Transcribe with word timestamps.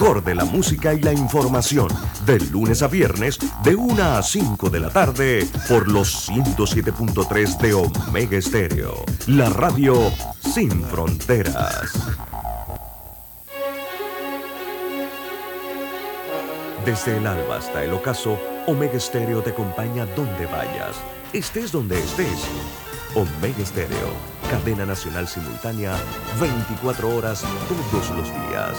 mejor 0.00 0.22
de 0.22 0.36
la 0.36 0.44
música 0.44 0.94
y 0.94 1.00
la 1.00 1.12
información, 1.12 1.88
de 2.24 2.38
lunes 2.38 2.82
a 2.82 2.86
viernes, 2.86 3.36
de 3.64 3.74
1 3.74 4.00
a 4.00 4.22
5 4.22 4.70
de 4.70 4.78
la 4.78 4.90
tarde, 4.90 5.44
por 5.68 5.88
los 5.90 6.28
107.3 6.28 7.58
de 7.58 7.74
Omega 7.74 8.36
Estéreo, 8.36 9.04
la 9.26 9.50
radio 9.50 9.96
sin 10.54 10.84
fronteras. 10.84 11.90
Desde 16.84 17.16
el 17.16 17.26
alba 17.26 17.56
hasta 17.56 17.82
el 17.82 17.92
ocaso, 17.92 18.38
Omega 18.68 18.98
Estéreo 18.98 19.42
te 19.42 19.50
acompaña 19.50 20.06
donde 20.14 20.46
vayas, 20.46 20.94
estés 21.32 21.72
donde 21.72 21.98
estés. 21.98 22.44
Omega 23.16 23.64
Estéreo, 23.64 24.12
cadena 24.48 24.86
nacional 24.86 25.26
simultánea, 25.26 25.96
24 26.40 27.16
horas 27.16 27.42
todos 27.90 28.10
los 28.10 28.28
días. 28.28 28.78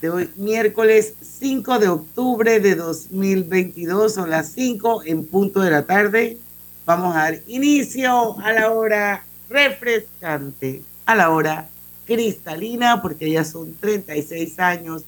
De 0.00 0.10
hoy, 0.10 0.30
miércoles 0.36 1.14
5 1.20 1.78
de 1.78 1.88
octubre 1.88 2.60
de 2.60 2.76
2022, 2.76 4.14
son 4.14 4.30
las 4.30 4.52
5 4.52 5.02
en 5.04 5.26
punto 5.26 5.60
de 5.60 5.70
la 5.70 5.86
tarde. 5.86 6.38
Vamos 6.86 7.16
a 7.16 7.24
dar 7.24 7.38
inicio 7.48 8.38
a 8.38 8.52
la 8.52 8.70
hora 8.70 9.24
refrescante, 9.48 10.82
a 11.04 11.16
la 11.16 11.30
hora 11.30 11.68
cristalina, 12.06 13.02
porque 13.02 13.30
ya 13.30 13.44
son 13.44 13.74
36 13.74 14.58
años 14.60 15.02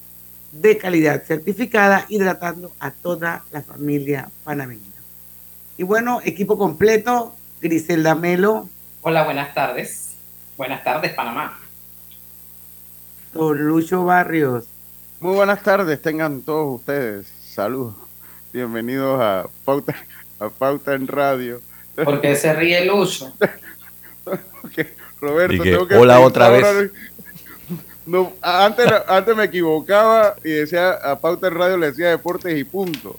de 0.53 0.77
calidad 0.77 1.23
certificada, 1.23 2.07
hidratando 2.09 2.73
a 2.81 2.91
toda 2.91 3.45
la 3.53 3.63
familia 3.63 4.29
panameña. 4.43 4.83
Y 5.79 5.85
bueno, 5.85 6.21
equipo 6.25 6.59
completo, 6.59 7.35
Griselda 7.61 8.15
Melo, 8.15 8.69
Hola, 9.03 9.25
buenas 9.25 9.55
tardes. 9.55 10.15
Buenas 10.59 10.85
tardes, 10.85 11.15
Panamá. 11.15 11.59
Don 13.33 13.57
Lucho 13.57 14.05
Barrios. 14.05 14.65
Muy 15.21 15.35
buenas 15.35 15.63
tardes, 15.63 16.01
tengan 16.01 16.41
todos 16.41 16.81
ustedes. 16.81 17.27
Saludos. 17.43 17.95
Bienvenidos 18.55 19.21
a 19.21 19.47
Pauta, 19.67 19.95
a 20.39 20.49
Pauta 20.49 20.95
en 20.95 21.07
Radio. 21.07 21.61
¿Por 21.95 22.23
qué 22.23 22.35
se 22.35 22.55
ríe 22.55 22.87
Lucho? 22.87 23.31
Roberto, 25.21 25.63
tengo 25.63 25.87
que 25.87 25.97
hola 25.97 26.21
otra 26.21 26.49
vez. 26.49 26.91
No, 28.07 28.33
antes, 28.41 28.91
antes 29.07 29.37
me 29.37 29.45
equivocaba 29.45 30.37
y 30.43 30.53
decía 30.53 30.93
a 30.93 31.21
Pauta 31.21 31.49
en 31.49 31.55
Radio 31.55 31.77
le 31.77 31.91
decía 31.91 32.09
deportes 32.09 32.59
y 32.59 32.65
punto. 32.65 33.15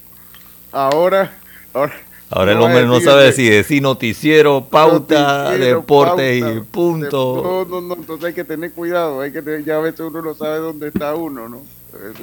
Ahora, 0.72 1.32
ahora 1.72 1.94
Ahora 2.32 2.54
el 2.54 2.62
hombre 2.62 2.86
no 2.86 3.02
sabe 3.02 3.34
si 3.34 3.50
decir 3.50 3.82
noticiero, 3.82 4.64
pauta, 4.64 5.52
deporte 5.52 6.38
y 6.38 6.60
punto. 6.62 7.66
No, 7.70 7.82
no, 7.82 7.82
no, 7.82 7.96
entonces 7.96 8.28
hay 8.28 8.34
que 8.34 8.46
tener 8.46 8.72
cuidado, 8.72 9.20
hay 9.20 9.34
que 9.34 9.42
tener, 9.42 9.66
ya 9.66 9.76
a 9.76 9.80
veces 9.80 10.00
uno 10.00 10.22
no 10.22 10.34
sabe 10.34 10.60
dónde 10.60 10.88
está 10.88 11.14
uno, 11.14 11.50
¿no? 11.50 11.62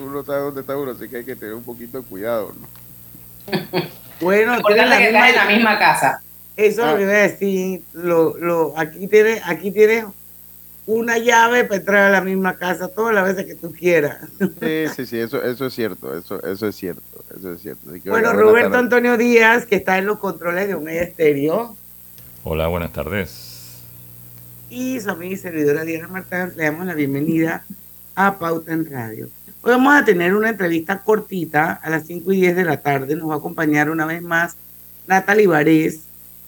Uno 0.00 0.12
no 0.12 0.24
sabe 0.24 0.40
dónde 0.40 0.62
está 0.62 0.78
uno, 0.78 0.92
así 0.92 1.10
que 1.10 1.18
hay 1.18 1.24
que 1.24 1.36
tener 1.36 1.54
un 1.54 1.62
poquito 1.62 1.98
de 1.98 2.04
cuidado, 2.04 2.54
¿no? 2.58 3.58
bueno, 4.20 4.56
Importante 4.56 4.96
que 4.96 5.06
estás 5.08 5.28
en 5.28 5.36
la 5.36 5.44
misma 5.44 5.78
casa. 5.78 6.22
Eso 6.56 6.82
es 6.82 6.90
lo 6.90 6.96
que 6.96 7.04
voy 7.04 7.14
a 7.14 7.18
decir. 7.18 7.82
Lo, 7.92 8.36
lo, 8.38 8.78
aquí 8.78 9.06
tienes, 9.08 9.42
aquí 9.44 9.70
tienes 9.70 10.06
una 10.86 11.18
llave 11.18 11.64
para 11.64 11.76
entrar 11.76 12.04
a 12.04 12.10
la 12.10 12.22
misma 12.22 12.56
casa 12.56 12.88
todas 12.88 13.14
las 13.14 13.26
veces 13.26 13.44
que 13.44 13.54
tú 13.54 13.72
quieras. 13.72 14.26
Sí, 14.38 14.86
sí, 14.96 15.06
sí, 15.06 15.18
eso, 15.18 15.42
eso 15.44 15.66
es 15.66 15.74
cierto, 15.74 16.16
eso, 16.16 16.42
eso 16.42 16.66
es 16.66 16.74
cierto, 16.74 17.17
eso 17.36 17.52
es 17.52 17.62
cierto. 17.62 17.90
bueno, 18.06 18.32
Roberto 18.32 18.76
Antonio 18.76 19.16
Díaz, 19.16 19.66
que 19.66 19.76
está 19.76 19.98
en 19.98 20.06
los 20.06 20.18
controles 20.18 20.68
de 20.68 20.74
un 20.74 20.84
medio 20.84 21.02
estéreo. 21.02 21.76
Hola, 22.44 22.68
buenas 22.68 22.92
tardes. 22.92 23.82
Y 24.70 25.00
su 25.00 25.10
amiga 25.10 25.34
y 25.34 25.36
servidora 25.36 25.84
Diana 25.84 26.08
Martán, 26.08 26.52
le 26.56 26.64
damos 26.64 26.86
la 26.86 26.94
bienvenida 26.94 27.64
a 28.14 28.38
Pauta 28.38 28.72
en 28.72 28.90
Radio. 28.90 29.28
Hoy 29.62 29.72
vamos 29.72 29.94
a 29.94 30.04
tener 30.04 30.34
una 30.34 30.50
entrevista 30.50 31.02
cortita 31.02 31.72
a 31.72 31.90
las 31.90 32.06
5 32.06 32.32
y 32.32 32.40
10 32.40 32.56
de 32.56 32.64
la 32.64 32.80
tarde. 32.80 33.16
Nos 33.16 33.30
va 33.30 33.34
a 33.34 33.38
acompañar 33.38 33.90
una 33.90 34.06
vez 34.06 34.22
más 34.22 34.56
Natalie 35.06 35.46
Varés, 35.46 36.00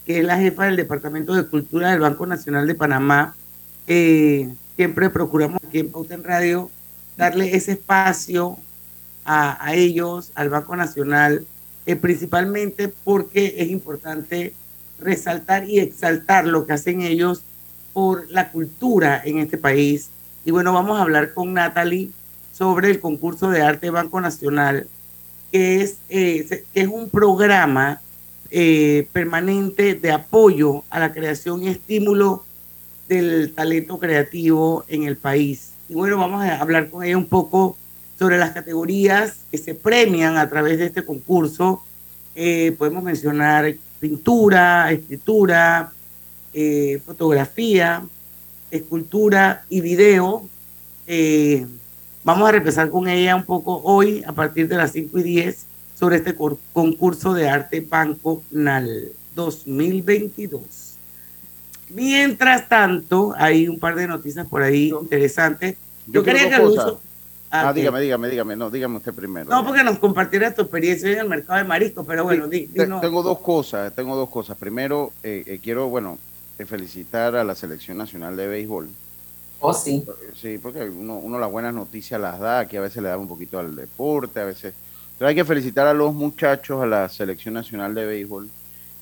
que 0.07 0.19
es 0.19 0.25
la 0.25 0.39
jefa 0.39 0.67
del 0.67 0.77
Departamento 0.77 1.35
de 1.35 1.47
Cultura 1.47 1.91
del 1.91 2.01
Banco 2.01 2.27
Nacional 2.27 2.67
de 2.67 2.75
Panamá 2.75 3.35
eh, 3.93 4.49
siempre 4.77 5.11
procuramos 5.11 5.59
aquí 5.67 5.81
en 5.81 5.91
Pauta 5.91 6.15
en 6.15 6.23
Radio 6.23 6.71
darle 7.17 7.57
ese 7.57 7.73
espacio 7.73 8.57
a, 9.25 9.75
ellos, 9.75 10.33
al 10.35 10.51
Banco 10.51 10.75
Nacional, 10.77 11.47
eh, 11.87 11.97
principalmente 11.97 12.89
porque 12.89 13.55
es 13.59 13.71
importante 13.71 14.55
resaltar 14.99 15.69
y 15.69 15.79
exaltar 15.79 16.47
lo 16.47 16.67
que 16.67 16.73
hacen 16.73 17.03
ellos 17.03 17.43
por 17.93 18.31
la 18.31 18.51
cultura 18.51 19.21
en 19.25 19.39
este 19.39 19.59
país. 19.59 20.11
Y 20.45 20.51
bueno, 20.51 20.73
vamos 20.73 20.99
a 20.99 21.03
hablar 21.03 21.33
con 21.35 21.55
Natalie 21.55 22.11
sobre 22.53 22.91
el 22.91 23.01
concurso 23.01 23.51
de 23.51 23.63
arte 23.63 23.91
Banco 23.91 24.21
Nacional, 24.21 24.87
que 25.53 25.83
es, 25.83 25.97
eh, 26.09 26.65
que 26.73 26.81
es 26.81 26.89
un 26.89 27.09
programa 27.09 28.01
permanente 29.13 29.95
de 29.95 30.11
apoyo 30.11 30.83
a 30.91 30.99
la 30.99 31.13
creación 31.13 31.63
y 31.63 31.69
estímulo 31.69 32.45
del 33.11 33.53
talento 33.53 33.99
creativo 33.99 34.85
en 34.89 35.03
el 35.03 35.17
país. 35.17 35.73
Y 35.89 35.95
bueno, 35.95 36.17
vamos 36.17 36.45
a 36.45 36.61
hablar 36.61 36.89
con 36.89 37.03
ella 37.03 37.19
un 37.19 37.27
poco 37.27 37.77
sobre 38.21 38.37
las 38.37 38.51
categorías 38.51 39.39
que 39.51 39.57
se 39.57 39.75
premian 39.75 40.37
a 40.37 40.47
través 40.47 40.77
de 40.77 40.85
este 40.85 41.03
concurso. 41.07 41.83
Eh, 42.35 42.77
podemos 42.77 43.03
mencionar 43.03 43.75
pintura, 43.99 44.93
escritura, 44.93 45.91
eh, 46.53 47.01
fotografía, 47.07 48.03
escultura 48.71 49.65
y 49.71 49.81
video. 49.81 50.47
Eh, 51.07 51.67
vamos 52.23 52.53
a 52.53 52.57
empezar 52.57 52.91
con 52.91 53.09
ella 53.09 53.35
un 53.35 53.45
poco 53.45 53.81
hoy, 53.85 54.23
a 54.27 54.33
partir 54.33 54.69
de 54.69 54.77
las 54.77 54.93
5 54.93 55.19
y 55.19 55.23
10, 55.23 55.65
sobre 55.99 56.17
este 56.17 56.37
concurso 56.75 57.33
de 57.33 57.49
arte 57.49 57.81
Banco 57.81 58.43
NAL 58.51 59.13
2022. 59.35 60.61
Mientras 61.89 62.69
tanto, 62.69 63.33
hay 63.39 63.67
un 63.67 63.79
par 63.79 63.95
de 63.95 64.07
noticias 64.07 64.47
por 64.47 64.61
ahí 64.61 64.91
interesantes. 64.91 65.79
Yo, 66.07 66.23
quería 66.23 66.51
que. 66.51 67.10
Ah, 67.53 67.69
ah 67.69 67.73
dígame, 67.73 68.01
dígame, 68.01 68.29
dígame, 68.29 68.55
no, 68.55 68.71
dígame 68.71 68.99
usted 68.99 69.13
primero. 69.13 69.51
No, 69.51 69.67
porque 69.67 69.83
nos 69.83 69.99
compartiera 69.99 70.55
tu 70.55 70.63
experiencia 70.63 71.11
en 71.11 71.19
el 71.19 71.29
mercado 71.29 71.59
de 71.59 71.65
marisco, 71.65 72.05
pero 72.05 72.23
bueno, 72.23 72.49
Tengo 72.49 73.23
dos 73.25 73.41
cosas, 73.41 73.93
tengo 73.93 74.15
dos 74.15 74.31
cosas. 74.31 74.57
Primero, 74.57 75.13
eh, 75.25 75.43
eh, 75.47 75.61
quiero, 75.61 75.89
bueno, 75.89 76.19
eh, 76.61 76.65
felicitar 76.65 77.35
a 77.35 77.43
la 77.43 77.57
Selección 77.57 77.99
Nacional 77.99 78.37
de 78.37 78.47
Béisbol. 78.47 78.89
Oh, 79.59 79.75
sí. 79.75 80.07
Sí, 80.41 80.59
porque 80.59 80.85
uno, 80.85 81.17
uno 81.17 81.41
las 81.41 81.51
buenas 81.51 81.75
noticias 81.75 82.21
las 82.21 82.39
da, 82.39 82.69
que 82.69 82.79
a 82.79 82.83
veces 82.83 83.03
le 83.03 83.09
da 83.09 83.19
un 83.19 83.29
poquito 83.29 83.59
al 83.59 83.75
deporte, 83.75 84.41
a 84.41 84.45
veces... 84.45 84.73
Pero 85.19 85.29
hay 85.29 85.35
que 85.35 85.45
felicitar 85.45 85.87
a 85.89 85.93
los 85.93 86.15
muchachos, 86.15 86.81
a 86.81 86.87
la 86.87 87.09
Selección 87.09 87.53
Nacional 87.55 87.95
de 87.95 88.07
Béisbol, 88.07 88.49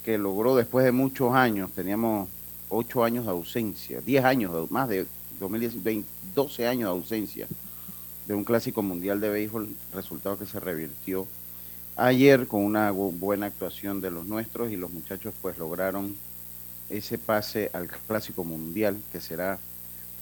que 0.02 0.16
logró 0.16 0.56
después 0.56 0.86
de 0.86 0.90
muchos 0.90 1.34
años, 1.34 1.70
teníamos 1.72 2.28
ocho 2.70 3.04
años 3.04 3.26
de 3.26 3.30
ausencia, 3.30 4.00
diez 4.00 4.24
años, 4.24 4.68
más 4.70 4.88
de 4.88 5.06
2010, 5.38 6.04
12 6.34 6.66
años 6.66 6.90
de 6.90 6.96
ausencia 6.96 7.46
de 8.28 8.34
un 8.34 8.44
clásico 8.44 8.82
mundial 8.82 9.20
de 9.20 9.30
béisbol, 9.30 9.68
resultado 9.92 10.38
que 10.38 10.46
se 10.46 10.60
revirtió 10.60 11.26
ayer 11.96 12.46
con 12.46 12.62
una 12.62 12.92
buena 12.92 13.46
actuación 13.46 14.00
de 14.00 14.10
los 14.10 14.26
nuestros 14.26 14.70
y 14.70 14.76
los 14.76 14.92
muchachos 14.92 15.34
pues 15.42 15.58
lograron 15.58 16.14
ese 16.90 17.18
pase 17.18 17.70
al 17.72 17.88
clásico 17.88 18.44
mundial 18.44 18.98
que 19.10 19.20
será 19.20 19.58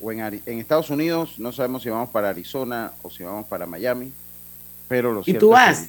o 0.00 0.12
en, 0.12 0.20
en 0.20 0.58
Estados 0.58 0.90
Unidos, 0.90 1.38
no 1.38 1.52
sabemos 1.52 1.82
si 1.82 1.90
vamos 1.90 2.10
para 2.10 2.28
Arizona 2.28 2.92
o 3.02 3.10
si 3.10 3.22
vamos 3.24 3.46
para 3.46 3.66
Miami, 3.66 4.12
pero 4.88 5.12
lo 5.12 5.22
¿Y 5.24 5.34
tú 5.34 5.50
vas? 5.50 5.88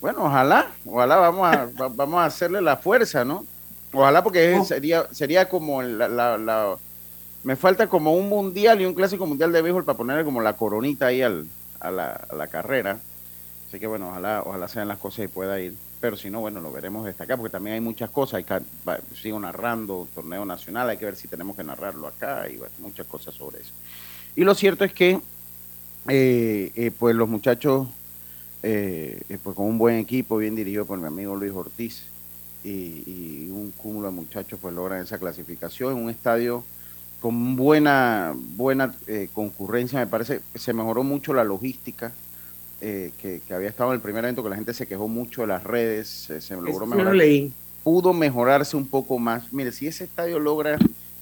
bueno, 0.00 0.24
ojalá, 0.24 0.70
ojalá 0.84 1.16
vamos 1.16 1.54
a, 1.54 1.88
vamos 1.88 2.20
a 2.20 2.26
hacerle 2.26 2.60
la 2.60 2.76
fuerza, 2.76 3.24
¿no? 3.24 3.46
Ojalá 3.92 4.22
porque 4.22 4.54
oh. 4.54 4.64
sería, 4.64 5.06
sería 5.12 5.48
como 5.48 5.82
la, 5.82 6.76
Me 7.44 7.56
falta 7.56 7.88
como 7.88 8.14
un 8.14 8.28
mundial 8.28 8.80
y 8.80 8.86
un 8.86 8.94
clásico 8.94 9.26
mundial 9.26 9.52
de 9.52 9.62
béisbol 9.62 9.84
para 9.84 9.98
ponerle 9.98 10.24
como 10.24 10.40
la 10.40 10.54
coronita 10.54 11.06
ahí 11.06 11.20
al, 11.22 11.46
a, 11.78 11.90
la, 11.90 12.46
carrera. 12.50 12.98
Así 13.68 13.78
que 13.78 13.86
bueno, 13.86 14.08
ojalá, 14.08 14.42
ojalá 14.44 14.66
sean 14.66 14.88
las 14.88 14.98
cosas 14.98 15.26
y 15.26 15.28
pueda 15.28 15.60
ir. 15.60 15.74
Pero 16.00 16.16
si 16.16 16.30
no, 16.30 16.40
bueno, 16.40 16.60
lo 16.60 16.72
veremos 16.72 17.04
destacar 17.04 17.36
porque 17.36 17.52
también 17.52 17.74
hay 17.74 17.80
muchas 17.80 18.10
cosas. 18.10 18.44
Hay 18.48 18.64
sigo 19.14 19.38
narrando 19.38 20.08
torneo 20.14 20.44
nacional, 20.44 20.88
hay 20.88 20.96
que 20.96 21.04
ver 21.04 21.16
si 21.16 21.28
tenemos 21.28 21.54
que 21.54 21.64
narrarlo 21.64 22.06
acá 22.06 22.48
y 22.48 22.58
muchas 22.78 23.06
cosas 23.06 23.34
sobre 23.34 23.60
eso. 23.60 23.72
Y 24.36 24.42
lo 24.44 24.54
cierto 24.54 24.84
es 24.84 24.92
que, 24.92 25.20
eh, 26.08 26.72
eh, 26.74 26.90
pues 26.98 27.14
los 27.14 27.28
muchachos 27.28 27.88
eh, 28.66 29.20
pues 29.42 29.54
con 29.54 29.66
un 29.66 29.76
buen 29.76 29.98
equipo, 29.98 30.38
bien 30.38 30.56
dirigido 30.56 30.86
por 30.86 30.98
mi 30.98 31.06
amigo 31.06 31.36
Luis 31.36 31.52
Ortiz 31.52 32.04
y, 32.64 33.50
un 33.50 33.70
cúmulo 33.76 34.08
de 34.08 34.14
muchachos 34.14 34.58
pues 34.60 34.74
logran 34.74 35.02
esa 35.02 35.18
clasificación 35.18 35.98
en 35.98 36.04
un 36.04 36.10
estadio 36.10 36.64
con 37.24 37.56
buena, 37.56 38.34
buena 38.36 38.94
eh, 39.06 39.30
concurrencia, 39.32 39.98
me 39.98 40.06
parece, 40.06 40.42
se 40.54 40.74
mejoró 40.74 41.02
mucho 41.02 41.32
la 41.32 41.42
logística, 41.42 42.12
eh, 42.82 43.12
que, 43.18 43.40
había 43.54 43.70
estado 43.70 43.92
en 43.92 43.94
el 43.94 44.02
primer 44.02 44.22
evento, 44.24 44.42
que 44.42 44.50
la 44.50 44.56
gente 44.56 44.74
se 44.74 44.86
quejó 44.86 45.08
mucho 45.08 45.40
de 45.40 45.46
las 45.46 45.64
redes, 45.64 46.06
se, 46.06 46.54
logró 46.54 46.84
mejorar. 46.84 47.16
Pudo 47.82 48.12
mejorarse 48.12 48.76
un 48.76 48.86
poco 48.86 49.18
más. 49.18 49.50
Mire, 49.54 49.72
si 49.72 49.86
ese 49.86 50.04
estadio 50.04 50.38
logra 50.38 50.76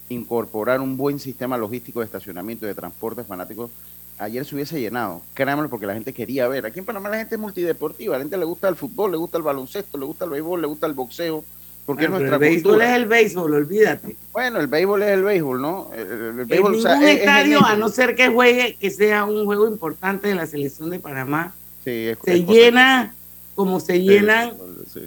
incorporar 0.09 0.81
un 0.81 0.97
buen 0.97 1.19
sistema 1.19 1.57
logístico 1.57 2.01
de 2.01 2.07
estacionamiento 2.07 2.65
y 2.65 2.67
de 2.67 2.75
transporte 2.75 3.23
fanáticos, 3.23 3.71
ayer 4.19 4.43
se 4.43 4.55
hubiese 4.55 4.81
llenado, 4.81 5.21
créanmelo, 5.33 5.69
porque 5.69 5.85
la 5.85 5.93
gente 5.93 6.11
quería 6.11 6.49
ver. 6.49 6.65
Aquí 6.65 6.79
en 6.79 6.85
Panamá 6.85 7.07
la 7.07 7.19
gente 7.19 7.35
es 7.35 7.41
multideportiva, 7.41 8.17
la 8.17 8.23
gente 8.23 8.35
le 8.35 8.43
gusta 8.43 8.67
el 8.67 8.75
fútbol, 8.75 9.11
le 9.11 9.17
gusta 9.17 9.37
el 9.37 9.43
baloncesto, 9.45 9.97
le 9.97 10.03
gusta 10.03 10.25
el 10.25 10.31
béisbol, 10.31 10.59
le 10.59 10.67
gusta 10.67 10.85
el 10.85 10.95
boxeo, 10.95 11.45
porque 11.85 12.05
es 12.05 12.09
nuestra 12.09 12.35
el 12.35 12.39
béisbol 12.39 12.81
es 12.81 12.89
el 12.89 13.05
béisbol, 13.05 13.53
olvídate. 13.53 14.15
Bueno, 14.31 14.59
el 14.59 14.67
béisbol 14.67 15.03
es 15.03 15.09
el 15.09 15.23
béisbol, 15.23 15.61
¿no? 15.61 15.91
El, 15.95 16.45
béisbol, 16.45 16.75
en 16.75 16.81
ningún 16.81 17.03
estadio, 17.03 17.65
a 17.65 17.75
no 17.75 17.89
ser 17.89 18.15
que 18.15 18.29
juegue, 18.29 18.77
que 18.79 18.89
sea 18.89 19.25
un 19.25 19.45
juego 19.45 19.67
importante 19.67 20.29
de 20.29 20.35
la 20.35 20.45
selección 20.45 20.89
de 20.89 20.99
Panamá, 20.99 21.53
se 21.83 22.15
llena 22.45 23.13
como 23.55 23.79
se 23.79 24.01
llenan 24.01 24.53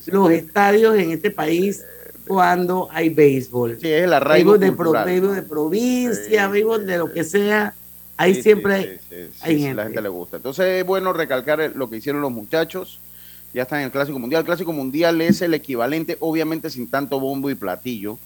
los 0.06 0.30
estadios 0.30 0.96
en 0.96 1.10
este 1.10 1.30
país 1.30 1.82
cuando 2.26 2.88
hay 2.92 3.08
béisbol. 3.08 3.78
Sí, 3.80 3.88
es 3.88 4.04
el 4.04 4.12
arraigo 4.12 4.58
béisbol 4.58 4.92
de, 4.92 5.04
béisbol 5.04 5.34
de 5.34 5.42
provincia, 5.42 6.48
béisbol 6.48 6.86
de 6.86 6.98
lo 6.98 7.12
que 7.12 7.24
sea 7.24 7.74
Ahí 8.16 8.42
siempre 8.42 9.00
hay 9.42 9.60
gente. 9.60 9.74
La 9.74 9.84
gente 9.84 10.00
le 10.00 10.08
gusta. 10.08 10.38
Entonces 10.38 10.66
es 10.80 10.86
bueno 10.86 11.12
recalcar 11.12 11.72
lo 11.74 11.90
que 11.90 11.96
hicieron 11.96 12.22
los 12.22 12.32
muchachos. 12.32 13.00
Ya 13.56 13.62
están 13.62 13.78
en 13.78 13.86
el 13.86 13.90
Clásico 13.90 14.18
Mundial. 14.18 14.40
El 14.40 14.44
Clásico 14.44 14.70
Mundial 14.70 15.18
es 15.22 15.40
el 15.40 15.54
equivalente, 15.54 16.18
obviamente 16.20 16.68
sin 16.68 16.90
tanto 16.90 17.18
bombo 17.18 17.48
y 17.48 17.54
platillo, 17.54 18.18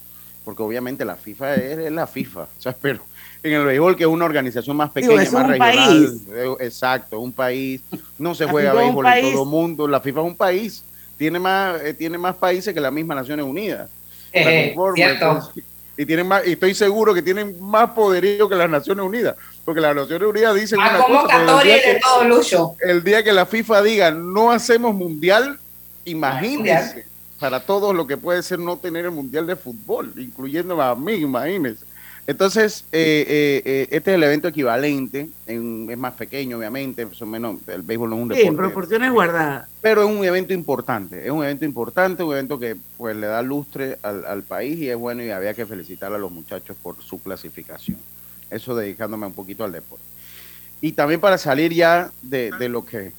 porque 0.45 0.61
obviamente 0.61 1.05
la 1.05 1.15
FIFA 1.15 1.55
es, 1.55 1.93
la 1.93 2.09
FIFA. 2.09 2.41
O 2.59 2.61
sea, 2.61 2.75
pero 2.83 3.01
en 3.45 3.53
el 3.53 3.65
béisbol, 3.65 3.95
que 3.95 4.03
es 4.03 4.09
una 4.09 4.25
organización 4.25 4.77
más 4.77 4.91
pequeña, 4.91 5.31
más 5.31 5.47
regional. 5.47 5.59
País. 5.59 6.11
Eh, 6.35 6.55
exacto, 6.59 7.21
un 7.21 7.33
país. 7.33 7.81
No 8.19 8.35
se 8.35 8.45
juega 8.47 8.75
béisbol 8.75 9.07
en 9.07 9.33
todo 9.33 9.45
el 9.45 9.49
mundo. 9.49 9.87
La 9.87 10.01
FIFA 10.01 10.19
es 10.19 10.27
un 10.27 10.37
país. 10.37 10.85
Tiene 11.17 11.39
más, 11.39 11.81
eh, 11.81 11.95
tiene 11.95 12.19
más 12.19 12.35
países 12.35 12.75
que 12.75 12.81
las 12.81 12.93
mismas 12.93 13.19
Naciones 13.19 13.47
Unidas. 13.47 13.89
Eh, 14.33 14.75
cierto 14.97 15.53
y 16.01 16.07
tienen 16.07 16.27
más, 16.27 16.47
y 16.47 16.53
estoy 16.53 16.75
seguro 16.75 17.13
que 17.13 17.21
tienen 17.21 17.61
más 17.61 17.91
poderío 17.91 18.49
que 18.49 18.55
las 18.55 18.71
Naciones 18.71 19.05
Unidas, 19.05 19.37
porque 19.65 19.81
las 19.81 19.95
Naciones 19.95 20.29
Unidas 20.29 20.55
dicen 20.55 20.79
una 20.79 20.99
cosa, 20.99 21.63
de 21.63 22.01
todo 22.03 22.25
lucho. 22.25 22.77
El 22.81 23.05
día 23.05 23.23
que 23.23 23.33
la 23.33 23.47
FIFA 23.47 23.83
diga 23.83 24.11
no 24.11 24.51
hacemos 24.51 24.95
mundial, 24.95 25.59
imagínense 26.05 27.11
para 27.41 27.61
todos 27.61 27.95
lo 27.95 28.07
que 28.07 28.19
puede 28.19 28.43
ser 28.43 28.59
no 28.59 28.77
tener 28.77 29.07
el 29.07 29.11
mundial 29.11 29.47
de 29.47 29.57
fútbol, 29.57 30.13
incluyendo 30.19 30.81
a 30.81 30.95
mí, 30.95 31.15
imagínense. 31.15 31.87
Entonces, 32.27 32.85
eh, 32.93 33.25
eh, 33.27 33.63
eh, 33.65 33.89
este 33.91 34.13
es 34.13 34.15
el 34.15 34.23
evento 34.23 34.47
equivalente, 34.47 35.29
es 35.47 35.99
más 35.99 36.13
pequeño, 36.13 36.59
obviamente, 36.59 37.09
menos, 37.27 37.57
el 37.67 37.83
béisbol 37.83 38.11
no 38.11 38.17
es 38.17 38.23
un 38.23 38.29
deporte. 38.29 38.43
Sí, 38.43 38.49
en 38.49 38.57
proporciones 38.57 39.11
guardadas. 39.11 39.69
Pero 39.81 40.03
es 40.03 40.09
un 40.09 40.23
evento 40.23 40.53
importante, 40.53 41.25
es 41.25 41.31
un 41.31 41.43
evento 41.43 41.65
importante, 41.65 42.23
un 42.23 42.33
evento 42.33 42.59
que 42.59 42.77
pues 42.99 43.17
le 43.17 43.27
da 43.27 43.43
lustre 43.43 43.99
al, 44.03 44.43
país 44.43 44.79
y 44.79 44.91
es 44.91 44.97
bueno 44.97 45.25
y 45.25 45.31
había 45.31 45.55
que 45.55 45.67
felicitar 45.67 46.13
a 46.13 46.19
los 46.19 46.31
muchachos 46.31 46.77
por 46.81 47.03
su 47.03 47.21
clasificación. 47.21 47.99
Eso 48.51 48.75
dedicándome 48.75 49.27
un 49.27 49.35
poquito 49.35 49.65
al 49.65 49.73
deporte. 49.73 50.05
Y 50.81 50.93
también 50.93 51.21
para 51.21 51.39
salir 51.39 51.73
ya 51.73 52.11
de, 52.23 52.51
lo 52.69 52.85
que 52.85 53.13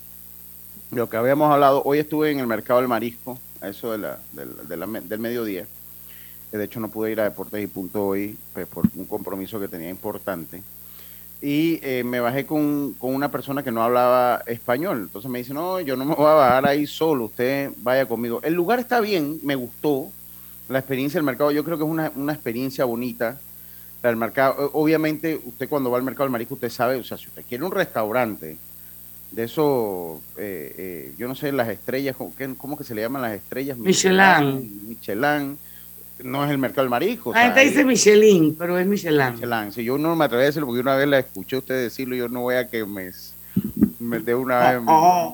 lo 0.92 1.10
que 1.10 1.18
habíamos 1.18 1.52
hablado, 1.52 1.82
hoy 1.86 2.00
estuve 2.00 2.32
en 2.32 2.40
el 2.40 2.48
mercado 2.48 2.80
del 2.80 2.90
marisco, 2.90 3.40
a 3.62 3.70
eso 3.70 3.92
de 3.92 3.98
la, 3.98 4.20
del 4.34 5.20
mediodía 5.20 5.66
de 6.58 6.66
hecho 6.66 6.80
no 6.80 6.90
pude 6.90 7.12
ir 7.12 7.22
a 7.22 7.26
Deportes 7.26 7.64
y 7.64 7.68
Punto 7.68 8.08
hoy 8.08 8.38
pues, 8.54 8.68
por 8.68 8.86
un 8.96 9.06
compromiso 9.06 9.60
que 9.60 9.68
tenía 9.68 9.90
importante. 9.90 10.62
Y 11.42 11.80
eh, 11.82 12.04
me 12.04 12.20
bajé 12.20 12.46
con, 12.46 12.96
una 13.00 13.32
persona 13.32 13.64
que 13.64 13.72
no 13.72 13.82
hablaba 13.82 14.44
español. 14.46 15.04
Entonces 15.04 15.32
me 15.32 15.40
dice, 15.40 15.54
no, 15.54 15.80
yo 15.80 15.96
no 15.96 16.06
me 16.06 16.14
voy 16.14 16.28
a 16.28 16.34
bajar 16.34 16.68
ahí 16.68 16.86
solo, 16.86 17.26
usted 17.26 17.72
vaya 17.78 18.06
conmigo. 18.06 18.42
El 18.44 18.54
lugar 18.54 18.80
está 18.80 19.00
bien, 19.00 19.40
me 19.44 19.56
gustó. 19.56 20.12
La 20.70 20.80
experiencia 20.80 21.18
del 21.18 21.26
mercado, 21.26 21.52
yo 21.52 21.64
creo 21.64 21.78
que 21.78 21.84
es 21.84 21.90
una, 21.90 22.12
una 22.16 22.34
experiencia 22.34 22.86
bonita. 22.86 23.40
El 24.04 24.18
mercado, 24.18 24.72
obviamente, 24.74 25.40
usted 25.46 25.70
cuando 25.70 25.92
va 25.92 25.98
al 25.98 26.04
mercado 26.04 26.26
del 26.26 26.32
marisco, 26.32 26.56
usted 26.56 26.70
sabe, 26.70 26.96
o 26.96 27.04
sea, 27.04 27.18
si 27.18 27.28
usted 27.28 27.44
quiere 27.48 27.64
un 27.64 27.72
restaurante, 27.72 28.58
de 29.32 29.44
eso, 29.44 30.22
eh, 30.38 30.76
eh, 30.78 31.14
yo 31.18 31.28
no 31.28 31.36
sé, 31.36 31.52
las 31.52 31.70
estrellas, 31.70 32.16
¿cómo, 32.18 32.34
¿cómo, 32.58 32.78
que 32.78 32.84
se 32.84 32.94
le 32.94 33.02
llaman 33.02 33.22
las 33.22 33.34
estrellas? 33.34 33.78
Michelin. 33.78 34.90
Michelin 34.90 35.58
no 36.24 36.44
es 36.46 36.52
el 36.52 36.58
mercado 36.58 36.82
del 36.82 36.90
marisco. 36.90 37.34
La 37.34 37.44
gente 37.44 37.62
dice 37.62 37.86
Michelin, 37.86 38.56
pero 38.56 38.78
es 38.78 38.86
Michelin. 38.86 39.34
Michelin. 39.36 39.72
Si 39.72 39.84
yo 39.84 39.98
no 39.98 40.16
me 40.16 40.26
atrevo 40.26 40.42
a 40.42 40.46
decirlo 40.46 40.68
porque 40.68 40.82
una 40.82 40.96
vez 40.96 41.08
la 41.08 41.20
escuché 41.20 41.58
usted 41.58 41.82
decirlo, 41.82 42.16
yo 42.16 42.28
no 42.28 42.42
voy 42.42 42.56
a 42.56 42.68
que 42.68 42.86
me, 42.86 43.12
de 44.20 44.36
una 44.36 44.60
vez. 44.60 44.86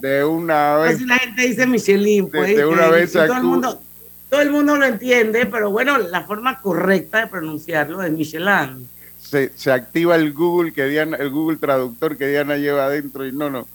De 0.02 0.24
una 0.24 0.78
vez. 0.78 0.98
si 1.00 1.06
la 1.06 1.18
gente 1.18 1.48
dice 1.48 1.66
Michelin, 1.66 2.30
pues. 2.30 2.56
De, 2.56 2.66
una 2.66 2.90
vez 2.90 3.12
todo, 3.12 3.24
el 3.24 3.44
mundo, 3.44 3.82
todo 4.30 4.42
el 4.42 4.52
mundo 4.52 4.76
lo 4.76 4.86
entiende, 4.86 5.46
pero 5.46 5.72
bueno, 5.72 5.98
la 5.98 6.24
forma 6.24 6.60
correcta 6.62 7.22
de 7.22 7.28
pronunciarlo 7.28 8.02
es 8.04 8.12
Michelin. 8.12 8.88
Se, 9.20 9.52
se 9.56 9.72
activa 9.72 10.16
el 10.16 10.34
Google 10.34 10.72
que 10.72 10.86
Diana, 10.86 11.18
el 11.18 11.30
Google 11.30 11.58
Traductor 11.58 12.18
que 12.18 12.28
Diana 12.28 12.58
lleva 12.58 12.86
adentro 12.86 13.26
y 13.26 13.32
no, 13.32 13.50
no. 13.50 13.68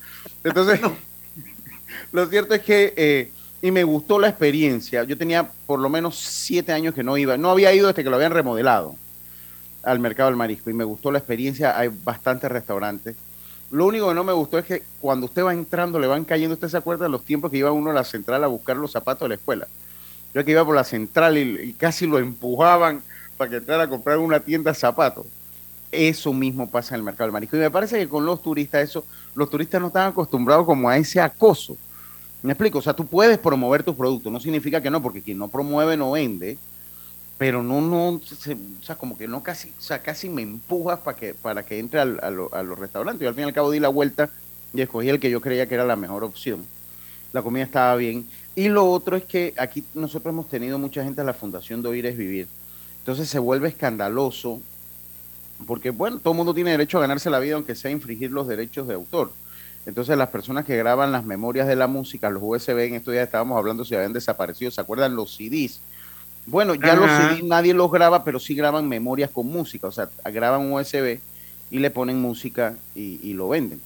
Entonces, 0.45 0.81
lo 2.13 2.27
cierto 2.27 2.55
es 2.55 2.63
que. 2.63 2.95
Eh, 2.97 3.33
y 3.65 3.71
me 3.71 3.85
gustó 3.85 4.19
la 4.19 4.29
experiencia. 4.29 5.05
Yo 5.05 5.17
tenía 5.17 5.49
por 5.67 5.79
lo 5.79 5.89
menos 5.89 6.19
siete 6.19 6.73
años 6.73 6.95
que 6.95 7.05
no 7.05 7.17
iba, 7.17 7.37
no 7.37 7.51
había 7.51 7.73
ido 7.73 7.87
desde 7.87 8.03
que 8.03 8.11
lo 8.11 8.17
habían 8.17 8.33
remodelado 8.33 8.97
al 9.85 10.01
mercado 10.01 10.31
del 10.31 10.37
marisco 10.37 10.69
y 10.69 10.75
me 10.75 10.83
gustó 10.83 11.13
la 11.13 11.19
experiencia. 11.19 11.79
Hay 11.79 11.89
bastantes 12.05 12.51
restaurantes. 12.51 13.15
Lo 13.71 13.87
único 13.87 14.09
que 14.09 14.15
no 14.15 14.25
me 14.25 14.33
gustó 14.33 14.59
es 14.59 14.65
que 14.65 14.83
cuando 15.01 15.27
usted 15.27 15.45
va 15.45 15.53
entrando 15.53 16.01
le 16.01 16.09
van 16.09 16.25
cayendo, 16.25 16.55
usted 16.55 16.69
se 16.69 16.77
acuerda 16.77 17.05
de 17.05 17.11
los 17.11 17.25
tiempos 17.25 17.51
que 17.51 17.59
iba 17.59 17.71
uno 17.71 17.91
a 17.91 17.95
la 17.95 18.05
central 18.05 18.43
a 18.43 18.49
buscar 18.49 18.77
los 18.77 18.91
zapatos 18.91 19.27
de 19.27 19.29
la 19.31 19.35
escuela. 19.37 19.69
Yo 20.35 20.45
que 20.45 20.53
iba 20.53 20.65
por 20.65 20.75
la 20.75 20.85
central 20.85 21.37
y, 21.39 21.75
casi 21.75 22.07
lo 22.07 22.19
empujaban 22.19 23.03
para 23.37 23.51
que 23.51 23.57
entrara 23.57 23.85
a 23.85 23.89
comprar 23.89 24.19
una 24.19 24.41
tienda 24.41 24.71
de 24.71 24.79
zapatos. 24.79 25.27
Eso 25.91 26.33
mismo 26.33 26.71
pasa 26.71 26.95
en 26.95 27.01
el 27.01 27.05
mercado 27.05 27.27
del 27.27 27.33
marisco. 27.33 27.57
Y 27.57 27.61
me 27.61 27.71
parece 27.71 27.99
que 27.99 28.09
con 28.09 28.25
los 28.25 28.43
turistas, 28.43 28.83
eso, 28.83 29.05
los 29.35 29.51
turistas 29.51 29.81
no 29.81 29.89
están 29.89 30.09
acostumbrados 30.09 30.65
como 30.65 30.89
a 30.89 30.97
ese 30.97 31.21
acoso. 31.21 31.77
Me 32.43 32.53
explico, 32.53 32.79
o 32.79 32.83
sea, 32.83 32.95
tú 32.95 33.07
puedes 33.07 33.39
promover 33.39 33.83
tus 33.83 33.95
productos, 33.95 34.33
no 34.33 34.41
significa 34.41 34.81
que 34.81 34.91
no, 34.91 35.01
porque 35.01 35.23
quien 35.23 35.39
no 35.39 35.49
promueve 35.49 35.97
no 35.97 36.13
vende, 36.13 36.59
pero 37.39 37.63
no, 37.63 37.81
no, 37.81 38.09
o 38.09 38.83
sea, 38.83 38.97
como 38.97 39.17
que 39.17 39.29
no 39.29 39.43
casi, 39.43 39.73
o 39.79 39.83
sea, 39.83 40.01
casi 40.01 40.29
me 40.29 40.43
empujas 40.43 40.99
para 41.01 41.17
que, 41.17 41.35
para 41.35 41.65
que 41.65 41.79
entre 41.79 42.01
a, 42.01 42.05
los 42.05 42.79
restaurantes. 42.79 43.25
Y 43.25 43.27
al 43.27 43.35
fin 43.35 43.45
y 43.45 43.47
al 43.49 43.53
cabo 43.53 43.71
di 43.71 43.81
la 43.81 43.89
vuelta 43.89 44.31
y 44.75 44.81
escogí 44.81 45.09
el 45.09 45.21
que 45.21 45.31
yo 45.31 45.41
creía 45.41 45.69
que 45.69 45.75
era 45.75 45.85
la 45.85 45.97
mejor 45.97 46.25
opción. 46.25 46.65
La 47.33 47.43
comida 47.43 47.65
estaba 47.65 47.95
bien. 47.97 48.27
Y 48.55 48.69
lo 48.69 48.91
otro 48.91 49.17
es 49.17 49.25
que 49.25 49.55
aquí 49.57 49.85
nosotros 49.95 50.33
hemos 50.33 50.49
tenido 50.49 50.79
mucha 50.79 51.03
gente 51.03 51.21
a 51.21 51.25
la 51.25 51.35
Fundación 51.35 51.83
de 51.83 51.89
Oír 51.89 52.07
es 52.07 52.17
Vivir. 52.17 52.49
Entonces 52.99 53.29
se 53.29 53.39
vuelve 53.39 53.69
escandaloso, 53.69 54.61
porque 55.67 55.91
bueno, 55.91 56.19
todo 56.19 56.33
el 56.35 56.37
mundo 56.37 56.55
tiene 56.55 56.71
derecho 56.71 56.99
a 56.99 57.01
ganarse 57.01 57.31
la 57.31 57.39
vida, 57.39 57.55
aunque 57.55 57.75
sea 57.75 57.91
infringir 57.91 58.31
los 58.31 58.47
derechos 58.47 58.87
de 58.89 58.95
autor. 58.95 59.33
Entonces 59.87 60.17
las 60.17 60.29
personas 60.29 60.65
que 60.65 60.77
graban 60.77 61.11
las 61.11 61.25
memorias 61.25 61.67
de 61.67 61.75
la 61.75 61.87
música, 61.87 62.31
los 62.31 62.43
USB, 62.45 62.79
en 62.79 62.95
estos 62.95 63.13
días 63.13 63.25
estábamos 63.25 63.59
hablando 63.59 63.85
si 63.85 63.95
habían 63.95 64.13
desaparecido, 64.13 64.71
¿se 64.71 64.81
acuerdan 64.81 65.17
los 65.17 65.35
CDs? 65.35 65.81
Bueno, 66.47 66.75
ya 66.75 66.95
los 66.95 67.11
CDs 67.11 67.45
nadie 67.45 67.75
los 67.75 67.91
graba, 67.91 68.25
pero 68.25 68.39
sí 68.39 68.55
graban 68.55 68.89
memorias 68.89 69.31
con 69.31 69.47
música, 69.47 69.87
o 69.87 69.93
sea, 69.93 70.09
graban 70.25 70.61
un 70.61 70.73
USB 70.73 71.19
y 71.71 71.79
le 71.79 71.91
ponen 71.91 72.21
música 72.21 72.77
y, 72.95 73.33
lo 73.33 73.49
venden. 73.49 73.81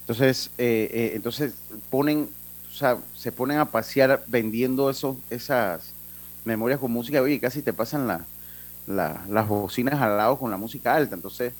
Entonces, 0.00 0.50
eh, 0.58 0.90
eh, 0.92 1.12
entonces 1.14 1.54
ponen, 1.90 2.28
o 2.72 2.74
sea, 2.74 2.96
se 3.14 3.30
ponen 3.30 3.58
a 3.58 3.66
pasear 3.66 4.24
vendiendo 4.26 4.88
esos, 4.88 5.16
esas 5.28 5.92
memorias 6.44 6.80
con 6.80 6.90
música, 6.90 7.28
y 7.28 7.38
casi 7.38 7.60
te 7.60 7.74
pasan 7.74 8.08
las 8.86 9.48
bocinas 9.48 10.00
al 10.00 10.16
lado 10.16 10.38
con 10.38 10.50
la 10.50 10.56
música 10.56 10.94
alta. 10.94 11.14
Entonces, 11.14 11.52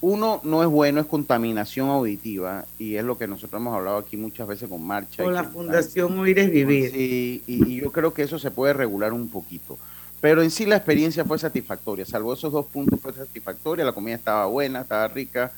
uno 0.00 0.40
no 0.44 0.62
es 0.62 0.68
bueno, 0.68 1.00
es 1.00 1.06
contaminación 1.06 1.88
auditiva 1.88 2.64
y 2.78 2.94
es 2.94 3.04
lo 3.04 3.18
que 3.18 3.26
nosotros 3.26 3.60
hemos 3.60 3.74
hablado 3.74 3.98
aquí 3.98 4.16
muchas 4.16 4.46
veces 4.46 4.68
con 4.68 4.84
Marcha. 4.84 5.24
Con 5.24 5.34
la 5.34 5.44
Fundación 5.44 6.18
Oír 6.18 6.38
es 6.38 6.50
Vivir. 6.50 6.90
Sí, 6.92 7.42
y, 7.46 7.80
yo 7.80 7.90
creo 7.90 8.14
que 8.14 8.22
eso 8.22 8.38
se 8.38 8.50
puede 8.50 8.72
regular 8.72 9.12
un 9.12 9.28
poquito. 9.28 9.78
Pero 10.20 10.42
en 10.42 10.52
sí 10.52 10.64
la 10.66 10.76
experiencia 10.76 11.24
fue 11.24 11.38
satisfactoria, 11.40 12.06
salvo 12.06 12.34
esos 12.34 12.52
dos 12.52 12.66
puntos 12.66 13.00
fue 13.00 13.12
satisfactoria, 13.12 13.84
la 13.84 13.92
comida 13.92 14.14
estaba 14.14 14.46
buena, 14.46 14.82
estaba 14.82 15.08
rica, 15.08 15.50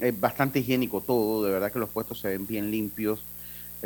es 0.00 0.18
bastante 0.18 0.60
higiénico 0.60 1.02
todo, 1.02 1.44
de 1.44 1.52
verdad 1.52 1.70
que 1.70 1.78
los 1.78 1.90
puestos 1.90 2.20
se 2.20 2.28
ven 2.28 2.46
bien 2.46 2.70
limpios, 2.70 3.22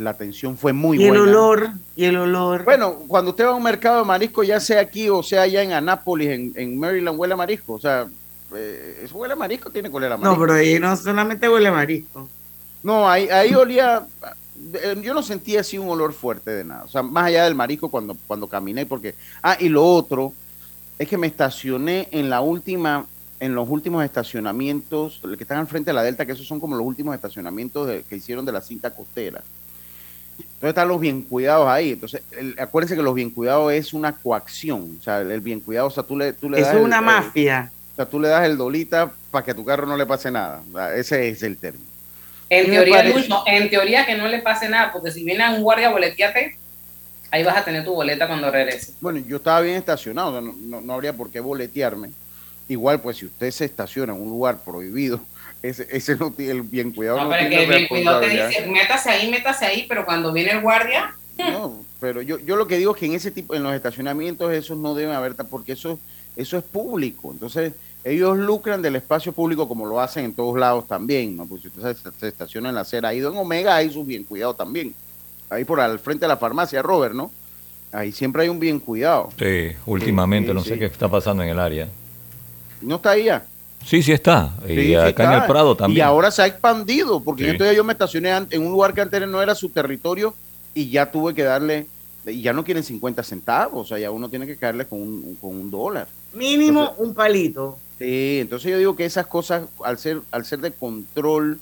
la 0.00 0.10
atención 0.10 0.56
fue 0.56 0.72
muy 0.72 0.98
buena. 0.98 1.12
Y 1.12 1.16
el 1.16 1.28
olor, 1.28 1.70
y 1.96 2.04
el 2.04 2.16
olor. 2.16 2.64
Bueno, 2.64 3.00
cuando 3.06 3.30
usted 3.30 3.44
va 3.44 3.50
a 3.50 3.54
un 3.54 3.62
mercado 3.62 4.00
de 4.00 4.04
marisco, 4.04 4.42
ya 4.42 4.58
sea 4.60 4.80
aquí 4.80 5.08
o 5.08 5.22
sea 5.22 5.42
allá 5.42 5.62
en 5.62 5.72
Anápolis, 5.72 6.30
en, 6.30 6.52
en 6.56 6.78
Maryland, 6.78 7.18
huele 7.18 7.34
a 7.34 7.36
marisco, 7.36 7.74
o 7.74 7.80
sea, 7.80 8.08
eh, 8.54 9.02
¿Eso 9.04 9.16
huele 9.16 9.34
a 9.34 9.36
marisco 9.36 9.70
tiene 9.70 9.90
colera 9.90 10.16
marisco? 10.16 10.34
No, 10.34 10.40
pero 10.40 10.58
ahí 10.58 10.78
no 10.78 10.96
solamente 10.96 11.48
huele 11.48 11.68
a 11.68 11.72
marisco. 11.72 12.28
No, 12.82 13.08
ahí, 13.08 13.28
ahí 13.28 13.54
olía, 13.54 14.06
eh, 14.74 14.96
yo 15.02 15.14
no 15.14 15.22
sentí 15.22 15.56
así 15.56 15.78
un 15.78 15.88
olor 15.88 16.12
fuerte 16.12 16.50
de 16.50 16.64
nada. 16.64 16.84
O 16.84 16.88
sea, 16.88 17.02
más 17.02 17.26
allá 17.26 17.44
del 17.44 17.54
marisco 17.54 17.90
cuando, 17.90 18.16
cuando 18.26 18.48
caminé, 18.48 18.86
porque. 18.86 19.14
Ah, 19.42 19.56
y 19.58 19.68
lo 19.68 19.84
otro 19.84 20.32
es 20.98 21.08
que 21.08 21.18
me 21.18 21.26
estacioné 21.26 22.08
en 22.10 22.28
la 22.28 22.40
última, 22.40 23.06
en 23.38 23.54
los 23.54 23.68
últimos 23.68 24.04
estacionamientos, 24.04 25.20
que 25.36 25.44
están 25.44 25.58
al 25.58 25.66
frente 25.66 25.90
de 25.90 25.94
la 25.94 26.02
Delta, 26.02 26.26
que 26.26 26.32
esos 26.32 26.46
son 26.46 26.60
como 26.60 26.76
los 26.76 26.86
últimos 26.86 27.14
estacionamientos 27.14 28.02
que 28.08 28.16
hicieron 28.16 28.44
de 28.44 28.52
la 28.52 28.60
cinta 28.60 28.94
costera. 28.94 29.42
Entonces 30.60 30.72
están 30.72 30.88
los 30.88 31.00
bien 31.00 31.22
cuidados 31.22 31.66
ahí. 31.66 31.92
Entonces, 31.92 32.20
acuérdense 32.58 32.94
que 32.94 33.02
los 33.02 33.14
bien 33.14 33.30
cuidados 33.30 33.72
es 33.72 33.94
una 33.94 34.12
coacción. 34.12 34.98
O 35.00 35.02
sea, 35.02 35.22
el, 35.22 35.40
bien 35.40 35.60
cuidado, 35.60 35.86
o 35.86 35.90
sea, 35.90 36.02
tú 36.02 36.18
le, 36.18 36.34
tú 36.34 36.50
le 36.50 36.60
das. 36.60 36.74
Es 36.74 36.80
una 36.82 37.00
mafia. 37.00 37.72
o 37.94 37.96
sea, 37.96 38.04
tú 38.04 38.20
le 38.20 38.28
das 38.28 38.44
el 38.44 38.58
dolita 38.58 39.10
para 39.30 39.42
que 39.42 39.52
a 39.52 39.54
tu 39.54 39.64
carro 39.64 39.86
no 39.86 39.96
le 39.96 40.04
pase 40.04 40.30
nada. 40.30 40.62
ese 40.94 41.30
es 41.30 41.42
el 41.42 41.56
término. 41.56 41.86
En 42.50 42.66
teoría, 42.66 43.04
en 43.46 43.70
teoría 43.70 44.04
que 44.04 44.16
no 44.16 44.28
le 44.28 44.40
pase 44.40 44.68
nada, 44.68 44.92
porque 44.92 45.10
si 45.10 45.24
viene 45.24 45.48
un 45.48 45.62
guardia 45.62 45.88
boleteate, 45.88 46.58
ahí 47.30 47.42
vas 47.42 47.56
a 47.56 47.64
tener 47.64 47.82
tu 47.82 47.94
boleta 47.94 48.26
cuando 48.26 48.50
regrese. 48.50 48.92
Bueno, 49.00 49.20
yo 49.26 49.36
estaba 49.36 49.62
bien 49.62 49.76
estacionado, 49.76 50.42
no, 50.42 50.80
no, 50.82 50.92
habría 50.92 51.14
por 51.14 51.30
qué 51.30 51.40
boletearme. 51.40 52.10
Igual, 52.68 53.00
pues 53.00 53.16
si 53.16 53.24
usted 53.24 53.50
se 53.50 53.64
estaciona 53.64 54.12
en 54.12 54.20
un 54.20 54.28
lugar 54.28 54.58
prohibido, 54.62 55.22
ese, 55.62 55.86
ese 55.90 56.16
no 56.16 56.30
tiene 56.32 56.52
el 56.52 56.62
bien 56.62 56.92
cuidado. 56.92 57.22
No, 57.22 57.30
pero 57.30 57.48
que 57.48 57.62
el 57.64 57.68
bien 57.68 57.88
cuidado 57.88 58.20
te 58.20 58.28
dice, 58.28 58.66
métase 58.66 59.10
ahí, 59.10 59.30
métase 59.30 59.66
ahí, 59.66 59.86
pero 59.88 60.04
cuando 60.04 60.32
viene 60.32 60.52
el 60.52 60.60
guardia... 60.60 61.14
No, 61.38 61.84
pero 62.00 62.22
yo, 62.22 62.38
yo 62.38 62.56
lo 62.56 62.66
que 62.66 62.76
digo 62.76 62.94
es 62.94 63.00
que 63.00 63.06
en 63.06 63.14
ese 63.14 63.30
tipo, 63.30 63.54
en 63.54 63.62
los 63.62 63.74
estacionamientos, 63.74 64.52
esos 64.52 64.76
no 64.76 64.94
deben 64.94 65.14
haber, 65.14 65.34
porque 65.36 65.72
eso, 65.72 65.98
eso 66.36 66.58
es 66.58 66.64
público. 66.64 67.30
Entonces, 67.32 67.72
ellos 68.04 68.38
lucran 68.38 68.80
del 68.80 68.96
espacio 68.96 69.32
público 69.32 69.68
como 69.68 69.86
lo 69.86 70.00
hacen 70.00 70.24
en 70.24 70.34
todos 70.34 70.58
lados 70.58 70.88
también, 70.88 71.36
¿no? 71.36 71.46
Pues 71.46 71.62
si 71.62 71.68
usted 71.68 71.96
se, 72.18 72.28
estaciona 72.28 72.70
en 72.70 72.74
la 72.74 72.82
acera, 72.82 73.10
ahí 73.10 73.18
en 73.18 73.26
Omega 73.26 73.76
hay 73.76 73.90
su 73.90 74.04
bien 74.04 74.24
cuidado 74.24 74.54
también. 74.54 74.94
Ahí 75.50 75.64
por 75.64 75.80
al 75.80 75.98
frente 75.98 76.24
de 76.24 76.28
la 76.28 76.36
farmacia, 76.36 76.80
Robert, 76.82 77.14
¿no? 77.14 77.30
Ahí 77.92 78.12
siempre 78.12 78.42
hay 78.42 78.48
un 78.48 78.60
bien 78.60 78.78
cuidado. 78.78 79.30
Sí, 79.38 79.72
últimamente, 79.84 80.54
no 80.54 80.62
sé 80.62 80.78
qué 80.78 80.86
está 80.86 81.08
pasando 81.08 81.42
en 81.42 81.50
el 81.50 81.58
área. 81.58 81.88
¿No 82.80 82.96
está 82.96 83.10
ahí 83.10 83.24
ya? 83.24 83.44
Sí, 83.84 84.02
sí 84.02 84.12
está. 84.12 84.54
Y 84.68 84.94
acá 84.94 85.24
en 85.24 85.42
el 85.42 85.46
Prado 85.46 85.76
también. 85.76 85.98
Y 85.98 86.00
ahora 86.00 86.30
se 86.30 86.42
ha 86.42 86.46
expandido, 86.46 87.20
porque 87.20 87.50
entonces 87.50 87.76
yo 87.76 87.84
me 87.84 87.92
estacioné 87.92 88.30
en 88.50 88.62
un 88.62 88.70
lugar 88.72 88.94
que 88.94 89.00
antes 89.00 89.26
no 89.26 89.42
era 89.42 89.54
su 89.54 89.70
territorio 89.70 90.34
y 90.74 90.90
ya 90.90 91.10
tuve 91.10 91.34
que 91.34 91.42
darle, 91.42 91.86
y 92.26 92.42
ya 92.42 92.52
no 92.52 92.64
quieren 92.64 92.84
50 92.84 93.22
centavos, 93.22 93.86
o 93.86 93.88
sea, 93.88 93.98
ya 93.98 94.10
uno 94.10 94.28
tiene 94.28 94.46
que 94.46 94.56
caerle 94.56 94.86
con 94.86 95.00
un, 95.00 95.36
con 95.40 95.56
un 95.56 95.70
dólar. 95.70 96.06
Mínimo 96.32 96.92
un 96.98 97.14
palito. 97.14 97.78
Sí, 97.98 98.38
entonces 98.40 98.70
yo 98.70 98.78
digo 98.78 98.96
que 98.96 99.04
esas 99.04 99.26
cosas, 99.26 99.64
al 99.84 99.98
ser, 99.98 100.20
al 100.30 100.44
ser 100.44 100.60
de 100.60 100.70
control, 100.70 101.60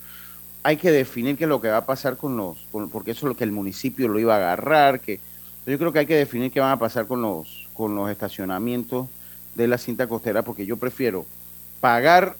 hay 0.62 0.76
que 0.76 0.90
definir 0.90 1.36
qué 1.36 1.44
es 1.44 1.48
lo 1.48 1.60
que 1.60 1.68
va 1.68 1.78
a 1.78 1.86
pasar 1.86 2.16
con 2.16 2.36
los, 2.36 2.58
porque 2.92 3.12
eso 3.12 3.26
es 3.26 3.30
lo 3.30 3.36
que 3.36 3.44
el 3.44 3.52
municipio 3.52 4.08
lo 4.08 4.18
iba 4.18 4.34
a 4.34 4.38
agarrar, 4.38 5.00
que 5.00 5.20
yo 5.66 5.78
creo 5.78 5.92
que 5.92 6.00
hay 6.00 6.06
que 6.06 6.16
definir 6.16 6.52
qué 6.52 6.60
van 6.60 6.72
a 6.72 6.78
pasar 6.78 7.06
con 7.06 7.22
los, 7.22 7.68
con 7.74 7.94
los 7.94 8.10
estacionamientos 8.10 9.08
de 9.54 9.68
la 9.68 9.78
cinta 9.78 10.06
costera, 10.06 10.42
porque 10.42 10.66
yo 10.66 10.76
prefiero 10.76 11.26
pagar 11.80 12.36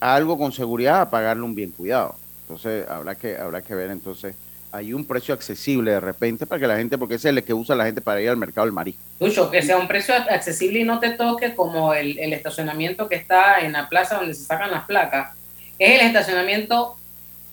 algo 0.00 0.36
con 0.38 0.52
seguridad 0.52 1.00
a 1.00 1.10
pagarle 1.10 1.42
un 1.42 1.54
bien 1.54 1.70
cuidado. 1.70 2.16
Entonces 2.42 2.88
habrá 2.88 3.14
que, 3.14 3.36
habrá 3.36 3.62
que 3.62 3.74
ver 3.74 3.90
entonces 3.90 4.34
hay 4.72 4.94
un 4.94 5.04
precio 5.04 5.34
accesible 5.34 5.90
de 5.90 6.00
repente 6.00 6.46
para 6.46 6.58
que 6.58 6.66
la 6.66 6.76
gente, 6.78 6.96
porque 6.96 7.16
ese 7.16 7.28
es 7.28 7.36
el 7.36 7.44
que 7.44 7.52
usa 7.52 7.76
la 7.76 7.84
gente 7.84 8.00
para 8.00 8.22
ir 8.22 8.30
al 8.30 8.38
mercado 8.38 8.64
del 8.64 8.72
marisco. 8.72 9.02
Lucho, 9.20 9.50
que 9.50 9.60
sea 9.62 9.76
un 9.76 9.86
precio 9.86 10.14
accesible 10.14 10.80
y 10.80 10.84
no 10.84 10.98
te 10.98 11.10
toque 11.10 11.54
como 11.54 11.92
el, 11.92 12.18
estacionamiento 12.32 13.06
que 13.06 13.16
está 13.16 13.60
en 13.60 13.72
la 13.72 13.88
plaza 13.90 14.16
donde 14.16 14.32
se 14.32 14.44
sacan 14.44 14.70
las 14.70 14.86
placas. 14.86 15.36
Es 15.78 16.00
el 16.00 16.06
estacionamiento 16.06 16.96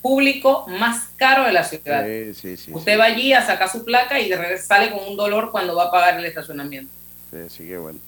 público 0.02 0.66
más 0.80 1.10
caro 1.18 1.44
de 1.44 1.52
la 1.52 1.66
ciudad. 1.66 2.06
Sí, 2.34 2.56
sí, 2.56 2.72
Usted 2.72 2.98
va 2.98 3.06
allí 3.06 3.34
a 3.34 3.46
sacar 3.46 3.70
su 3.70 3.84
placa 3.84 4.18
y 4.18 4.32
sale 4.58 4.90
con 4.92 5.06
un 5.06 5.18
dolor 5.18 5.52
cuando 5.52 5.76
va 5.76 5.86
a 5.86 5.92
pagar 5.92 6.18
el 6.18 6.26
estacionamiento. 6.26 6.92
Sí, 7.32 7.38
sí, 7.50 7.68
qué 7.68 7.78
bueno. 7.78 8.00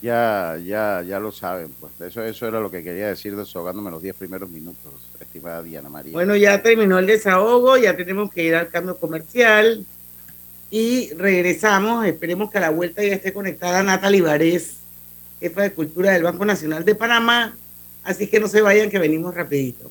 Ya, 0.00 0.56
ya, 0.64 1.02
ya 1.02 1.18
lo 1.18 1.32
saben, 1.32 1.74
pues 1.80 1.92
eso, 2.00 2.22
eso 2.22 2.46
era 2.46 2.60
lo 2.60 2.70
que 2.70 2.84
quería 2.84 3.08
decir 3.08 3.34
desahogándome 3.34 3.90
los 3.90 4.00
10 4.00 4.14
primeros 4.14 4.48
minutos, 4.48 4.92
estimada 5.20 5.60
Diana 5.60 5.88
María. 5.88 6.12
Bueno, 6.12 6.36
ya 6.36 6.62
terminó 6.62 7.00
el 7.00 7.06
desahogo, 7.06 7.76
ya 7.76 7.96
tenemos 7.96 8.32
que 8.32 8.44
ir 8.44 8.54
al 8.54 8.68
cambio 8.68 8.96
comercial 8.96 9.84
y 10.70 11.12
regresamos. 11.14 12.06
Esperemos 12.06 12.48
que 12.50 12.58
a 12.58 12.60
la 12.62 12.70
vuelta 12.70 13.02
ya 13.02 13.14
esté 13.14 13.32
conectada 13.32 13.82
Natalie 13.82 14.22
Varés, 14.22 14.76
jefa 15.40 15.62
de 15.62 15.72
Cultura 15.72 16.12
del 16.12 16.22
Banco 16.22 16.44
Nacional 16.44 16.84
de 16.84 16.94
Panamá. 16.94 17.56
Así 18.04 18.28
que 18.28 18.38
no 18.38 18.46
se 18.46 18.62
vayan, 18.62 18.90
que 18.90 19.00
venimos 19.00 19.34
rapidito. 19.34 19.90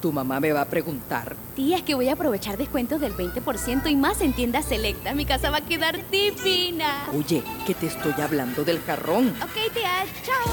Tu 0.00 0.12
mamá 0.12 0.38
me 0.38 0.52
va 0.52 0.62
a 0.62 0.64
preguntar. 0.66 1.34
Tía, 1.56 1.78
es 1.78 1.82
que 1.82 1.94
voy 1.94 2.08
a 2.08 2.12
aprovechar 2.12 2.56
descuentos 2.56 3.00
del 3.00 3.14
20% 3.14 3.90
y 3.90 3.96
más 3.96 4.20
en 4.20 4.32
tiendas 4.32 4.66
selectas. 4.66 5.14
Mi 5.14 5.26
casa 5.26 5.50
va 5.50 5.58
a 5.58 5.60
quedar 5.60 5.98
divina. 6.10 7.08
Oye, 7.16 7.42
que 7.66 7.74
te 7.74 7.86
estoy 7.86 8.14
hablando 8.20 8.64
del 8.64 8.80
jarrón. 8.80 9.34
Ok, 9.42 9.72
tía, 9.74 10.04
chao. 10.24 10.52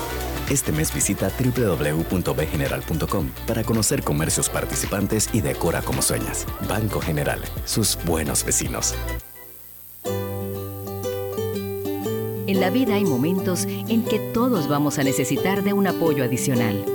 Este 0.50 0.72
mes 0.72 0.94
visita 0.94 1.30
www.bgeneral.com 1.30 3.30
para 3.48 3.64
conocer 3.64 4.04
comercios 4.04 4.50
participantes 4.50 5.30
y 5.34 5.42
decora 5.42 5.82
como 5.82 6.02
sueñas. 6.02 6.46
Banco 6.68 7.02
General, 7.02 7.42
sus 7.66 7.98
buenos 8.06 8.44
vecinos. 8.44 8.96
En 12.48 12.60
la 12.60 12.70
vida 12.70 12.96
hay 12.96 13.06
momentos 13.06 13.66
en 13.66 14.04
que 14.04 14.20
todos 14.20 14.68
vamos 14.68 15.00
a 15.00 15.04
necesitar 15.04 15.64
de 15.64 15.74
un 15.74 15.88
apoyo 15.88 16.24
adicional. 16.24 16.95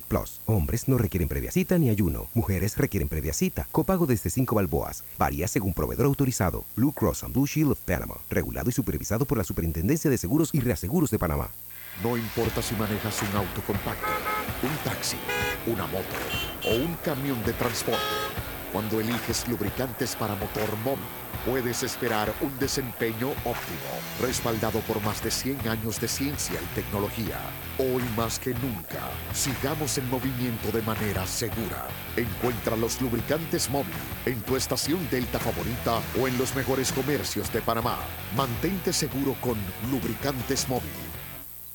Plus. 0.00 0.40
Hombres 0.46 0.88
no 0.88 0.96
requieren 0.96 1.28
previa 1.28 1.50
cita 1.50 1.76
ni 1.78 1.90
ayuno. 1.90 2.28
Mujeres 2.34 2.76
requieren 2.76 3.08
previa 3.08 3.32
cita. 3.32 3.68
Copago 3.70 4.06
desde 4.06 4.30
5 4.30 4.54
balboas. 4.54 5.04
Varía 5.18 5.46
según 5.48 5.74
proveedor 5.74 6.06
autorizado. 6.06 6.64
Blue 6.76 6.92
Cross 6.92 7.24
and 7.24 7.34
Blue 7.34 7.46
Shield 7.46 7.72
of 7.72 7.80
Panama. 7.80 8.14
Regulado 8.30 8.70
y 8.70 8.72
supervisado 8.72 9.24
por 9.24 9.38
la 9.38 9.44
Superintendencia 9.44 10.10
de 10.10 10.18
Seguros 10.18 10.50
y 10.54 10.60
Reaseguros 10.60 11.10
de 11.10 11.18
Panamá. 11.18 11.50
No 12.02 12.16
importa 12.16 12.62
si 12.62 12.74
manejas 12.74 13.20
un 13.22 13.36
auto 13.36 13.60
compacto, 13.66 14.06
un 14.62 14.76
taxi, 14.82 15.18
una 15.66 15.86
moto 15.86 16.16
o 16.64 16.74
un 16.74 16.94
camión 17.04 17.44
de 17.44 17.52
transporte. 17.52 18.00
Cuando 18.72 19.00
eliges 19.00 19.46
lubricantes 19.46 20.16
para 20.16 20.34
motor 20.34 20.76
móvil, 20.82 21.04
puedes 21.44 21.82
esperar 21.82 22.32
un 22.40 22.58
desempeño 22.58 23.30
óptimo, 23.44 23.92
respaldado 24.20 24.80
por 24.80 25.02
más 25.02 25.22
de 25.22 25.30
100 25.30 25.68
años 25.68 26.00
de 26.00 26.08
ciencia 26.08 26.58
y 26.60 26.74
tecnología. 26.74 27.38
Hoy 27.78 28.02
más 28.18 28.38
que 28.38 28.50
nunca, 28.50 29.00
sigamos 29.32 29.96
en 29.96 30.08
movimiento 30.10 30.70
de 30.72 30.82
manera 30.82 31.26
segura. 31.26 31.88
Encuentra 32.18 32.76
los 32.76 33.00
lubricantes 33.00 33.70
móvil 33.70 33.94
en 34.26 34.42
tu 34.42 34.56
estación 34.56 35.08
Delta 35.10 35.38
favorita 35.38 36.02
o 36.20 36.28
en 36.28 36.36
los 36.36 36.54
mejores 36.54 36.92
comercios 36.92 37.50
de 37.50 37.62
Panamá. 37.62 37.96
Mantente 38.36 38.92
seguro 38.92 39.34
con 39.40 39.56
lubricantes 39.90 40.68
móvil. 40.68 41.11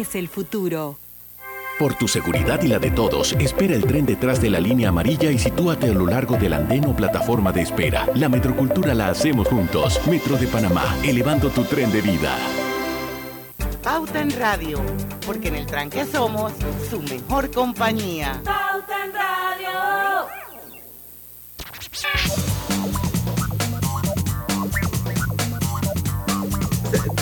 es 0.00 0.14
el 0.14 0.28
futuro. 0.28 0.98
Por 1.78 1.94
tu 1.94 2.08
seguridad 2.08 2.62
y 2.62 2.68
la 2.68 2.78
de 2.78 2.90
todos, 2.90 3.32
espera 3.34 3.74
el 3.74 3.84
tren 3.86 4.04
detrás 4.04 4.40
de 4.40 4.50
la 4.50 4.60
línea 4.60 4.90
amarilla 4.90 5.30
y 5.30 5.38
sitúate 5.38 5.90
a 5.90 5.94
lo 5.94 6.06
largo 6.06 6.36
del 6.36 6.52
andén 6.52 6.84
o 6.86 6.94
plataforma 6.94 7.52
de 7.52 7.62
espera. 7.62 8.06
La 8.14 8.28
metrocultura 8.28 8.94
la 8.94 9.08
hacemos 9.08 9.48
juntos. 9.48 9.98
Metro 10.06 10.36
de 10.36 10.46
Panamá, 10.46 10.94
elevando 11.02 11.48
tu 11.48 11.64
tren 11.64 11.90
de 11.90 12.02
vida. 12.02 12.36
Pauta 13.82 14.20
en 14.20 14.30
Radio, 14.38 14.78
porque 15.24 15.48
en 15.48 15.56
el 15.56 15.66
tranque 15.66 16.04
somos 16.04 16.52
su 16.90 17.00
mejor 17.00 17.50
compañía. 17.50 18.42
Pauta 18.44 19.04
en 19.04 19.12
Radio. 19.14 20.30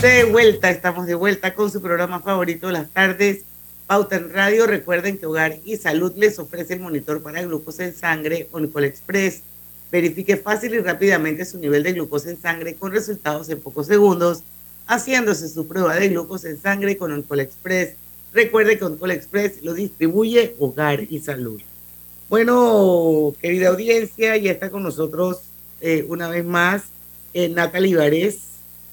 De 0.03 0.23
vuelta, 0.23 0.71
estamos 0.71 1.09
de 1.09 1.17
vuelta 1.17 1.55
con 1.57 1.73
su 1.73 1.83
programa 1.83 2.21
favorito 2.21 2.71
las 2.71 2.89
tardes, 2.89 3.43
Pauta 3.89 4.15
en 4.15 4.33
Radio. 4.33 4.69
Recuerden 4.69 5.19
que 5.19 5.27
Hogar 5.27 5.59
y 5.65 5.77
Salud 5.77 6.13
les 6.17 6.39
ofrece 6.39 6.75
el 6.75 6.81
monitor 6.81 7.21
para 7.21 7.43
glucosa 7.43 7.85
en 7.85 7.97
sangre 7.97 8.47
Onicol 8.53 8.85
Express. 8.85 9.43
Verifique 9.91 10.37
fácil 10.37 10.75
y 10.75 10.79
rápidamente 10.79 11.45
su 11.45 11.59
nivel 11.59 11.83
de 11.83 11.95
glucosa 11.95 12.31
en 12.31 12.41
sangre 12.41 12.77
con 12.77 12.93
resultados 12.93 13.49
en 13.49 13.61
pocos 13.61 13.89
segundos, 13.89 14.45
haciéndose 14.87 15.49
su 15.49 15.67
prueba 15.67 15.97
de 15.97 16.11
glucosa 16.11 16.49
en 16.49 16.63
sangre 16.63 16.97
con 16.97 17.11
Onicol 17.11 17.41
Express. 17.41 17.97
Recuerde 18.33 18.79
que 18.79 18.85
Onicol 18.85 19.11
Express 19.11 19.63
lo 19.63 19.75
distribuye 19.75 20.55
Hogar 20.61 21.09
y 21.11 21.19
Salud. 21.19 21.61
Bueno, 22.29 23.35
querida 23.41 23.71
audiencia, 23.71 24.37
ya 24.37 24.53
está 24.53 24.71
con 24.71 24.85
nosotros 24.85 25.41
eh, 25.81 26.07
una 26.09 26.29
vez 26.29 26.45
más 26.45 26.85
eh, 27.35 27.49
Natalie 27.49 27.97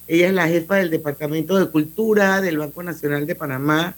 ella 0.08 0.28
es 0.28 0.34
la 0.34 0.46
jefa 0.46 0.76
del 0.76 0.90
Departamento 0.90 1.58
de 1.58 1.66
Cultura 1.66 2.40
del 2.40 2.58
Banco 2.58 2.82
Nacional 2.82 3.26
de 3.26 3.34
Panamá. 3.34 3.96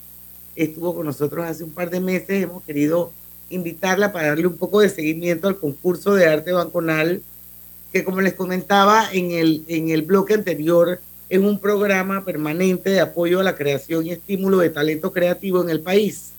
Estuvo 0.56 0.94
con 0.94 1.04
nosotros 1.04 1.44
hace 1.44 1.64
un 1.64 1.70
par 1.70 1.90
de 1.90 2.00
meses. 2.00 2.44
Hemos 2.44 2.62
querido 2.62 3.12
invitarla 3.50 4.10
para 4.12 4.28
darle 4.28 4.46
un 4.46 4.56
poco 4.56 4.80
de 4.80 4.88
seguimiento 4.88 5.48
al 5.48 5.58
concurso 5.58 6.14
de 6.14 6.26
arte 6.26 6.52
banconal, 6.52 7.22
que 7.92 8.04
como 8.04 8.22
les 8.22 8.34
comentaba 8.34 9.08
en 9.12 9.32
el, 9.32 9.64
en 9.68 9.90
el 9.90 10.02
bloque 10.02 10.34
anterior, 10.34 10.98
es 11.28 11.38
un 11.38 11.58
programa 11.58 12.24
permanente 12.24 12.88
de 12.88 13.00
apoyo 13.00 13.40
a 13.40 13.44
la 13.44 13.54
creación 13.54 14.06
y 14.06 14.12
estímulo 14.12 14.58
de 14.58 14.70
talento 14.70 15.12
creativo 15.12 15.62
en 15.62 15.68
el 15.68 15.80
país. 15.80 16.30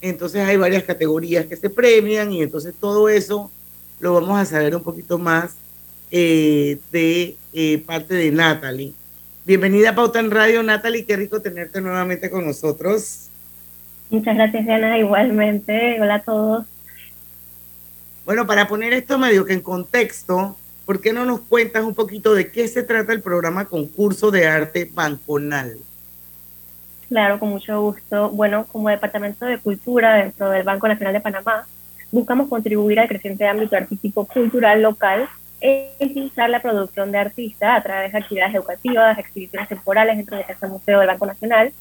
Entonces 0.00 0.42
hay 0.42 0.56
varias 0.56 0.84
categorías 0.84 1.46
que 1.46 1.56
se 1.56 1.70
premian 1.70 2.32
y 2.32 2.42
entonces 2.42 2.72
todo 2.78 3.08
eso 3.08 3.50
lo 3.98 4.14
vamos 4.14 4.38
a 4.38 4.44
saber 4.44 4.76
un 4.76 4.82
poquito 4.82 5.18
más 5.18 5.54
eh, 6.10 6.78
de 6.92 7.36
eh, 7.52 7.78
parte 7.86 8.14
de 8.14 8.30
Natalie. 8.30 8.92
Bienvenida 9.44 9.90
a 9.90 9.94
Pauta 9.94 10.20
en 10.20 10.30
Radio, 10.30 10.62
Natalie. 10.62 11.04
Qué 11.04 11.16
rico 11.16 11.40
tenerte 11.40 11.80
nuevamente 11.80 12.30
con 12.30 12.44
nosotros. 12.44 13.28
Muchas 14.10 14.36
gracias, 14.36 14.64
Diana. 14.64 14.98
Igualmente. 14.98 16.00
Hola 16.00 16.16
a 16.16 16.22
todos. 16.22 16.66
Bueno, 18.24 18.46
para 18.46 18.66
poner 18.66 18.92
esto 18.92 19.18
medio 19.18 19.44
que 19.44 19.52
en 19.52 19.60
contexto, 19.60 20.56
¿por 20.84 21.00
qué 21.00 21.12
no 21.12 21.24
nos 21.24 21.40
cuentas 21.40 21.84
un 21.84 21.94
poquito 21.94 22.34
de 22.34 22.50
qué 22.50 22.66
se 22.66 22.82
trata 22.82 23.12
el 23.12 23.22
programa 23.22 23.66
Concurso 23.66 24.30
de 24.30 24.46
Arte 24.48 24.90
Banconal? 24.92 25.76
Claro, 27.08 27.38
con 27.38 27.50
mucho 27.50 27.80
gusto. 27.80 28.30
Bueno, 28.30 28.66
como 28.66 28.88
Departamento 28.88 29.46
de 29.46 29.58
Cultura 29.58 30.14
dentro 30.14 30.50
del 30.50 30.64
Banco 30.64 30.88
Nacional 30.88 31.14
de 31.14 31.20
Panamá, 31.20 31.66
buscamos 32.10 32.48
contribuir 32.48 32.98
al 32.98 33.08
creciente 33.08 33.46
ámbito 33.46 33.76
artístico 33.76 34.24
cultural 34.24 34.82
local 34.82 35.28
es 35.60 35.90
impulsar 35.98 36.50
la 36.50 36.60
producción 36.60 37.12
de 37.12 37.18
artistas 37.18 37.78
a 37.78 37.82
través 37.82 38.12
de 38.12 38.18
actividades 38.18 38.54
educativas, 38.54 39.18
exhibiciones 39.18 39.68
temporales 39.68 40.16
dentro 40.16 40.36
de 40.36 40.44
Casa 40.44 40.66
Museo 40.68 40.98
del 40.98 41.08
Banco 41.08 41.26
Nacional 41.26 41.72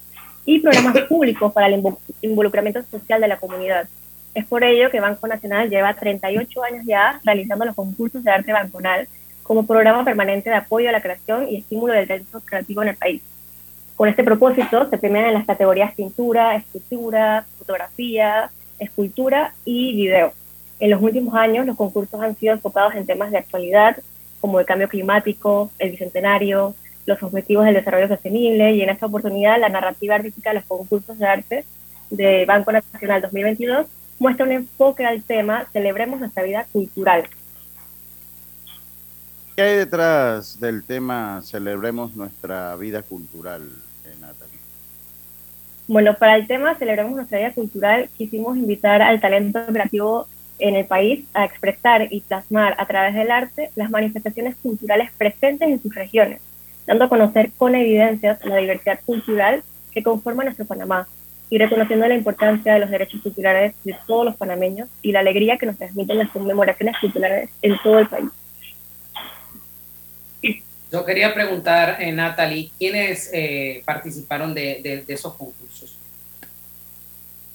y 0.46 0.60
programas 0.60 0.98
públicos 1.10 1.52
para 1.52 1.68
el 1.68 1.84
involucramiento 2.22 2.82
social 2.84 3.22
de 3.22 3.28
la 3.28 3.38
comunidad. 3.38 3.88
Es 4.34 4.46
por 4.46 4.64
ello 4.64 4.90
que 4.90 5.00
Banco 5.00 5.28
Nacional 5.28 5.70
lleva 5.70 5.94
38 5.94 6.64
años 6.64 6.86
ya 6.86 7.20
realizando 7.24 7.66
los 7.66 7.76
concursos 7.76 8.24
de 8.24 8.32
arte 8.32 8.52
banconal 8.52 9.08
como 9.44 9.66
programa 9.66 10.04
permanente 10.04 10.50
de 10.50 10.56
apoyo 10.56 10.90
a 10.90 10.92
la 10.92 11.02
creación 11.02 11.48
y 11.50 11.58
estímulo 11.58 11.94
del 11.94 12.08
talento 12.08 12.42
creativo 12.42 12.82
en 12.82 12.90
el 12.90 12.96
país. 12.96 13.22
Con 13.96 14.10
este 14.10 14.24
propósito 14.24 14.90
se 14.90 14.98
premian 14.98 15.26
en 15.26 15.36
las 15.36 15.46
categorías 15.46 15.94
pintura, 15.94 16.56
escultura, 16.56 17.46
fotografía, 17.58 18.50
escultura 18.80 19.54
y 19.64 19.96
video. 19.96 20.34
En 20.86 20.92
los 20.92 21.02
últimos 21.02 21.34
años, 21.34 21.66
los 21.66 21.78
concursos 21.78 22.22
han 22.22 22.36
sido 22.36 22.54
enfocados 22.54 22.94
en 22.94 23.08
temas 23.08 23.32
de 23.32 23.40
actualidad, 23.40 23.98
como 24.40 24.60
el 24.60 24.68
cambio 24.68 24.88
climático, 24.88 25.72
el 25.80 25.90
bicentenario, 25.90 26.76
los 27.08 27.24
objetivos 27.24 27.66
del 27.66 27.74
desarrollo 27.74 28.08
sostenible, 28.08 28.72
y 28.76 28.84
en 28.84 28.90
esta 28.90 29.08
oportunidad, 29.08 29.60
la 29.60 29.70
narrativa 29.70 30.14
artística 30.14 30.52
de 30.52 30.58
los 30.58 30.66
concursos 30.66 31.18
de 31.18 31.26
arte 31.26 31.66
de 32.12 32.46
Banco 32.46 32.72
Nacional 32.72 33.20
2022 33.20 33.88
muestra 34.20 34.46
un 34.46 34.52
enfoque 34.52 35.04
al 35.08 35.24
tema 35.24 35.66
Celebremos 35.74 36.20
nuestra 36.20 36.44
vida 36.44 36.68
cultural. 36.72 37.24
¿Qué 39.56 39.64
hay 39.64 39.78
detrás 39.78 40.60
del 40.60 40.84
tema 40.84 41.42
Celebremos 41.44 42.16
nuestra 42.16 42.76
vida 42.76 43.02
cultural, 43.02 43.64
eh, 44.06 44.14
Natalie? 44.22 44.60
Bueno, 45.88 46.14
para 46.14 46.36
el 46.36 46.46
tema 46.46 46.76
Celebremos 46.76 47.14
nuestra 47.14 47.40
vida 47.40 47.54
cultural 47.54 48.08
quisimos 48.16 48.56
invitar 48.56 49.02
al 49.02 49.20
talento 49.20 49.66
creativo 49.66 50.28
en 50.60 50.76
el 50.76 50.86
país 50.86 51.26
a 51.34 51.46
expresar 51.46 52.08
y 52.12 52.22
plasmar 52.22 52.76
a 52.78 52.86
través 52.86 53.14
del 53.14 53.32
arte 53.32 53.70
las 53.76 53.90
manifestaciones 53.90 54.56
culturales 54.56 55.12
presentes 55.18 55.68
en 55.68 55.82
sus 55.82 55.94
regiones, 55.94 56.42
dando 56.86 57.06
a 57.06 57.10
conocer 57.10 57.52
con 57.58 57.76
evidencias 57.76 58.44
la 58.46 58.58
diversidad 58.58 59.00
cultural 59.06 59.64
que 59.92 60.04
conforma 60.04 60.44
nuestro 60.44 60.66
Panamá 60.66 61.08
y 61.50 61.58
reconociendo 61.58 62.08
la 62.08 62.16
importancia 62.16 62.74
de 62.74 62.80
los 62.80 62.90
derechos 62.90 63.22
culturales 63.22 63.74
de 63.84 63.96
todos 64.08 64.26
los 64.26 64.36
panameños 64.36 64.90
y 65.02 65.12
la 65.12 65.20
alegría 65.20 65.58
que 65.58 65.66
nos 65.66 65.78
transmiten 65.78 66.18
las 66.18 66.30
conmemoraciones 66.30 66.96
culturales 67.00 67.50
en 67.62 67.78
todo 67.84 68.00
el 68.00 68.08
país. 68.08 68.30
Yo 70.92 71.04
quería 71.04 71.34
preguntar, 71.34 72.02
eh, 72.02 72.12
Natalie, 72.12 72.72
¿quiénes 72.78 73.30
eh, 73.34 73.84
participaron 73.86 74.54
de 74.54 75.04
esos 75.08 75.34
concursos? 75.34 75.95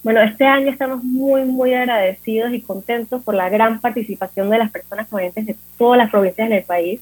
Bueno, 0.03 0.19
este 0.21 0.45
año 0.45 0.71
estamos 0.71 1.03
muy, 1.03 1.45
muy 1.45 1.75
agradecidos 1.75 2.51
y 2.53 2.61
contentos 2.61 3.23
por 3.23 3.35
la 3.35 3.49
gran 3.49 3.79
participación 3.79 4.49
de 4.49 4.57
las 4.57 4.71
personas 4.71 5.07
provenientes 5.07 5.45
de 5.45 5.55
todas 5.77 5.99
las 5.99 6.09
provincias 6.09 6.49
del 6.49 6.63
país. 6.63 7.01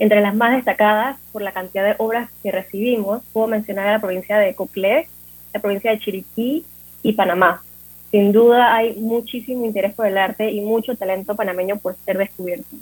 Entre 0.00 0.20
las 0.20 0.34
más 0.34 0.56
destacadas, 0.56 1.18
por 1.30 1.42
la 1.42 1.52
cantidad 1.52 1.84
de 1.84 1.94
obras 1.98 2.28
que 2.42 2.50
recibimos, 2.50 3.22
puedo 3.32 3.46
mencionar 3.46 3.86
a 3.86 3.92
la 3.92 4.00
provincia 4.00 4.38
de 4.38 4.56
Coclé, 4.56 5.08
la 5.54 5.60
provincia 5.60 5.92
de 5.92 6.00
Chiriquí 6.00 6.64
y 7.04 7.12
Panamá. 7.12 7.62
Sin 8.10 8.32
duda 8.32 8.74
hay 8.74 8.96
muchísimo 8.96 9.64
interés 9.64 9.94
por 9.94 10.06
el 10.06 10.18
arte 10.18 10.50
y 10.50 10.60
mucho 10.62 10.96
talento 10.96 11.36
panameño 11.36 11.76
por 11.76 11.94
ser 12.04 12.18
descubierto. 12.18 12.76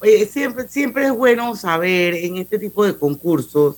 Oye, 0.00 0.24
siempre, 0.24 0.66
siempre 0.66 1.04
es 1.04 1.12
bueno 1.12 1.54
saber 1.56 2.14
en 2.14 2.38
este 2.38 2.58
tipo 2.58 2.86
de 2.86 2.96
concursos, 2.96 3.76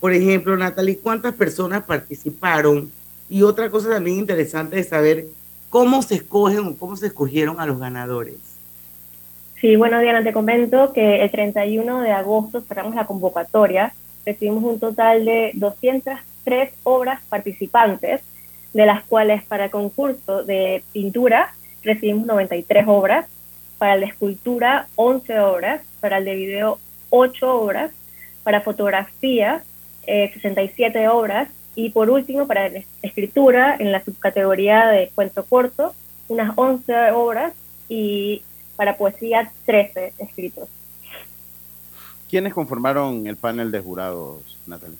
por 0.00 0.12
ejemplo, 0.12 0.54
Natalie, 0.54 0.98
cuántas 0.98 1.34
personas 1.34 1.84
participaron 1.84 2.92
y 3.32 3.44
otra 3.44 3.70
cosa 3.70 3.88
también 3.88 4.18
interesante 4.18 4.78
es 4.78 4.90
saber 4.90 5.24
cómo 5.70 6.02
se 6.02 6.16
escogen 6.16 6.66
o 6.66 6.76
cómo 6.76 6.98
se 6.98 7.06
escogieron 7.06 7.60
a 7.60 7.64
los 7.64 7.78
ganadores. 7.78 8.34
Sí, 9.58 9.74
bueno, 9.74 10.00
Diana, 10.00 10.22
te 10.22 10.34
comento 10.34 10.92
que 10.92 11.22
el 11.24 11.30
31 11.30 12.02
de 12.02 12.10
agosto 12.10 12.60
cerramos 12.60 12.94
la 12.94 13.06
convocatoria. 13.06 13.94
Recibimos 14.26 14.62
un 14.64 14.78
total 14.78 15.24
de 15.24 15.52
203 15.54 16.74
obras 16.82 17.22
participantes, 17.30 18.20
de 18.74 18.84
las 18.84 19.02
cuales 19.04 19.42
para 19.44 19.64
el 19.64 19.70
concurso 19.70 20.44
de 20.44 20.84
pintura 20.92 21.54
recibimos 21.82 22.26
93 22.26 22.84
obras, 22.86 23.28
para 23.78 23.96
de 23.96 24.04
escultura 24.04 24.88
11 24.96 25.40
horas, 25.40 25.80
para 26.02 26.18
el 26.18 26.26
de 26.26 26.34
video 26.34 26.78
8 27.08 27.62
horas, 27.62 27.92
para 28.42 28.60
fotografía 28.60 29.62
67 30.04 31.02
eh, 31.02 31.08
horas 31.08 31.48
y 31.74 31.90
por 31.90 32.10
último 32.10 32.46
para 32.46 32.70
escritura 33.02 33.76
en 33.78 33.92
la 33.92 34.04
subcategoría 34.04 34.88
de 34.88 35.10
cuento 35.14 35.44
corto 35.44 35.94
unas 36.28 36.52
11 36.56 37.12
horas 37.12 37.52
y 37.88 38.42
para 38.76 38.96
poesía 38.96 39.50
13 39.66 40.14
escritos. 40.18 40.68
¿Quiénes 42.28 42.54
conformaron 42.54 43.26
el 43.26 43.36
panel 43.36 43.70
de 43.70 43.80
jurados, 43.80 44.58
Natalie? 44.66 44.96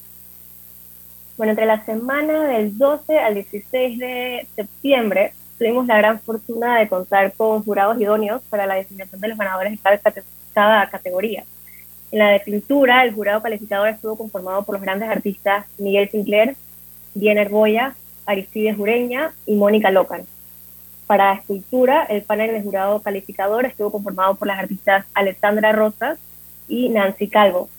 Bueno, 1.37 1.53
entre 1.53 1.67
la 1.67 1.85
semana 1.85 2.45
del 2.45 2.77
12 2.77 3.19
al 3.19 3.35
16 3.35 3.99
de 3.99 4.47
septiembre 4.55 5.33
tuvimos 5.59 5.87
la 5.87 5.97
gran 5.97 6.21
fortuna 6.21 6.79
de 6.79 6.89
contar 6.89 7.33
con 7.33 7.63
jurados 7.65 8.01
idóneos 8.01 8.43
para 8.51 8.67
la 8.67 8.75
designación 8.75 9.21
de 9.21 9.29
los 9.29 9.39
ganadores 9.39 9.73
de 9.73 10.23
cada, 10.53 10.91
categoría. 10.91 11.45
En 12.13 12.19
la 12.19 12.29
de 12.29 12.41
pintura, 12.41 13.05
el 13.05 13.15
jurado 13.15 13.41
calificador 13.41 13.89
estuvo 13.89 14.19
conformado 14.19 14.63
por 14.65 14.75
los 14.75 14.83
grandes 14.83 15.09
artistas 15.09 15.65
Miguel 15.79 16.11
Sinclair, 16.11 16.57
Diener 17.15 17.49
Boya, 17.49 17.95
Aristides 18.27 18.79
Ureña 18.79 19.33
y 19.47 19.55
Mónica 19.55 19.91
Locan. 19.91 20.27
Para 21.07 21.33
escultura, 21.33 22.05
el 22.05 22.21
panel 22.21 22.53
de 22.53 22.61
jurado 22.61 23.01
calificador 23.01 23.65
estuvo 23.65 23.91
conformado 23.91 24.35
por 24.35 24.47
las 24.47 24.59
artistas 24.59 25.07
Alexandra 25.15 25.73
Rosas 25.73 26.19
y 26.69 26.91
Nancy 26.91 27.29
Calvo. 27.29 27.71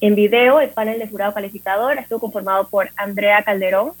En 0.00 0.14
video, 0.14 0.62
el 0.62 0.70
panel 0.70 0.98
de 0.98 1.06
jurado 1.06 1.34
calificador 1.34 1.98
estuvo 1.98 2.20
conformado 2.20 2.68
por 2.68 2.88
Andrea 2.96 3.42
Calderón, 3.42 3.92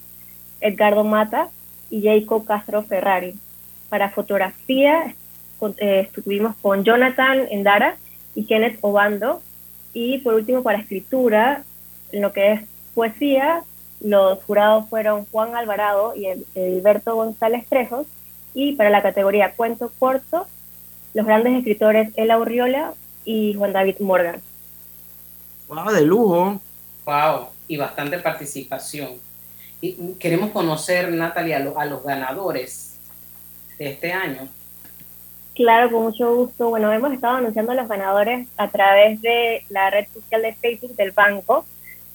Edgardo 0.62 1.04
Mata 1.04 1.50
y 1.90 2.02
Jacob 2.04 2.46
Castro 2.46 2.82
Ferrari. 2.84 3.34
Para 3.90 4.08
fotografía, 4.08 5.14
eh, 5.76 6.00
estuvimos 6.06 6.56
con 6.62 6.84
Jonathan 6.84 7.46
Endara 7.50 7.98
y 8.36 8.44
Kenneth 8.44 8.78
Obando. 8.82 9.42
Y 9.92 10.18
por 10.18 10.34
último, 10.34 10.62
para 10.62 10.78
escritura, 10.78 11.64
en 12.12 12.22
lo 12.22 12.32
que 12.32 12.52
es 12.52 12.60
poesía, 12.94 13.64
los 14.00 14.42
jurados 14.44 14.88
fueron 14.88 15.26
Juan 15.32 15.56
Alvarado 15.56 16.14
y 16.14 16.28
Alberto 16.56 17.16
González 17.16 17.66
Trejos. 17.68 18.06
Y 18.54 18.74
para 18.74 18.90
la 18.90 19.02
categoría 19.02 19.54
cuento 19.54 19.90
corto, 19.98 20.46
los 21.14 21.26
grandes 21.26 21.54
escritores 21.54 22.12
Ela 22.14 22.38
Urriola 22.38 22.94
y 23.24 23.54
Juan 23.54 23.72
David 23.72 23.96
Morgan. 24.00 24.40
¡Wow! 25.68 25.90
De 25.90 26.02
lujo. 26.02 26.60
¡Wow! 27.04 27.48
Y 27.66 27.76
bastante 27.76 28.18
participación. 28.18 29.14
Y 29.80 30.14
queremos 30.14 30.50
conocer, 30.50 31.10
Natalia, 31.12 31.56
a, 31.56 31.84
los 31.84 32.02
ganadores 32.02 32.96
de 33.78 33.90
este 33.90 34.12
año. 34.12 34.48
Claro, 35.56 35.90
con 35.90 36.02
mucho 36.02 36.34
gusto. 36.34 36.68
Bueno, 36.68 36.92
hemos 36.92 37.12
estado 37.12 37.36
anunciando 37.36 37.72
a 37.72 37.76
los 37.76 37.88
ganadores 37.88 38.46
a 38.58 38.68
través 38.68 39.22
de 39.22 39.64
la 39.70 39.88
red 39.88 40.06
social 40.12 40.42
de 40.42 40.52
Facebook 40.52 40.94
del 40.96 41.12
banco, 41.12 41.64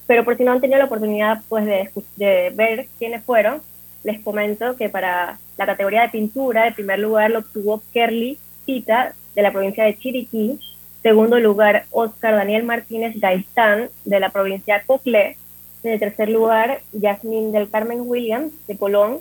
pero 0.05 0.23
por 0.23 0.37
si 0.37 0.43
no 0.43 0.51
han 0.51 0.61
tenido 0.61 0.77
la 0.77 0.85
oportunidad 0.85 1.41
pues, 1.49 1.65
de, 1.65 1.89
de 2.17 2.51
ver 2.53 2.87
quiénes 2.99 3.23
fueron, 3.23 3.61
les 4.03 4.19
comento 4.21 4.75
que 4.77 4.89
para 4.89 5.39
la 5.57 5.65
categoría 5.65 6.03
de 6.03 6.09
pintura, 6.09 6.67
el 6.67 6.75
primer 6.75 6.99
lugar 6.99 7.31
lo 7.31 7.39
obtuvo 7.39 7.81
Kerly 7.91 8.37
Cita 8.65 9.15
de 9.33 9.41
la 9.41 9.51
provincia 9.51 9.85
de 9.85 9.97
Chiriquí, 9.97 10.59
segundo 11.01 11.39
lugar 11.39 11.85
Oscar 11.89 12.35
Daniel 12.35 12.63
Martínez 12.63 13.19
Gaitán 13.19 13.89
de 14.05 14.19
la 14.19 14.29
provincia 14.29 14.77
de 14.77 14.85
Coclé, 14.85 15.37
en 15.83 15.93
el 15.93 15.99
tercer 15.99 16.29
lugar, 16.29 16.81
Yasmín 16.91 17.51
del 17.51 17.71
Carmen 17.71 18.01
Williams, 18.01 18.53
de 18.67 18.77
Colón. 18.77 19.19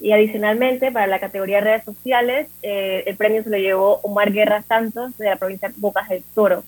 Y 0.00 0.12
adicionalmente, 0.12 0.92
para 0.92 1.06
la 1.06 1.18
categoría 1.18 1.60
redes 1.60 1.84
sociales, 1.84 2.48
eh, 2.62 3.04
el 3.06 3.16
premio 3.16 3.42
se 3.42 3.50
lo 3.50 3.56
llevó 3.56 4.00
Omar 4.02 4.32
Guerra 4.32 4.62
Santos, 4.62 5.16
de 5.16 5.26
la 5.26 5.36
provincia 5.36 5.72
Bocas 5.76 6.08
del 6.08 6.22
Toro. 6.34 6.64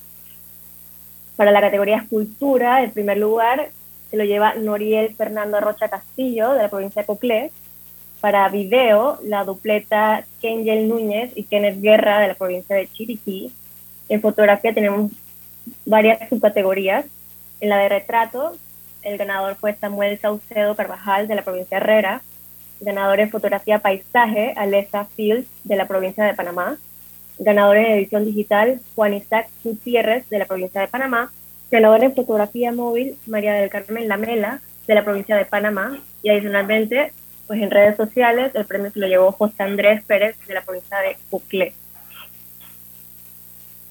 Para 1.36 1.52
la 1.52 1.60
categoría 1.60 1.98
escultura, 1.98 2.82
el 2.82 2.90
primer 2.90 3.18
lugar 3.18 3.70
se 4.10 4.16
lo 4.16 4.24
lleva 4.24 4.54
Noriel 4.54 5.14
Fernando 5.14 5.60
Rocha 5.60 5.88
Castillo, 5.88 6.52
de 6.52 6.62
la 6.62 6.70
provincia 6.70 7.02
de 7.02 7.06
Coclé. 7.06 7.52
Para 8.20 8.48
video, 8.48 9.18
la 9.22 9.44
dupleta 9.44 10.24
Kengel 10.40 10.88
Núñez 10.88 11.30
y 11.36 11.44
Kenneth 11.44 11.80
Guerra, 11.80 12.18
de 12.20 12.28
la 12.28 12.34
provincia 12.34 12.74
de 12.74 12.88
Chiriquí. 12.88 13.52
En 14.08 14.20
fotografía 14.20 14.74
tenemos 14.74 15.12
varias 15.84 16.28
subcategorías. 16.28 17.04
En 17.60 17.68
la 17.68 17.78
de 17.78 17.88
retrato, 17.88 18.56
el 19.02 19.18
ganador 19.18 19.56
fue 19.56 19.74
Samuel 19.74 20.18
Saucedo 20.18 20.74
Carvajal 20.74 21.28
de 21.28 21.34
la 21.34 21.42
provincia 21.42 21.78
de 21.78 21.84
Herrera. 21.84 22.22
Ganador 22.80 23.20
en 23.20 23.30
fotografía 23.30 23.80
paisaje, 23.80 24.52
Alessa 24.56 25.04
Fields 25.04 25.48
de 25.64 25.76
la 25.76 25.88
provincia 25.88 26.24
de 26.24 26.34
Panamá. 26.34 26.76
Ganador 27.38 27.76
en 27.76 27.92
edición 27.92 28.24
digital, 28.24 28.80
Juan 28.94 29.14
Isaac 29.14 29.48
Gutiérrez 29.64 30.28
de 30.28 30.38
la 30.38 30.46
provincia 30.46 30.80
de 30.80 30.88
Panamá. 30.88 31.32
Ganador 31.70 32.04
en 32.04 32.14
fotografía 32.14 32.72
móvil, 32.72 33.16
María 33.26 33.54
del 33.54 33.70
Carmen 33.70 34.08
Lamela 34.08 34.60
de 34.86 34.94
la 34.94 35.04
provincia 35.04 35.36
de 35.36 35.44
Panamá. 35.44 35.98
Y 36.22 36.30
adicionalmente, 36.30 37.12
pues 37.46 37.60
en 37.60 37.70
redes 37.70 37.96
sociales, 37.96 38.52
el 38.54 38.64
premio 38.64 38.90
se 38.90 38.98
lo 38.98 39.06
llevó 39.06 39.32
José 39.32 39.62
Andrés 39.62 40.02
Pérez 40.04 40.36
de 40.46 40.54
la 40.54 40.62
provincia 40.62 40.98
de 40.98 41.16
Uclé. 41.30 41.72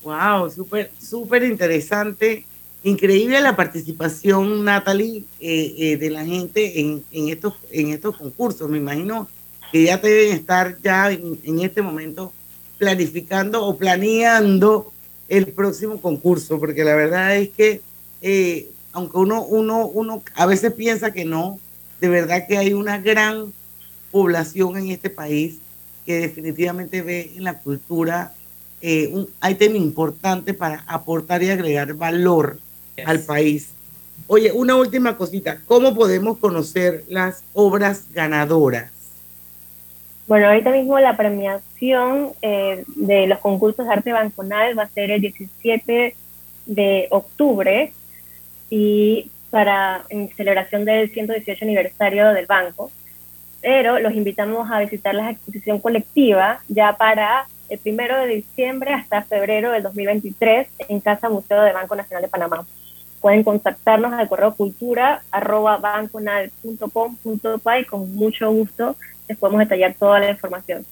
Wow, 0.04 0.50
súper, 0.50 0.92
súper 1.00 1.44
interesante 1.44 2.46
Increíble 2.88 3.42
la 3.42 3.58
participación, 3.58 4.64
Natalie, 4.64 5.26
eh, 5.42 5.76
eh, 5.78 5.98
de 5.98 6.10
la 6.10 6.24
gente 6.24 6.80
en, 6.80 7.04
estos, 7.12 7.56
en 7.70 7.90
estos 7.90 8.16
concursos. 8.16 8.70
Me 8.70 8.78
imagino 8.78 9.28
que 9.74 9.84
ya 9.84 9.98
deben 9.98 10.34
estar 10.34 10.78
ya 10.82 11.12
en, 11.12 11.60
este 11.60 11.82
momento 11.82 12.32
planificando 12.78 13.66
o 13.66 13.76
planeando 13.76 14.94
el 15.28 15.48
próximo 15.48 16.00
concurso, 16.00 16.62
porque 16.62 16.86
la 16.86 16.96
verdad 16.96 17.36
es 17.36 17.50
que 17.50 17.82
eh, 18.22 18.70
aunque 18.94 19.18
uno, 19.18 20.24
a 20.36 20.46
veces 20.46 20.72
piensa 20.72 21.12
que 21.12 21.26
no, 21.26 21.60
de 22.00 22.08
verdad 22.08 22.48
que 22.48 22.58
hay 22.58 22.72
una 22.72 23.00
gran 23.00 23.52
población 24.12 24.78
en 24.78 24.92
este 24.92 25.10
país 25.10 25.58
que 26.06 26.20
definitivamente 26.20 27.02
ve 27.02 27.34
en 27.36 27.44
la 27.44 27.60
cultura 27.60 28.34
un 29.12 29.28
ítem 29.46 29.76
importante 29.76 30.54
para 30.54 30.86
aportar 30.88 31.44
y 31.44 31.50
agregar 31.50 31.94
valor 31.94 32.60
al 33.06 33.20
país. 33.20 33.70
Oye, 34.28 34.52
una 34.52 34.76
última 34.76 35.18
cosita, 35.18 35.60
¿cómo 35.66 35.96
podemos 35.96 36.38
conocer 36.38 37.04
las 37.08 37.44
obras 37.54 38.06
ganadoras? 38.12 38.92
Bueno, 40.28 40.48
ahorita 40.48 40.72
mismo 40.72 41.00
la 41.00 41.16
premiación 41.16 42.34
eh, 42.42 42.84
de 42.96 43.28
los 43.28 43.40
concursos 43.40 43.86
de 43.86 43.94
arte 43.94 44.12
banconal 44.12 44.78
va 44.78 44.84
a 44.84 44.90
ser 44.90 45.12
el 45.12 45.22
17 45.22 46.16
de 46.66 47.08
octubre 47.12 47.94
y 48.70 49.32
para 49.50 50.04
en 50.10 50.30
celebración 50.36 50.84
del 50.84 51.10
118 51.10 51.64
aniversario 51.64 52.34
del 52.34 52.46
banco. 52.46 52.92
Pero 53.62 54.00
los 54.00 54.14
invitamos 54.14 54.70
a 54.70 54.80
visitar 54.80 55.16
la 55.16 55.32
exposición 55.32 55.80
colectiva 55.80 56.60
ya 56.68 56.98
para 56.98 57.48
el 57.70 57.80
primero 57.80 58.18
de 58.20 58.28
diciembre 58.28 58.94
hasta 58.94 59.24
febrero 59.24 59.72
del 59.72 59.84
2023 59.84 60.68
en 60.90 61.00
Casa 61.00 61.30
Museo 61.30 61.62
de 61.62 61.72
Banco 61.72 61.96
Nacional 61.96 62.24
de 62.24 62.30
Panamá 62.30 62.66
pueden 63.22 63.44
contactarnos 63.44 64.14
al 64.14 64.28
correo 64.30 64.56
cultura 64.56 65.24
arroba 65.32 65.80
y 67.80 67.86
con 67.86 68.16
mucho 68.16 68.52
gusto 68.52 68.96
les 69.28 69.38
podemos 69.38 69.60
detallar 69.60 69.96
toda 69.98 70.20
la 70.20 70.32
información. 70.32 70.86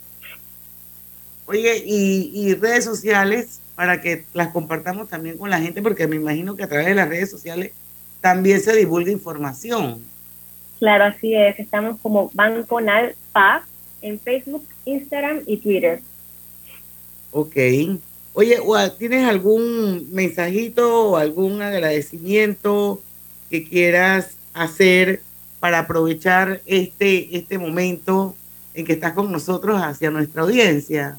Oye, 1.48 1.84
y, 1.86 2.54
redes 2.56 2.86
sociales 2.86 3.62
para 3.76 4.02
que 4.02 4.26
las 4.34 4.50
compartamos 4.50 5.10
también 5.10 5.38
con 5.38 5.50
la 5.50 5.60
gente, 5.60 5.82
porque 5.82 6.08
me 6.08 6.16
imagino 6.16 6.56
que 6.56 6.64
a 6.64 6.68
través 6.68 6.88
de 6.88 6.96
las 6.96 7.08
redes 7.08 7.30
sociales 7.30 7.72
también 8.22 8.60
se 8.62 8.76
divulga 8.76 9.12
información. 9.12 10.04
Claro, 10.80 11.06
así 11.06 11.36
es. 11.36 11.60
Estamos 11.60 12.00
como 12.02 12.32
Banconal 12.34 13.16
PA 13.32 13.64
en 14.02 14.20
Facebook, 14.20 14.66
Instagram 14.86 15.42
y 15.46 15.58
Twitter. 15.58 16.02
Ok. 17.32 17.56
Oye, 18.38 18.60
¿tienes 19.00 19.26
algún 19.26 20.12
mensajito 20.12 21.12
o 21.12 21.16
algún 21.16 21.62
agradecimiento 21.62 23.02
que 23.50 23.64
quieras 23.64 24.36
hacer 24.54 25.22
para 25.62 25.80
aprovechar 25.80 26.60
este, 26.66 27.38
este 27.38 27.58
momento 27.58 28.36
en 28.74 28.86
que 28.86 28.92
estás 28.92 29.14
con 29.14 29.32
nosotros 29.32 29.82
hacia 29.82 30.12
nuestra 30.12 30.42
audiencia? 30.42 31.18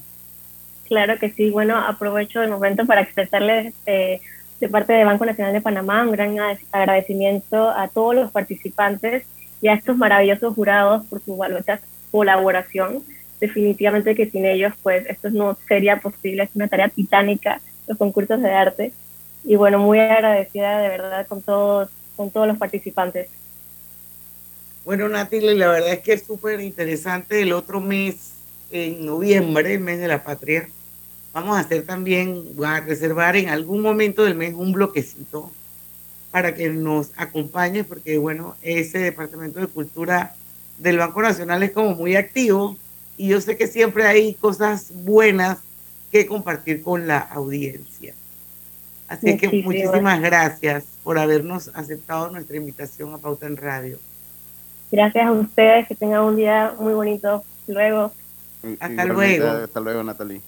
Claro 0.85 1.19
que 1.19 1.31
sí. 1.31 1.49
Bueno, 1.49 1.79
aprovecho 1.79 2.43
el 2.43 2.51
momento 2.51 2.85
para 2.85 3.01
expresarles 3.01 3.73
eh, 3.87 4.21
de 4.61 4.69
parte 4.69 4.93
de 4.93 5.05
Banco 5.05 5.25
Nacional 5.25 5.55
de 5.55 5.63
Panamá 5.63 6.03
un 6.03 6.13
gran 6.13 6.37
agradecimiento 6.71 7.71
a 7.71 7.89
todos 7.89 8.15
los 8.15 8.31
participantes 8.31 9.25
y 9.63 9.69
a 9.69 9.73
estos 9.73 9.97
maravillosos 9.97 10.55
jurados 10.55 11.07
por 11.07 11.23
su 11.23 11.35
valiosa 11.35 11.81
colaboración 12.11 13.03
definitivamente 13.41 14.15
que 14.15 14.31
sin 14.31 14.45
ellos 14.45 14.73
pues 14.83 15.07
esto 15.07 15.31
no 15.31 15.57
sería 15.69 16.01
posible, 16.01 16.45
es 16.45 16.51
una 16.55 16.69
tarea 16.69 16.89
titánica 16.89 17.61
los 17.87 17.99
concursos 17.99 18.41
de 18.43 18.51
arte. 18.51 18.93
Y 19.45 19.57
bueno, 19.57 19.79
muy 19.79 20.01
agradecida 20.01 20.81
de 20.81 20.89
verdad 20.89 21.27
con 21.27 21.41
todos, 21.41 21.89
con 22.17 22.31
todos 22.31 22.49
los 22.49 22.59
participantes. 22.59 23.29
Bueno, 24.85 25.09
Nati, 25.09 25.41
la 25.41 25.69
verdad 25.69 25.93
es 25.93 26.01
que 26.01 26.13
es 26.13 26.25
súper 26.25 26.61
interesante 26.61 27.43
el 27.43 27.53
otro 27.53 27.81
mes, 27.81 28.33
en 28.71 29.05
noviembre, 29.07 29.75
el 29.75 29.81
mes 29.81 30.01
de 30.01 30.09
la 30.09 30.25
patria, 30.25 30.69
vamos 31.33 31.57
a 31.57 31.61
hacer 31.61 31.85
también, 31.85 32.45
a 32.65 32.81
reservar 32.81 33.37
en 33.37 33.49
algún 33.49 33.81
momento 33.81 34.25
del 34.25 34.35
mes 34.35 34.55
un 34.55 34.73
bloquecito 34.73 35.53
para 36.31 36.55
que 36.55 36.69
nos 36.71 37.11
acompañe, 37.17 37.85
porque 37.85 38.19
bueno, 38.19 38.57
ese 38.63 38.99
Departamento 38.99 39.61
de 39.61 39.67
Cultura 39.69 40.35
del 40.79 40.99
Banco 40.99 41.23
Nacional 41.23 41.63
es 41.63 41.71
como 41.71 41.95
muy 41.95 42.17
activo 42.17 42.77
y 43.17 43.29
yo 43.29 43.41
sé 43.41 43.57
que 43.57 43.67
siempre 43.67 44.07
hay 44.07 44.35
cosas 44.35 44.93
buenas 44.93 45.59
que 46.11 46.27
compartir 46.27 46.83
con 46.83 47.07
la 47.07 47.19
audiencia. 47.19 48.15
Así 49.09 49.37
que 49.37 49.63
muchísimas 49.63 50.21
gracias 50.21 50.85
por 51.03 51.19
habernos 51.19 51.71
aceptado 51.75 52.31
nuestra 52.31 52.57
invitación 52.57 53.15
a 53.15 53.19
Pauta 53.19 53.47
en 53.47 53.57
Radio. 53.57 53.99
Gracias 54.91 55.27
a 55.27 55.33
ustedes, 55.33 55.89
que 55.89 55.95
tengan 55.95 56.23
un 56.23 56.37
día 56.37 56.75
muy 56.79 56.93
bonito. 56.93 57.45
Luego. 57.67 58.13
Hasta 58.81 59.05
luego. 59.05 59.49
Hasta 59.49 59.81
luego, 59.81 60.03
Natalie. 60.03 60.41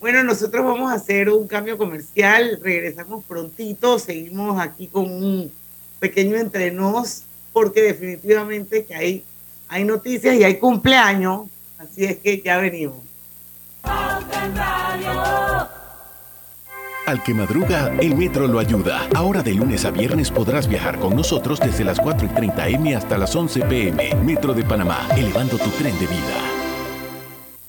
Bueno, 0.00 0.24
nosotros 0.24 0.64
vamos 0.64 0.90
a 0.90 0.94
hacer 0.94 1.28
un 1.28 1.46
cambio 1.46 1.76
comercial, 1.76 2.58
regresamos 2.62 3.22
prontito, 3.24 3.98
seguimos 3.98 4.58
aquí 4.58 4.86
con 4.86 5.04
un 5.04 5.52
pequeño 5.98 6.36
entrenos, 6.36 7.24
porque 7.52 7.82
definitivamente 7.82 8.86
que 8.86 8.94
hay, 8.94 9.24
hay 9.68 9.84
noticias 9.84 10.36
y 10.36 10.44
hay 10.44 10.58
cumpleaños, 10.58 11.42
así 11.80 12.04
es 12.04 12.18
que 12.18 12.40
ya 12.42 12.58
venimos. 12.58 12.98
Al 17.06 17.24
que 17.24 17.34
madruga, 17.34 17.92
el 18.00 18.14
metro 18.14 18.46
lo 18.46 18.58
ayuda. 18.58 19.08
Ahora 19.14 19.42
de 19.42 19.54
lunes 19.54 19.84
a 19.84 19.90
viernes 19.90 20.30
podrás 20.30 20.68
viajar 20.68 21.00
con 21.00 21.16
nosotros 21.16 21.58
desde 21.58 21.82
las 21.82 21.98
4 21.98 22.26
y 22.26 22.30
30 22.30 22.68
M 22.68 22.94
hasta 22.94 23.18
las 23.18 23.34
11 23.34 23.62
PM. 23.62 24.14
Metro 24.16 24.54
de 24.54 24.62
Panamá, 24.62 25.08
elevando 25.16 25.58
tu 25.58 25.70
tren 25.70 25.98
de 25.98 26.06
vida. 26.06 26.40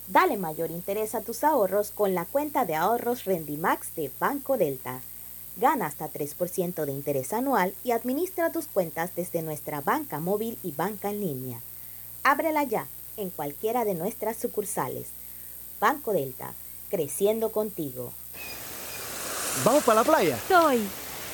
Dale 0.07 0.37
mayor 0.37 0.69
interés 0.69 1.15
a 1.15 1.21
tus 1.21 1.43
ahorros 1.43 1.91
con 1.91 2.13
la 2.13 2.25
cuenta 2.25 2.65
de 2.65 2.75
ahorros 2.75 3.23
Rendimax 3.23 3.95
de 3.95 4.11
Banco 4.19 4.57
Delta. 4.57 4.99
Gana 5.55 5.87
hasta 5.87 6.11
3% 6.11 6.85
de 6.85 6.91
interés 6.91 7.33
anual 7.33 7.73
y 7.83 7.91
administra 7.91 8.51
tus 8.51 8.67
cuentas 8.67 9.15
desde 9.15 9.41
nuestra 9.41 9.81
banca 9.81 10.19
móvil 10.19 10.57
y 10.63 10.73
banca 10.73 11.09
en 11.09 11.21
línea. 11.21 11.61
Ábrela 12.23 12.63
ya 12.63 12.85
en 13.21 13.29
cualquiera 13.29 13.85
de 13.85 13.93
nuestras 13.93 14.37
sucursales. 14.37 15.07
Banco 15.79 16.13
Delta, 16.13 16.53
creciendo 16.89 17.51
contigo. 17.51 18.11
¿Vamos 19.63 19.83
para 19.83 20.01
la 20.01 20.03
playa? 20.03 20.37
Soy. 20.47 20.81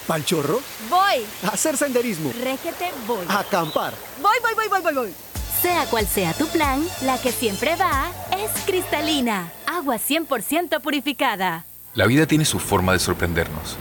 ¿Pal 0.08 0.24
chorro? 0.24 0.62
Voy. 0.90 1.26
A 1.44 1.50
hacer 1.50 1.76
senderismo. 1.76 2.32
Régete, 2.42 2.92
voy. 3.06 3.26
A 3.28 3.40
acampar. 3.40 3.94
Voy, 4.22 4.38
voy, 4.42 4.54
voy, 4.56 4.68
voy, 4.70 4.82
voy, 4.82 4.94
voy. 4.94 5.14
Sea 5.62 5.86
cual 5.88 6.08
sea 6.08 6.34
tu 6.34 6.48
plan, 6.48 6.88
la 7.02 7.20
que 7.20 7.32
siempre 7.32 7.76
va 7.76 8.12
es 8.38 8.52
cristalina. 8.66 9.52
Agua 9.66 9.96
100% 9.98 10.82
purificada. 10.82 11.66
La 11.94 12.06
vida 12.06 12.28
tiene 12.28 12.46
su 12.46 12.60
forma 12.60 12.94
de 12.94 13.00
sorprendernos. 13.00 13.76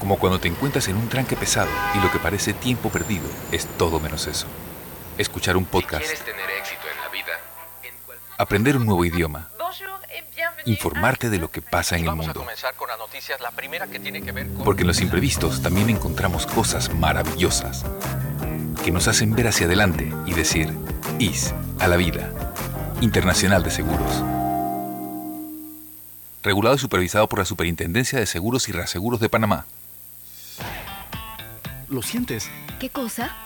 Como 0.00 0.18
cuando 0.18 0.40
te 0.40 0.48
encuentras 0.48 0.88
en 0.88 0.96
un 0.96 1.08
tranque 1.08 1.36
pesado 1.36 1.70
y 1.94 2.00
lo 2.00 2.10
que 2.10 2.18
parece 2.18 2.52
tiempo 2.52 2.90
perdido 2.90 3.24
es 3.52 3.66
todo 3.78 4.00
menos 4.00 4.26
eso. 4.26 4.46
Escuchar 5.16 5.56
un 5.56 5.64
podcast. 5.64 6.04
tener 6.24 6.50
éxito 6.58 6.81
Aprender 8.42 8.76
un 8.76 8.86
nuevo 8.86 9.04
idioma 9.04 9.48
informarte 10.64 11.30
de 11.30 11.38
lo 11.38 11.50
que 11.50 11.62
pasa 11.62 11.96
en 11.96 12.06
el 12.06 12.14
mundo. 12.14 12.44
Porque 14.64 14.82
en 14.82 14.86
los 14.88 15.00
imprevistos 15.00 15.62
también 15.62 15.90
encontramos 15.90 16.46
cosas 16.46 16.92
maravillosas 16.92 17.84
que 18.84 18.90
nos 18.90 19.06
hacen 19.06 19.32
ver 19.34 19.46
hacia 19.46 19.66
adelante 19.66 20.12
y 20.26 20.34
decir, 20.34 20.76
IS 21.20 21.54
a 21.78 21.86
la 21.86 21.96
vida. 21.96 22.32
Internacional 23.00 23.62
de 23.62 23.70
Seguros. 23.70 24.24
Regulado 26.42 26.74
y 26.74 26.78
supervisado 26.80 27.28
por 27.28 27.38
la 27.38 27.44
Superintendencia 27.44 28.18
de 28.18 28.26
Seguros 28.26 28.68
y 28.68 28.72
Reaseguros 28.72 29.20
de 29.20 29.28
Panamá. 29.28 29.66
¿Lo 31.88 32.02
sientes? 32.02 32.50
¿Qué 32.80 32.90
cosa? 32.90 33.36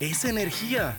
Es 0.00 0.24
energía. 0.24 0.98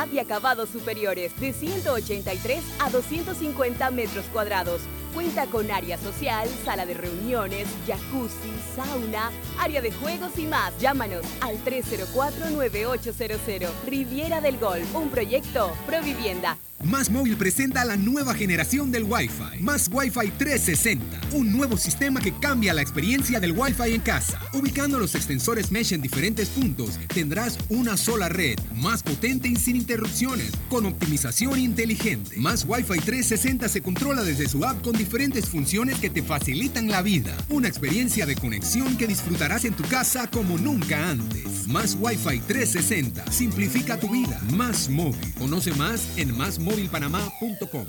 y 0.11 0.19
acabados 0.19 0.69
superiores, 0.69 1.37
de 1.39 1.53
183 1.53 2.63
a 2.79 2.89
250 2.89 3.91
metros 3.91 4.25
cuadrados. 4.31 4.81
Cuenta 5.13 5.45
con 5.47 5.69
área 5.69 5.97
social, 5.97 6.47
sala 6.63 6.85
de 6.85 6.93
reuniones, 6.93 7.67
jacuzzi, 7.85 8.53
sauna, 8.75 9.29
área 9.59 9.81
de 9.81 9.91
juegos 9.91 10.31
y 10.37 10.45
más. 10.45 10.71
Llámanos 10.79 11.25
al 11.41 11.61
304-9800. 11.65 13.67
Riviera 13.85 14.39
del 14.39 14.57
Golf, 14.57 14.95
un 14.95 15.09
proyecto 15.09 15.73
Provivienda. 15.85 16.57
Más 16.83 17.11
Móvil 17.11 17.37
presenta 17.37 17.85
la 17.85 17.95
nueva 17.95 18.33
generación 18.33 18.91
del 18.91 19.03
Wi-Fi. 19.03 19.61
Más 19.61 19.87
Wi-Fi 19.91 20.31
360. 20.37 21.21
Un 21.33 21.55
nuevo 21.55 21.77
sistema 21.77 22.19
que 22.19 22.33
cambia 22.33 22.73
la 22.73 22.81
experiencia 22.81 23.39
del 23.39 23.51
Wi-Fi 23.51 23.93
en 23.93 24.01
casa. 24.01 24.39
Ubicando 24.53 24.97
los 24.97 25.13
extensores 25.13 25.71
Mesh 25.71 25.93
en 25.93 26.01
diferentes 26.01 26.49
puntos, 26.49 26.99
tendrás 27.13 27.59
una 27.69 27.97
sola 27.97 28.29
red, 28.29 28.57
más 28.75 29.03
potente 29.03 29.47
y 29.47 29.57
sin 29.57 29.75
interrupciones, 29.75 30.51
con 30.69 30.87
optimización 30.87 31.59
inteligente. 31.59 32.37
Más 32.37 32.65
Wi-Fi 32.67 32.99
360 32.99 33.69
se 33.69 33.81
controla 33.81 34.23
desde 34.23 34.49
su 34.49 34.65
app 34.65 34.81
con 34.81 34.95
diferentes 35.01 35.49
funciones 35.49 35.97
que 35.99 36.11
te 36.11 36.21
facilitan 36.21 36.87
la 36.87 37.01
vida. 37.01 37.35
Una 37.49 37.67
experiencia 37.67 38.27
de 38.27 38.35
conexión 38.35 38.97
que 38.97 39.07
disfrutarás 39.07 39.65
en 39.65 39.73
tu 39.73 39.83
casa 39.83 40.29
como 40.29 40.59
nunca 40.59 41.09
antes. 41.09 41.67
Más 41.67 41.97
Wi-Fi 41.99 42.39
360. 42.41 43.31
Simplifica 43.31 43.99
tu 43.99 44.09
vida. 44.09 44.39
Más 44.53 44.89
móvil. 44.89 45.33
Conoce 45.39 45.73
más 45.73 46.17
en 46.17 46.37
másmóvilpanamá.com. 46.37 47.85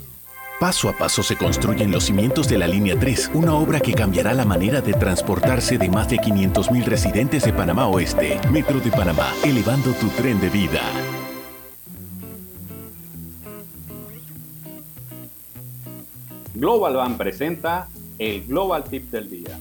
Paso 0.59 0.89
a 0.89 0.97
paso 0.97 1.23
se 1.23 1.37
construyen 1.37 1.91
los 1.91 2.05
cimientos 2.05 2.49
de 2.49 2.57
la 2.57 2.69
Línea 2.69 2.99
3, 2.99 3.33
una 3.35 3.53
obra 3.55 3.81
que 3.81 3.93
cambiará 3.93 4.33
la 4.33 4.45
manera 4.45 4.81
de 4.81 4.95
transportarse 4.95 5.77
de 5.77 5.91
más 5.91 6.09
de 6.09 6.17
500.000 6.17 6.85
residentes 6.85 7.45
de 7.45 7.53
Panamá 7.53 7.89
Oeste. 7.89 8.41
Metro 8.51 8.81
de 8.81 8.91
Panamá, 8.91 9.35
elevando 9.45 9.93
tu 9.95 10.09
tren 10.11 10.41
de 10.41 10.49
vida. 10.49 10.81
Global 16.63 16.95
Bank 16.95 17.17
presenta 17.17 17.89
el 18.21 18.47
Global 18.47 18.85
Tip 18.85 19.11
del 19.11 19.29
Día. 19.29 19.59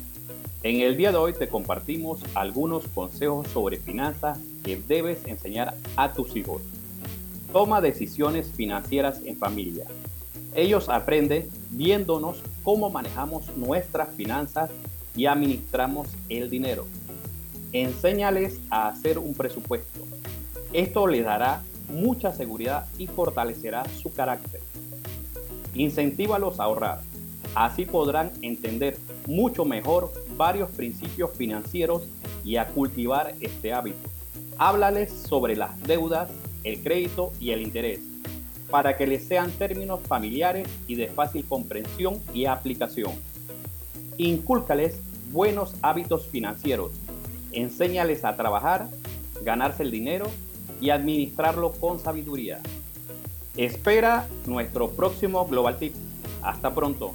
En 0.61 0.81
el 0.81 0.95
día 0.95 1.09
de 1.11 1.17
hoy 1.17 1.33
te 1.33 1.49
compartimos 1.49 2.19
algunos 2.35 2.87
consejos 2.89 3.47
sobre 3.47 3.77
finanzas 3.77 4.37
que 4.63 4.79
debes 4.79 5.25
enseñar 5.25 5.73
a 5.95 6.13
tus 6.13 6.35
hijos. 6.35 6.61
Toma 7.51 7.81
decisiones 7.81 8.51
financieras 8.51 9.19
en 9.25 9.35
familia. 9.35 9.85
Ellos 10.53 10.89
aprenden 10.89 11.49
viéndonos 11.71 12.37
cómo 12.61 12.91
manejamos 12.91 13.49
nuestras 13.57 14.13
finanzas 14.13 14.69
y 15.15 15.25
administramos 15.25 16.07
el 16.29 16.51
dinero. 16.51 16.85
Enséñales 17.71 18.59
a 18.69 18.89
hacer 18.89 19.17
un 19.17 19.33
presupuesto. 19.33 20.01
Esto 20.71 21.07
les 21.07 21.25
dará 21.25 21.63
mucha 21.89 22.31
seguridad 22.31 22.85
y 22.99 23.07
fortalecerá 23.07 23.85
su 23.89 24.13
carácter. 24.13 24.61
Incentívalos 25.73 26.59
a 26.59 26.63
ahorrar. 26.63 27.01
Así 27.55 27.85
podrán 27.85 28.31
entender 28.41 28.97
mucho 29.27 29.65
mejor 29.65 30.11
varios 30.37 30.69
principios 30.71 31.31
financieros 31.31 32.03
y 32.43 32.55
a 32.57 32.67
cultivar 32.67 33.33
este 33.41 33.73
hábito. 33.73 34.09
Háblales 34.57 35.11
sobre 35.11 35.55
las 35.55 35.81
deudas, 35.83 36.29
el 36.63 36.81
crédito 36.81 37.33
y 37.39 37.51
el 37.51 37.61
interés, 37.61 37.99
para 38.69 38.95
que 38.95 39.07
les 39.07 39.23
sean 39.23 39.51
términos 39.51 39.99
familiares 40.07 40.67
y 40.87 40.95
de 40.95 41.07
fácil 41.07 41.45
comprensión 41.45 42.21
y 42.33 42.45
aplicación. 42.45 43.13
Incúlcales 44.17 44.99
buenos 45.31 45.75
hábitos 45.81 46.27
financieros, 46.27 46.91
Enséñales 47.51 48.23
a 48.23 48.35
trabajar, 48.35 48.87
ganarse 49.43 49.83
el 49.83 49.91
dinero 49.91 50.27
y 50.79 50.89
administrarlo 50.89 51.73
con 51.73 51.99
sabiduría. 51.99 52.61
Espera 53.57 54.27
nuestro 54.45 54.89
próximo 54.91 55.45
Global 55.45 55.77
Tip. 55.77 55.93
Hasta 56.41 56.73
pronto. 56.73 57.13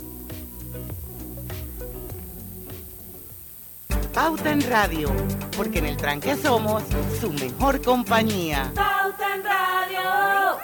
Pauta 4.12 4.52
en 4.52 4.62
Radio, 4.62 5.10
porque 5.56 5.78
en 5.78 5.86
el 5.86 5.96
tranque 5.96 6.36
somos 6.36 6.82
su 7.20 7.32
mejor 7.32 7.82
compañía. 7.82 8.72
Pauta 8.74 9.34
en 9.34 9.44
Radio. 9.44 10.56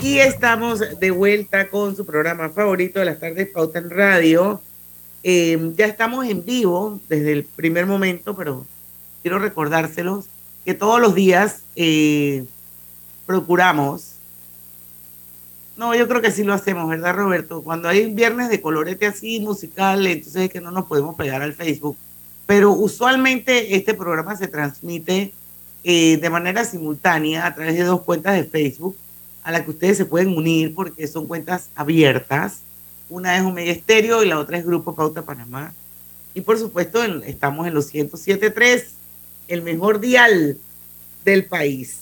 Y 0.00 0.18
estamos 0.18 0.80
de 0.98 1.10
vuelta 1.10 1.68
con 1.68 1.94
su 1.94 2.06
programa 2.06 2.48
favorito 2.50 3.00
de 3.00 3.04
las 3.04 3.20
tardes, 3.20 3.48
Pauta 3.48 3.80
en 3.80 3.90
Radio. 3.90 4.60
Eh, 5.22 5.72
ya 5.76 5.86
estamos 5.86 6.26
en 6.26 6.44
vivo 6.44 7.00
desde 7.08 7.32
el 7.32 7.44
primer 7.44 7.86
momento, 7.86 8.34
pero 8.34 8.64
quiero 9.22 9.38
recordárselos 9.38 10.26
que 10.64 10.74
todos 10.74 11.00
los 11.00 11.14
días 11.14 11.62
eh, 11.76 12.44
procuramos. 13.26 14.14
No, 15.76 15.94
yo 15.94 16.06
creo 16.08 16.20
que 16.20 16.30
sí 16.30 16.44
lo 16.44 16.52
hacemos, 16.52 16.88
¿verdad, 16.88 17.14
Roberto? 17.14 17.62
Cuando 17.62 17.88
hay 17.88 18.12
viernes 18.12 18.50
de 18.50 18.60
colorete 18.60 19.06
así 19.06 19.40
musical, 19.40 20.06
entonces 20.06 20.42
es 20.42 20.50
que 20.50 20.60
no 20.60 20.70
nos 20.70 20.86
podemos 20.86 21.14
pegar 21.14 21.40
al 21.40 21.54
Facebook. 21.54 21.96
Pero 22.46 22.72
usualmente 22.72 23.76
este 23.76 23.94
programa 23.94 24.36
se 24.36 24.48
transmite 24.48 25.32
eh, 25.82 26.18
de 26.18 26.30
manera 26.30 26.64
simultánea 26.64 27.46
a 27.46 27.54
través 27.54 27.76
de 27.76 27.84
dos 27.84 28.02
cuentas 28.02 28.34
de 28.34 28.44
Facebook 28.44 28.96
a 29.42 29.52
las 29.52 29.62
que 29.62 29.70
ustedes 29.70 29.96
se 29.96 30.04
pueden 30.04 30.36
unir 30.36 30.74
porque 30.74 31.06
son 31.06 31.26
cuentas 31.26 31.70
abiertas. 31.74 32.60
Una 33.08 33.36
es 33.36 33.42
Omega 33.42 33.72
Estéreo 33.72 34.22
y 34.22 34.28
la 34.28 34.38
otra 34.38 34.58
es 34.58 34.66
Grupo 34.66 34.94
Pauta 34.94 35.22
Panamá. 35.22 35.72
Y 36.34 36.42
por 36.42 36.58
supuesto 36.58 37.02
estamos 37.02 37.66
en 37.66 37.74
los 37.74 37.92
107.3, 37.92 38.84
el 39.50 39.62
mejor 39.62 40.00
dial 40.00 40.56
del 41.24 41.44
país. 41.44 41.98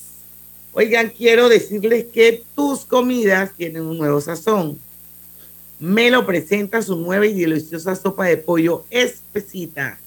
Oigan, 0.72 1.11
quiero 1.11 1.48
decirles 1.48 2.04
que 2.12 2.44
tus 2.54 2.84
comidas 2.84 3.52
tienen 3.56 3.82
un 3.82 3.98
nuevo 3.98 4.20
sazón. 4.20 4.78
Melo 5.80 6.26
presenta 6.26 6.82
su 6.82 6.96
nueva 6.96 7.26
y 7.26 7.40
deliciosa 7.40 7.96
sopa 7.96 8.26
de 8.26 8.37
pollo 8.37 8.84
espesita 8.90 9.98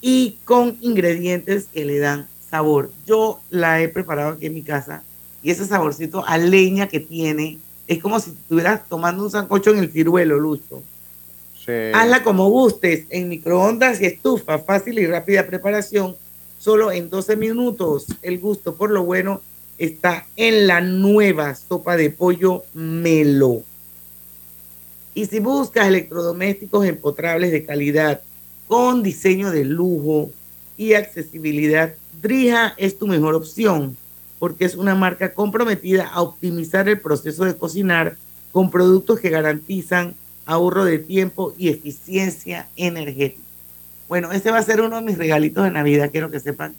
y 0.00 0.38
con 0.44 0.76
ingredientes 0.80 1.66
que 1.72 1.84
le 1.84 1.98
dan 1.98 2.26
sabor. 2.50 2.90
Yo 3.06 3.40
la 3.50 3.80
he 3.80 3.88
preparado 3.88 4.32
aquí 4.32 4.46
en 4.46 4.54
mi 4.54 4.62
casa 4.62 5.02
y 5.42 5.50
ese 5.50 5.66
saborcito 5.66 6.24
a 6.26 6.38
leña 6.38 6.88
que 6.88 7.00
tiene 7.00 7.58
es 7.86 8.00
como 8.00 8.18
si 8.18 8.30
estuvieras 8.30 8.88
tomando 8.88 9.24
un 9.24 9.30
sancocho 9.30 9.70
en 9.70 9.78
el 9.78 9.92
ciruelo, 9.92 10.38
Lucho. 10.38 10.82
Hazla 11.94 12.24
como 12.24 12.48
gustes, 12.48 13.06
en 13.10 13.28
microondas 13.28 14.00
y 14.00 14.06
estufa, 14.06 14.58
fácil 14.58 14.98
y 14.98 15.06
rápida 15.06 15.46
preparación, 15.46 16.16
solo 16.62 16.92
en 16.92 17.10
12 17.10 17.36
minutos. 17.36 18.06
El 18.22 18.38
gusto 18.38 18.76
por 18.76 18.90
lo 18.90 19.02
bueno 19.02 19.40
está 19.78 20.26
en 20.36 20.68
la 20.68 20.80
nueva 20.80 21.56
sopa 21.56 21.96
de 21.96 22.10
pollo 22.10 22.62
Melo. 22.72 23.62
Y 25.12 25.26
si 25.26 25.40
buscas 25.40 25.88
electrodomésticos 25.88 26.86
empotrables 26.86 27.50
de 27.50 27.64
calidad, 27.64 28.20
con 28.68 29.02
diseño 29.02 29.50
de 29.50 29.64
lujo 29.64 30.30
y 30.76 30.94
accesibilidad, 30.94 31.94
Drija 32.22 32.74
es 32.76 32.96
tu 32.96 33.08
mejor 33.08 33.34
opción 33.34 33.96
porque 34.38 34.64
es 34.64 34.76
una 34.76 34.94
marca 34.94 35.34
comprometida 35.34 36.06
a 36.06 36.22
optimizar 36.22 36.88
el 36.88 37.00
proceso 37.00 37.44
de 37.44 37.56
cocinar 37.56 38.16
con 38.52 38.70
productos 38.70 39.18
que 39.18 39.30
garantizan 39.30 40.14
ahorro 40.46 40.84
de 40.84 40.98
tiempo 40.98 41.54
y 41.58 41.68
eficiencia 41.68 42.68
energética. 42.76 43.51
Bueno, 44.12 44.30
ese 44.30 44.50
va 44.50 44.58
a 44.58 44.62
ser 44.62 44.82
uno 44.82 44.96
de 44.96 45.06
mis 45.06 45.16
regalitos 45.16 45.64
de 45.64 45.70
Navidad, 45.70 46.10
quiero 46.12 46.30
que 46.30 46.38
sepan, 46.38 46.74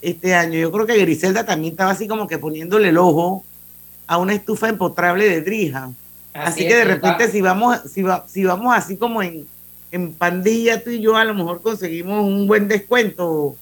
este 0.00 0.34
año. 0.34 0.58
Yo 0.58 0.72
creo 0.72 0.86
que 0.86 0.96
Griselda 0.96 1.44
también 1.44 1.72
estaba 1.72 1.90
así 1.90 2.08
como 2.08 2.26
que 2.26 2.38
poniéndole 2.38 2.88
el 2.88 2.96
ojo 2.96 3.44
a 4.06 4.16
una 4.16 4.32
estufa 4.32 4.70
empotrable 4.70 5.28
de 5.28 5.42
Drija. 5.42 5.90
Así, 6.32 6.66
que 6.66 6.74
de 6.74 6.84
repente 6.86 7.28
si 7.28 7.42
vamos, 7.42 7.80
si, 7.92 8.02
si 8.28 8.44
vamos 8.44 8.74
así 8.74 8.96
como 8.96 9.22
en, 9.22 9.46
en 9.92 10.14
pandilla 10.14 10.82
tú 10.82 10.88
y 10.88 11.02
yo, 11.02 11.16
a 11.16 11.24
lo 11.26 11.34
mejor 11.34 11.60
conseguimos 11.60 12.24
un 12.24 12.46
buen 12.46 12.66
descuento, 12.66 13.54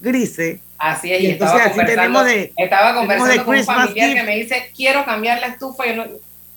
Grise, 0.00 0.60
Así 0.78 1.12
es, 1.12 1.22
y, 1.22 1.26
estaba, 1.28 1.70
conversando, 1.70 2.26
estaba 2.56 2.94
conversando 2.96 3.44
con 3.44 3.56
un 3.56 3.64
familiar 3.64 4.14
que 4.14 4.22
me 4.24 4.36
dice, 4.36 4.72
quiero 4.74 5.04
cambiar 5.04 5.40
la 5.40 5.46
estufa, 5.46 5.86
y 5.86 5.94
no, 5.94 6.04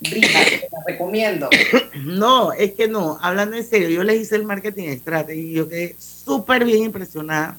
brilla, 0.00 0.44
te 0.44 0.68
la 0.70 0.82
recomiendo. 0.86 1.48
No, 2.04 2.52
es 2.52 2.72
que 2.72 2.88
no, 2.88 3.18
hablando 3.20 3.56
en 3.56 3.64
serio, 3.64 3.88
yo 3.88 4.02
les 4.02 4.22
hice 4.22 4.36
el 4.36 4.44
marketing 4.44 4.96
strategy 4.96 5.40
y 5.40 5.52
yo 5.52 5.68
quedé 5.68 5.96
súper 5.98 6.64
bien 6.64 6.84
impresionada 6.84 7.58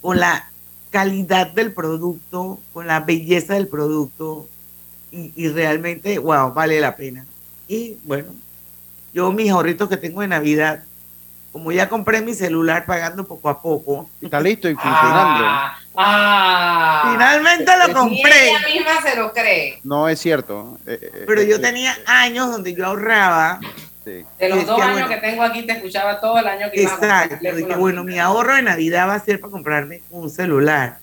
con 0.00 0.20
la 0.20 0.50
calidad 0.90 1.48
del 1.48 1.72
producto, 1.72 2.60
con 2.72 2.86
la 2.86 3.00
belleza 3.00 3.54
del 3.54 3.66
producto 3.66 4.46
y, 5.10 5.32
y 5.34 5.48
realmente, 5.48 6.18
wow, 6.18 6.52
vale 6.52 6.80
la 6.80 6.96
pena. 6.96 7.26
Y 7.66 7.96
bueno, 8.04 8.28
yo 9.12 9.32
mis 9.32 9.50
ahorritos 9.50 9.88
que 9.88 9.96
tengo 9.96 10.20
de 10.20 10.28
Navidad 10.28 10.84
como 11.52 11.72
ya 11.72 11.88
compré 11.88 12.20
mi 12.20 12.34
celular 12.34 12.84
pagando 12.84 13.26
poco 13.26 13.48
a 13.48 13.60
poco. 13.60 14.08
Está 14.20 14.40
listo 14.40 14.68
y 14.68 14.74
funcionando. 14.74 15.44
Ah, 15.44 15.78
ah. 15.96 17.08
Finalmente 17.12 17.72
lo 17.86 17.94
compré. 17.94 18.50
ella 18.50 18.60
misma 18.66 19.02
se 19.02 19.16
lo 19.16 19.32
cree. 19.32 19.80
No 19.82 20.08
es 20.08 20.20
cierto. 20.20 20.78
Eh, 20.86 20.98
eh, 21.00 21.24
Pero 21.26 21.40
eh, 21.40 21.48
yo 21.48 21.60
tenía 21.60 21.96
años 22.06 22.50
donde 22.50 22.74
yo 22.74 22.86
ahorraba. 22.86 23.60
Sí. 24.04 24.24
De 24.38 24.48
los 24.48 24.66
dos 24.66 24.80
años 24.80 25.08
que 25.08 25.16
tengo 25.16 25.42
aquí 25.42 25.62
te 25.62 25.72
escuchaba 25.72 26.20
todo 26.20 26.38
el 26.38 26.46
año 26.46 26.70
que 26.72 26.82
Exacto. 26.82 27.36
Iba 27.40 27.74
a 27.74 27.78
bueno, 27.78 28.04
mi 28.04 28.18
ahorro 28.18 28.54
de 28.54 28.62
Navidad 28.62 29.08
va 29.08 29.14
a 29.14 29.20
ser 29.20 29.40
para 29.40 29.50
comprarme 29.50 30.02
un 30.10 30.30
celular. 30.30 30.98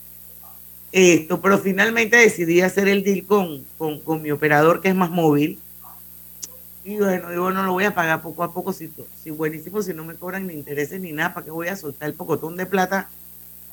Esto, 0.92 1.40
pero 1.40 1.58
finalmente 1.58 2.16
decidí 2.16 2.62
hacer 2.62 2.88
el 2.88 3.02
deal 3.02 3.26
con, 3.26 3.64
con, 3.76 4.00
con 4.00 4.22
mi 4.22 4.30
operador 4.30 4.80
que 4.80 4.88
es 4.88 4.94
más 4.94 5.10
móvil 5.10 5.58
y 6.86 6.98
bueno, 6.98 7.30
digo, 7.30 7.50
no 7.50 7.64
lo 7.64 7.72
voy 7.72 7.82
a 7.82 7.94
pagar 7.96 8.22
poco 8.22 8.44
a 8.44 8.52
poco, 8.52 8.72
si, 8.72 8.88
si 9.20 9.30
buenísimo, 9.30 9.82
si 9.82 9.92
no 9.92 10.04
me 10.04 10.14
cobran 10.14 10.46
ni 10.46 10.54
intereses 10.54 11.00
ni 11.00 11.10
nada, 11.10 11.34
¿para 11.34 11.44
qué 11.44 11.50
voy 11.50 11.66
a 11.66 11.74
soltar 11.74 12.08
el 12.08 12.14
pocotón 12.14 12.56
de 12.56 12.64
plata 12.64 13.08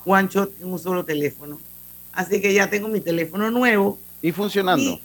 one 0.04 0.28
shot 0.28 0.50
en 0.60 0.72
un 0.72 0.80
solo 0.80 1.04
teléfono? 1.04 1.60
Así 2.12 2.40
que 2.40 2.52
ya 2.52 2.68
tengo 2.68 2.88
mi 2.88 3.00
teléfono 3.00 3.52
nuevo. 3.52 4.00
Y 4.20 4.32
funcionando. 4.32 4.98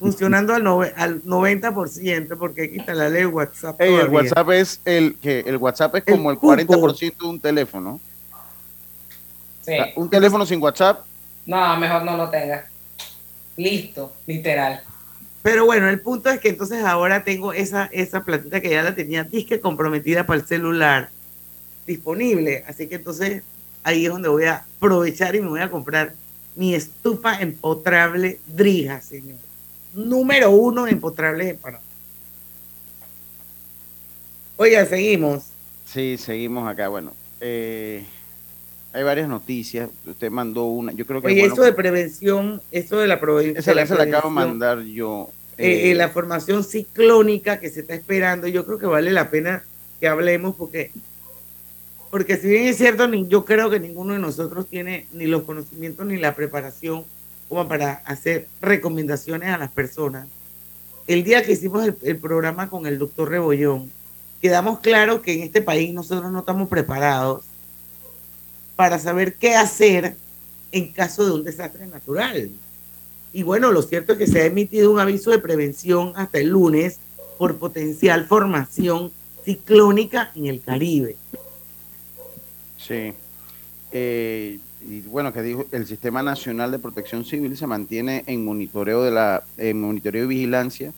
funcionando 0.00 0.54
al, 0.54 0.66
al 0.96 1.22
90%, 1.22 2.36
porque 2.36 2.64
aquí 2.64 2.80
está 2.80 2.94
la 2.94 3.08
ley 3.08 3.26
WhatsApp. 3.26 3.80
el 3.80 4.08
WhatsApp 4.08 4.50
es 4.50 4.80
el 4.84 5.14
que 5.14 5.38
el 5.40 5.58
WhatsApp 5.58 5.94
es 5.94 6.04
como 6.04 6.32
el, 6.32 6.36
40% 6.36 7.16
de 7.16 7.26
un 7.28 7.38
teléfono. 7.38 8.00
Sí. 9.60 9.76
un 9.94 10.10
teléfono 10.10 10.44
sin 10.44 10.60
WhatsApp. 10.60 11.06
No, 11.46 11.76
mejor 11.76 12.02
no 12.02 12.16
lo 12.16 12.28
tenga. 12.28 12.68
Listo, 13.56 14.12
literal. 14.26 14.82
Pero 15.42 15.64
bueno, 15.64 15.88
el 15.88 16.00
punto 16.00 16.30
es 16.30 16.40
que 16.40 16.48
entonces 16.48 16.84
ahora 16.84 17.24
tengo 17.24 17.52
esa, 17.52 17.88
esa 17.92 18.24
platita 18.24 18.60
que 18.60 18.70
ya 18.70 18.82
la 18.82 18.94
tenía 18.94 19.24
disque 19.24 19.60
comprometida 19.60 20.24
para 20.24 20.40
el 20.40 20.46
celular 20.46 21.10
disponible. 21.86 22.64
Así 22.68 22.86
que 22.86 22.96
entonces 22.96 23.42
ahí 23.82 24.06
es 24.06 24.12
donde 24.12 24.28
voy 24.28 24.44
a 24.44 24.64
aprovechar 24.76 25.34
y 25.34 25.40
me 25.40 25.48
voy 25.48 25.60
a 25.60 25.70
comprar 25.70 26.14
mi 26.54 26.74
estufa 26.74 27.40
empotrable 27.40 28.38
Drija, 28.46 29.00
señor. 29.00 29.38
Número 29.94 30.50
uno 30.50 30.86
empotrables 30.86 31.48
en 31.48 31.56
Panamá. 31.56 31.84
Oiga, 34.56 34.86
seguimos. 34.86 35.44
Sí, 35.86 36.16
seguimos 36.18 36.68
acá. 36.68 36.88
Bueno, 36.88 37.12
eh, 37.40 38.04
hay 38.92 39.02
varias 39.02 39.28
noticias. 39.28 39.90
Usted 40.06 40.30
mandó 40.30 40.64
una. 40.64 40.92
Yo 40.92 41.06
creo 41.06 41.20
que. 41.20 41.28
Oye, 41.28 41.44
eso 41.44 41.62
de 41.62 41.72
prevención, 41.72 42.60
eso 42.70 42.98
de 42.98 43.06
la. 43.06 43.14
Esa 43.56 43.74
la, 43.74 43.84
la 43.84 44.02
acabo 44.02 44.28
de 44.28 44.34
mandar 44.34 44.82
yo. 44.82 45.30
Eh, 45.58 45.90
eh, 45.90 45.94
la 45.94 46.08
formación 46.08 46.64
ciclónica 46.64 47.58
que 47.60 47.70
se 47.70 47.80
está 47.80 47.94
esperando, 47.94 48.48
yo 48.48 48.66
creo 48.66 48.78
que 48.78 48.86
vale 48.86 49.10
la 49.10 49.30
pena 49.30 49.64
que 50.00 50.08
hablemos 50.08 50.54
porque. 50.56 50.90
Porque 52.10 52.36
si 52.36 52.46
bien 52.48 52.64
es 52.64 52.76
cierto, 52.76 53.10
yo 53.10 53.46
creo 53.46 53.70
que 53.70 53.80
ninguno 53.80 54.12
de 54.12 54.18
nosotros 54.18 54.66
tiene 54.66 55.06
ni 55.12 55.26
los 55.26 55.44
conocimientos 55.44 56.04
ni 56.04 56.18
la 56.18 56.34
preparación 56.34 57.04
como 57.48 57.66
para 57.66 57.94
hacer 58.04 58.48
recomendaciones 58.60 59.48
a 59.48 59.56
las 59.56 59.70
personas. 59.70 60.28
El 61.06 61.24
día 61.24 61.42
que 61.42 61.52
hicimos 61.52 61.86
el, 61.86 61.96
el 62.02 62.18
programa 62.18 62.68
con 62.68 62.86
el 62.86 62.98
doctor 62.98 63.30
Rebollón, 63.30 63.90
quedamos 64.42 64.80
claros 64.80 65.22
que 65.22 65.32
en 65.32 65.42
este 65.42 65.62
país 65.62 65.94
nosotros 65.94 66.30
no 66.30 66.40
estamos 66.40 66.68
preparados 66.68 67.44
para 68.82 68.98
saber 68.98 69.34
qué 69.34 69.54
hacer 69.54 70.16
en 70.72 70.90
caso 70.90 71.24
de 71.24 71.30
un 71.30 71.44
desastre 71.44 71.86
natural. 71.86 72.50
Y 73.32 73.44
bueno, 73.44 73.70
lo 73.70 73.80
cierto 73.80 74.14
es 74.14 74.18
que 74.18 74.26
se 74.26 74.42
ha 74.42 74.46
emitido 74.46 74.90
un 74.90 74.98
aviso 74.98 75.30
de 75.30 75.38
prevención 75.38 76.12
hasta 76.16 76.40
el 76.40 76.48
lunes 76.48 76.98
por 77.38 77.58
potencial 77.58 78.26
formación 78.26 79.12
ciclónica 79.44 80.32
en 80.34 80.46
el 80.46 80.60
Caribe. 80.60 81.14
Sí. 82.76 83.12
Eh, 83.92 84.58
y 84.84 85.00
bueno, 85.02 85.32
que 85.32 85.42
dijo, 85.42 85.64
el 85.70 85.86
Sistema 85.86 86.24
Nacional 86.24 86.72
de 86.72 86.80
Protección 86.80 87.24
Civil 87.24 87.56
se 87.56 87.68
mantiene 87.68 88.24
en 88.26 88.44
monitoreo 88.44 89.04
de 89.04 89.12
la 89.12 89.44
en 89.58 89.80
monitoreo 89.80 90.24
y 90.24 90.26
vigilancia 90.26 90.92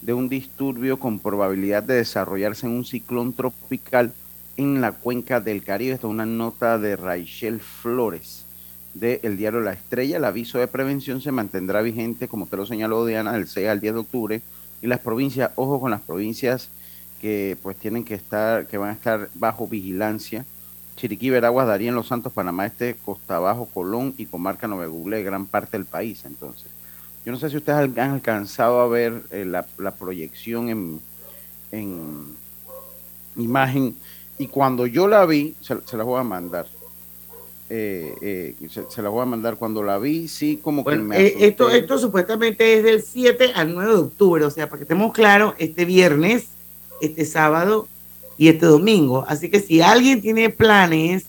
de 0.00 0.14
un 0.14 0.30
disturbio 0.30 0.98
con 0.98 1.18
probabilidad 1.18 1.82
de 1.82 1.96
desarrollarse 1.96 2.64
en 2.64 2.72
un 2.72 2.86
ciclón 2.86 3.34
tropical 3.34 4.14
en 4.58 4.80
la 4.80 4.92
cuenca 4.92 5.40
del 5.40 5.62
Caribe. 5.62 5.94
Esta 5.94 6.08
es 6.08 6.10
una 6.10 6.26
nota 6.26 6.78
de 6.78 6.96
Rachel 6.96 7.60
Flores 7.60 8.44
del 8.92 9.36
diario 9.36 9.60
La 9.60 9.72
Estrella. 9.72 10.16
El 10.18 10.24
aviso 10.24 10.58
de 10.58 10.66
prevención 10.66 11.22
se 11.22 11.32
mantendrá 11.32 11.80
vigente, 11.80 12.28
como 12.28 12.46
te 12.46 12.56
lo 12.56 12.66
señaló 12.66 13.06
Diana, 13.06 13.32
del 13.32 13.46
6 13.46 13.68
al 13.68 13.80
10 13.80 13.94
de 13.94 14.00
octubre. 14.00 14.42
Y 14.82 14.88
las 14.88 14.98
provincias, 14.98 15.52
ojo 15.54 15.80
con 15.80 15.92
las 15.92 16.02
provincias 16.02 16.70
que 17.20 17.56
pues 17.62 17.76
tienen 17.76 18.04
que 18.04 18.14
estar, 18.14 18.66
que 18.66 18.78
van 18.78 18.90
a 18.90 18.94
estar 18.94 19.30
bajo 19.34 19.68
vigilancia. 19.68 20.44
Chiriquí, 20.96 21.30
Veraguas, 21.30 21.68
Darien, 21.68 21.94
Los 21.94 22.08
Santos, 22.08 22.32
Panamá 22.32 22.66
Este, 22.66 22.96
Costa 22.96 23.38
Bajo, 23.38 23.66
Colón 23.66 24.14
y 24.18 24.26
Comarca 24.26 24.66
Google, 24.66 25.22
gran 25.22 25.46
parte 25.46 25.76
del 25.76 25.86
país. 25.86 26.24
Entonces, 26.24 26.66
yo 27.24 27.30
no 27.30 27.38
sé 27.38 27.48
si 27.48 27.56
ustedes 27.56 27.78
han 27.96 28.10
alcanzado 28.10 28.80
a 28.80 28.88
ver 28.88 29.22
eh, 29.30 29.44
la, 29.44 29.92
proyección 29.92 30.68
en, 30.68 31.00
en, 31.70 32.24
imagen 33.36 33.94
y 34.38 34.46
cuando 34.46 34.86
yo 34.86 35.08
la 35.08 35.26
vi, 35.26 35.54
se, 35.60 35.96
la 35.96 36.04
voy 36.04 36.20
a 36.20 36.22
mandar. 36.22 36.66
Eh, 37.70 38.14
eh, 38.22 38.68
se, 38.88 39.02
la 39.02 39.10
voy 39.10 39.22
a 39.22 39.26
mandar 39.26 39.56
cuando 39.56 39.82
la 39.82 39.98
vi, 39.98 40.28
sí, 40.28 40.58
como 40.62 40.84
que 40.84 40.96
me 40.96 41.26
esto, 41.44 41.68
esto 41.68 41.98
supuestamente 41.98 42.78
es 42.78 42.84
del 42.84 43.02
7 43.02 43.52
al 43.54 43.74
9 43.74 43.90
de 43.92 43.98
octubre, 43.98 44.44
o 44.44 44.50
sea, 44.50 44.68
para 44.68 44.78
que 44.78 44.84
estemos 44.84 45.12
claros, 45.12 45.54
este 45.58 45.84
viernes 45.84 46.48
este 47.00 47.24
sábado 47.24 47.88
y 48.36 48.48
este 48.48 48.66
domingo. 48.66 49.24
Así 49.26 49.50
que 49.50 49.60
si 49.60 49.80
alguien 49.80 50.20
tiene 50.20 50.50
planes 50.50 51.26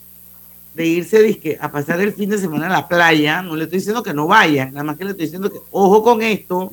de 0.74 0.86
irse 0.86 1.58
a 1.60 1.72
pasar 1.72 2.00
el 2.00 2.14
fin 2.14 2.30
de 2.30 2.38
semana 2.38 2.68
a 2.68 2.70
la 2.70 2.88
playa, 2.88 3.42
no 3.42 3.56
le 3.56 3.66
estoy 3.66 3.80
diciendo 3.80 4.04
que 4.04 4.14
no 4.14 4.28
vayan, 4.28 4.72
nada 4.74 4.84
más 4.84 4.98
que 4.98 5.04
le 5.04 5.12
estoy 5.12 5.26
diciendo 5.26 5.52
que 5.52 5.60
ojo 5.72 6.04
con 6.04 6.22
esto, 6.22 6.72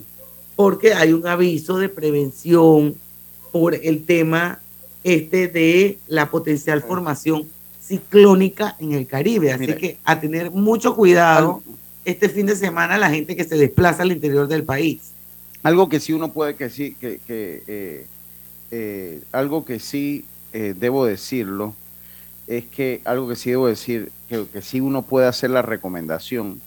porque 0.55 0.95
hay 0.95 1.13
un 1.13 1.27
aviso 1.27 1.79
de 1.79 1.89
prevención 1.89 2.95
por 3.53 3.75
el 3.75 4.05
tema 4.05 4.61
este 5.07 5.47
de 5.47 5.99
la 6.09 6.31
potencial 6.31 6.83
formación 6.83 7.47
ciclónica 7.81 8.77
en 8.81 8.93
el 8.93 9.07
Caribe. 9.07 9.53
Así 9.53 9.67
que 9.69 9.99
a 10.05 10.19
tener 10.19 10.51
mucho 10.51 10.97
cuidado. 10.97 11.63
Este 12.05 12.29
fin 12.29 12.47
de 12.47 12.57
semana 12.57 12.99
la 12.99 13.11
gente 13.11 13.37
que 13.37 13.45
se 13.45 13.57
desplaza 13.57 14.03
al 14.03 14.11
interior 14.11 14.49
del 14.49 14.65
país. 14.65 15.13
Algo 15.63 15.89
que 15.89 16.01
sí 16.01 16.13
uno 16.13 16.33
puede 16.33 16.57
que 16.57 16.71
sí, 16.71 16.97
que, 17.01 17.21
que 17.27 17.63
eh, 17.67 18.07
eh, 18.73 19.23
algo 19.31 19.65
que 19.65 19.79
sí 19.79 20.25
eh, 20.53 20.75
debo 20.77 21.07
decirlo, 21.07 21.75
es 22.49 22.65
que 22.65 23.01
algo 23.05 23.29
que 23.29 23.37
sí 23.37 23.51
debo 23.51 23.69
decir, 23.69 24.11
que, 24.29 24.45
que 24.53 24.63
sí 24.63 24.81
uno 24.81 25.03
puede 25.03 25.27
hacer 25.29 25.51
la 25.51 25.63
recomendación, 25.63 26.61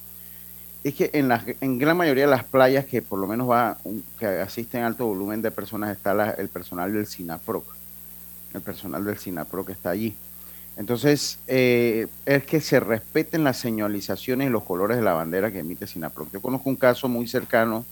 es 0.84 0.94
que 0.94 1.10
en, 1.14 1.28
la, 1.28 1.44
en 1.60 1.78
gran 1.78 1.98
mayoría 1.98 2.26
de 2.26 2.32
las 2.32 2.44
playas 2.46 2.86
que 2.86 3.02
por 3.02 3.20
lo 3.20 3.28
menos 3.28 3.50
va, 3.50 3.78
que 4.18 4.26
asisten 4.26 4.84
alto 4.84 5.06
volumen 5.06 5.42
de 5.42 5.52
personas, 5.52 5.96
está 5.96 6.32
el 6.38 6.48
personal 6.48 6.94
del 6.94 7.06
SINAPROC, 7.06 7.79
el 8.54 8.62
personal 8.62 9.04
del 9.06 9.18
SINAPROC 9.18 9.70
está 9.70 9.92
allí. 9.92 10.16
Entonces, 10.78 11.40
eh, 11.48 12.08
es 12.26 12.46
que 12.46 12.62
se 12.62 12.80
respeten 12.80 13.44
las 13.44 13.58
señalizaciones 13.58 14.48
y 14.48 14.50
los 14.50 14.64
colores 14.64 14.98
de 14.98 15.04
la 15.04 15.14
bandera 15.14 15.52
que 15.52 15.60
emite 15.60 15.88
SINAPROC. 15.88 16.32
Yo 16.32 16.42
conozco 16.42 16.70
un 16.70 16.78
caso 16.78 17.10
muy 17.10 17.28
cercano 17.28 17.86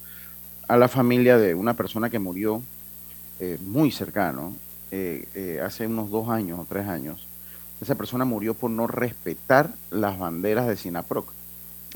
a 0.68 0.78
la 0.78 0.88
familia 0.88 1.38
de 1.38 1.53
una 1.53 1.74
persona 1.74 2.10
que 2.10 2.20
murió 2.20 2.62
eh, 3.39 3.58
muy 3.66 3.91
cercano, 3.91 4.55
eh, 4.89 5.62
hace 5.64 5.86
unos 5.86 6.10
dos 6.10 6.30
años 6.30 6.60
o 6.60 6.66
tres 6.68 6.88
años, 6.88 7.28
esa 7.82 7.95
persona 7.95 8.26
murió 8.26 8.53
por 8.53 8.72
no 8.72 8.88
respetar 8.88 9.70
las 9.91 10.18
banderas 10.18 10.66
de 10.68 10.78
Sinaproc. 10.78 11.32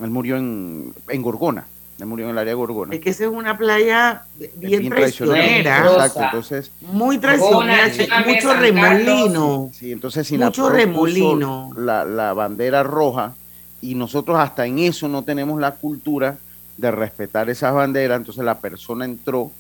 Él 0.01 0.09
murió 0.09 0.37
en 0.37 0.93
Gorgona, 1.21 1.65
murió 2.05 2.25
en 2.25 2.31
el 2.31 2.37
área 2.37 2.51
de 2.51 2.55
Gorgona. 2.55 2.95
Es 2.95 3.01
que 3.01 3.09
esa 3.09 3.25
es 3.25 3.29
una 3.29 3.57
playa 3.57 4.23
bien, 4.55 4.89
traicionera. 4.89 5.79
Exacto, 5.79 6.21
entonces. 6.23 6.71
Muy 6.81 7.17
traicionera, 7.17 7.89
mucho 8.25 8.53
remolino. 8.53 9.69
Sí, 9.73 9.91
entonces 9.91 10.31
mucho 10.31 10.69
remolino. 10.69 11.69
La, 11.77 12.05
la 12.05 12.33
bandera 12.33 12.83
roja 12.83 13.35
y 13.81 13.95
nosotros 13.95 14.37
hasta 14.39 14.65
en 14.65 14.79
eso 14.79 15.07
no 15.07 15.23
tenemos 15.23 15.59
la 15.59 15.71
cultura 15.75 16.37
de 16.77 16.91
respetar 16.91 17.49
esas 17.49 17.73
banderas, 17.73 18.17
entonces 18.17 18.43
la 18.43 18.59
persona 18.59 19.05
entró 19.05 19.51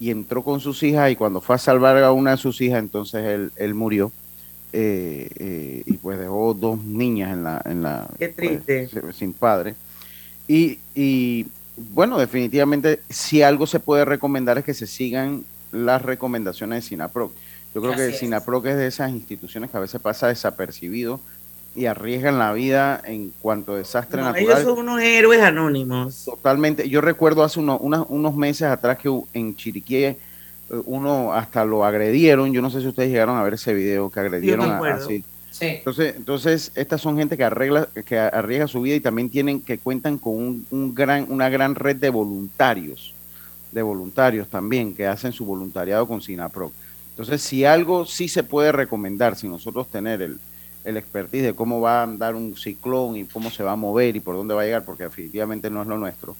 y 0.00 0.10
entró 0.10 0.42
con 0.42 0.60
sus 0.60 0.82
hijas 0.82 1.10
y 1.10 1.16
cuando 1.16 1.40
fue 1.40 1.56
a 1.56 1.58
salvar 1.58 2.02
a 2.02 2.12
una 2.12 2.32
de 2.32 2.36
sus 2.36 2.60
hijas, 2.60 2.78
entonces 2.78 3.24
él, 3.24 3.52
él 3.56 3.74
murió. 3.74 4.12
Eh, 4.72 5.28
eh, 5.38 5.82
y 5.86 5.94
pues 5.94 6.18
dejó 6.18 6.52
dos 6.52 6.82
niñas 6.82 7.32
en 7.32 7.44
la... 7.44 7.62
En 7.64 7.82
la 7.82 8.06
Qué 8.18 8.28
pues, 8.28 8.64
triste. 8.64 9.12
sin 9.12 9.32
padre. 9.32 9.74
Y, 10.46 10.78
y 10.94 11.46
bueno, 11.94 12.18
definitivamente 12.18 13.00
si 13.08 13.42
algo 13.42 13.66
se 13.66 13.80
puede 13.80 14.04
recomendar 14.04 14.58
es 14.58 14.64
que 14.64 14.74
se 14.74 14.86
sigan 14.86 15.44
las 15.72 16.02
recomendaciones 16.02 16.84
de 16.84 16.88
SINAPROC. 16.88 17.32
Yo 17.74 17.82
creo 17.82 17.94
que 17.94 18.12
SINAPROC 18.12 18.66
es 18.66 18.76
de 18.76 18.86
esas 18.86 19.10
instituciones 19.10 19.70
que 19.70 19.76
a 19.76 19.80
veces 19.80 20.00
pasa 20.00 20.28
desapercibido 20.28 21.20
y 21.74 21.86
arriesgan 21.86 22.38
la 22.38 22.52
vida 22.52 23.00
en 23.04 23.32
cuanto 23.40 23.74
a 23.74 23.78
desastre 23.78 24.20
natural. 24.20 24.44
Ellos 24.44 24.62
son 24.62 24.78
unos 24.78 25.00
héroes 25.00 25.40
anónimos. 25.40 26.24
Totalmente. 26.24 26.88
Yo 26.88 27.00
recuerdo 27.00 27.44
hace 27.44 27.60
unos 27.60 28.36
meses 28.36 28.68
atrás 28.68 28.98
que 28.98 29.08
en 29.32 29.54
Chiriquí 29.54 30.04
eh, 30.04 30.18
uno 30.86 31.32
hasta 31.32 31.64
lo 31.64 31.84
agredieron. 31.84 32.52
Yo 32.52 32.62
no 32.62 32.70
sé 32.70 32.80
si 32.80 32.88
ustedes 32.88 33.10
llegaron 33.10 33.36
a 33.36 33.42
ver 33.42 33.54
ese 33.54 33.74
video 33.74 34.10
que 34.10 34.20
agredieron 34.20 34.70
a, 34.70 34.94
así. 34.94 35.24
Entonces, 35.60 36.14
entonces, 36.16 36.72
estas 36.74 37.00
son 37.00 37.16
gente 37.16 37.36
que 37.36 37.44
arregla, 37.44 37.88
que 38.04 38.18
arriesga 38.18 38.68
su 38.68 38.82
vida 38.82 38.96
y 38.96 39.00
también 39.00 39.30
tienen 39.30 39.60
que 39.60 39.78
cuentan 39.78 40.18
con 40.18 40.64
un, 40.70 40.94
gran, 40.94 41.26
una 41.28 41.48
gran 41.48 41.74
red 41.74 41.96
de 41.96 42.10
voluntarios, 42.10 43.14
de 43.72 43.82
voluntarios 43.82 44.48
también 44.48 44.94
que 44.94 45.06
hacen 45.06 45.32
su 45.32 45.44
voluntariado 45.44 46.06
con 46.06 46.20
SINAPRO. 46.20 46.70
Entonces, 47.10 47.42
si 47.42 47.64
algo 47.64 48.06
sí 48.06 48.28
se 48.28 48.44
puede 48.44 48.70
recomendar, 48.70 49.36
si 49.36 49.48
nosotros 49.48 49.88
tener 49.88 50.22
el, 50.22 50.38
el 50.84 50.96
expertise 50.96 51.42
de 51.42 51.54
cómo 51.54 51.80
va 51.80 52.00
a 52.00 52.02
andar 52.04 52.34
un 52.34 52.56
ciclón 52.56 53.16
y 53.16 53.24
cómo 53.24 53.50
se 53.50 53.62
va 53.62 53.72
a 53.72 53.76
mover 53.76 54.14
y 54.16 54.20
por 54.20 54.36
dónde 54.36 54.54
va 54.54 54.62
a 54.62 54.64
llegar, 54.64 54.84
porque 54.84 55.04
definitivamente 55.04 55.70
no 55.70 55.82
es 55.82 55.88
lo 55.88 55.98
nuestro. 55.98 56.36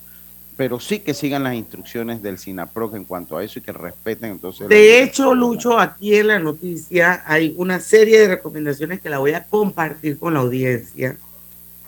Pero 0.59 0.79
sí 0.79 0.99
que 0.99 1.15
sigan 1.15 1.45
las 1.45 1.55
instrucciones 1.55 2.21
del 2.21 2.37
SINAPROC 2.37 2.97
en 2.97 3.05
cuanto 3.05 3.39
a 3.39 3.43
eso 3.43 3.59
y 3.59 3.63
que 3.63 3.73
respeten 3.73 4.33
entonces. 4.33 4.69
De 4.69 5.03
hecho, 5.03 5.35
Lucho, 5.35 5.79
aquí 5.79 6.17
en 6.17 6.27
la 6.27 6.39
noticia 6.39 7.23
hay 7.25 7.55
una 7.57 7.81
serie 7.81 8.21
de 8.21 8.29
recomendaciones 8.29 9.01
que 9.01 9.09
la 9.09 9.19
voy 9.19 9.33
a 9.33 9.45
compartir 9.45 10.19
con 10.19 10.35
la 10.35 10.41
audiencia 10.41 11.17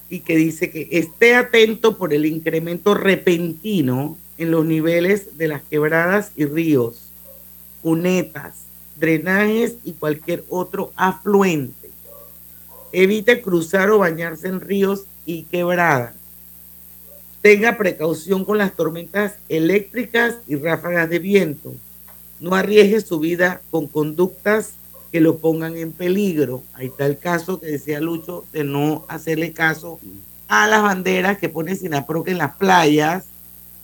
y 0.08 0.20
que 0.20 0.36
dice 0.36 0.70
que 0.70 0.88
esté 0.92 1.34
atento 1.34 1.98
por 1.98 2.14
el 2.14 2.24
incremento 2.24 2.94
repentino 2.94 4.16
en 4.38 4.50
los 4.50 4.64
niveles 4.64 5.36
de 5.36 5.48
las 5.48 5.62
quebradas 5.62 6.32
y 6.34 6.46
ríos, 6.46 7.10
cunetas, 7.82 8.54
drenajes 8.96 9.74
y 9.84 9.92
cualquier 9.92 10.44
otro 10.48 10.92
afluente 10.96 11.80
Evite 12.92 13.40
cruzar 13.40 13.90
o 13.90 13.98
bañarse 13.98 14.48
en 14.48 14.60
ríos 14.60 15.04
y 15.24 15.44
quebradas. 15.44 16.14
Tenga 17.42 17.78
precaución 17.78 18.44
con 18.44 18.58
las 18.58 18.74
tormentas 18.74 19.36
eléctricas 19.48 20.36
y 20.46 20.56
ráfagas 20.56 21.08
de 21.08 21.18
viento. 21.18 21.72
No 22.38 22.54
arriesgue 22.54 23.00
su 23.00 23.18
vida 23.18 23.62
con 23.70 23.86
conductas 23.86 24.74
que 25.10 25.20
lo 25.20 25.38
pongan 25.38 25.76
en 25.76 25.92
peligro. 25.92 26.62
Ahí 26.74 26.86
está 26.86 27.06
el 27.06 27.18
caso 27.18 27.60
que 27.60 27.66
decía 27.66 28.00
Lucho 28.00 28.44
de 28.52 28.64
no 28.64 29.04
hacerle 29.08 29.52
caso 29.52 29.98
a 30.48 30.66
las 30.68 30.82
banderas 30.82 31.38
que 31.38 31.48
pone 31.48 31.76
Sinaproc 31.76 32.28
en 32.28 32.38
las 32.38 32.54
playas, 32.56 33.24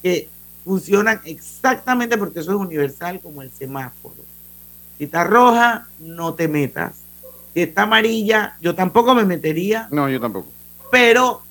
que 0.02 0.28
funcionan 0.64 1.20
exactamente 1.24 2.18
porque 2.18 2.40
eso 2.40 2.50
es 2.50 2.59
universal 2.59 3.20
como 3.20 3.40
el 3.40 3.50
semáforo. 3.50 4.16
Si 4.98 5.04
está 5.04 5.24
roja, 5.24 5.86
no 6.00 6.34
te 6.34 6.48
metas. 6.48 6.96
Si 7.54 7.62
está 7.62 7.82
amarilla, 7.82 8.57
yo 8.61 8.74
tampoco 8.74 9.14
me 9.14 9.24
metería. 9.24 9.88
No, 9.90 10.09
yo 10.09 10.20
tampoco. 10.20 10.48
Pero 10.90 11.42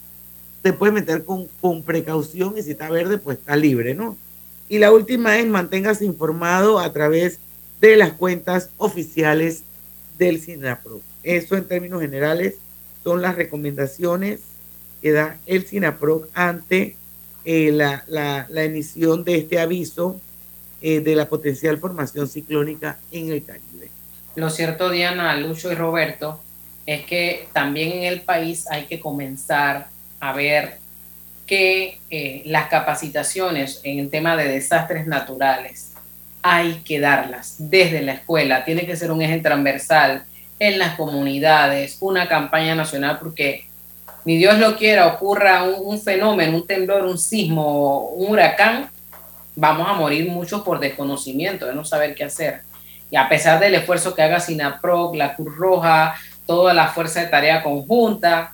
te 0.65 0.73
puedes 0.73 0.95
meter 0.95 1.25
con, 1.25 1.45
con 1.61 1.83
precaución 1.83 2.55
y 2.57 2.63
si 2.63 2.71
está 2.71 2.89
verde, 2.89 3.19
pues 3.19 3.37
está 3.37 3.55
libre, 3.55 3.93
¿no? 3.93 4.17
Y 4.67 4.79
la 4.79 4.91
última 4.91 5.37
es 5.37 5.45
manténgase 5.45 6.05
informado 6.05 6.79
a 6.79 6.91
través 6.91 7.37
de 7.79 7.95
las 7.95 8.13
cuentas 8.13 8.71
oficiales 8.77 9.61
del 10.17 10.41
SINAPRO. 10.41 11.01
Eso 11.21 11.55
en 11.55 11.65
términos 11.65 12.01
generales 12.01 12.55
son 13.03 13.21
las 13.21 13.35
recomendaciones 13.35 14.39
que 15.03 15.11
da 15.11 15.37
el 15.45 15.67
SINAPRO 15.67 16.29
ante 16.33 16.95
eh, 17.43 17.71
la, 17.71 18.03
la, 18.07 18.47
la, 18.49 18.63
emisión 18.63 19.23
de 19.23 19.35
este 19.35 19.59
aviso 19.59 20.19
eh, 20.81 20.99
de 20.99 21.15
la 21.15 21.29
potencial 21.29 21.77
formación 21.77 22.27
ciclónica 22.27 22.97
en 23.11 23.29
el 23.29 23.45
Caribe. 23.45 23.91
Lo 24.33 24.49
cierto, 24.49 24.89
Diana, 24.89 25.37
Lucho 25.37 25.71
y 25.71 25.75
Roberto, 25.75 26.41
es 26.87 27.05
que 27.05 27.49
también 27.53 27.91
en 27.91 28.03
el 28.05 28.21
país 28.21 28.65
hay 28.71 28.87
que 28.87 28.99
comenzar 28.99 29.93
a 30.19 30.33
ver 30.33 30.79
que 31.45 31.99
eh, 32.09 32.41
las 32.45 32.67
capacitaciones 32.67 33.81
en 33.83 33.99
el 33.99 34.09
tema 34.09 34.35
de 34.35 34.47
desastres 34.47 35.05
naturales 35.05 35.93
hay 36.41 36.75
que 36.85 36.99
darlas 36.99 37.55
desde 37.57 38.01
la 38.01 38.13
escuela, 38.13 38.65
tiene 38.65 38.85
que 38.85 38.95
ser 38.95 39.11
un 39.11 39.21
eje 39.21 39.39
transversal 39.39 40.25
en 40.59 40.79
las 40.79 40.95
comunidades, 40.95 41.97
una 41.99 42.27
campaña 42.27 42.75
nacional, 42.75 43.17
porque 43.19 43.65
ni 44.25 44.37
Dios 44.37 44.57
lo 44.57 44.75
quiera, 44.75 45.07
ocurra 45.07 45.63
un, 45.63 45.99
fenómeno, 45.99 46.57
un 46.57 46.67
temblor, 46.67 47.05
un 47.05 47.17
sismo, 47.17 48.09
un 48.09 48.31
huracán, 48.31 48.89
vamos 49.55 49.87
a 49.87 49.93
morir 49.93 50.29
muchos 50.29 50.61
por 50.61 50.79
desconocimiento, 50.79 51.65
de 51.65 51.75
no 51.75 51.85
saber 51.85 52.15
qué 52.15 52.23
hacer. 52.23 52.61
Y 53.11 53.17
a 53.17 53.29
pesar 53.29 53.59
del 53.59 53.75
esfuerzo 53.75 54.15
que 54.15 54.23
haga 54.23 54.39
SINAPROC, 54.39 55.15
la 55.15 55.35
Cruz 55.35 55.55
Roja, 55.55 56.15
toda 56.45 56.73
la 56.73 56.87
fuerza 56.87 57.21
de 57.21 57.27
tarea 57.27 57.61
conjunta, 57.61 58.53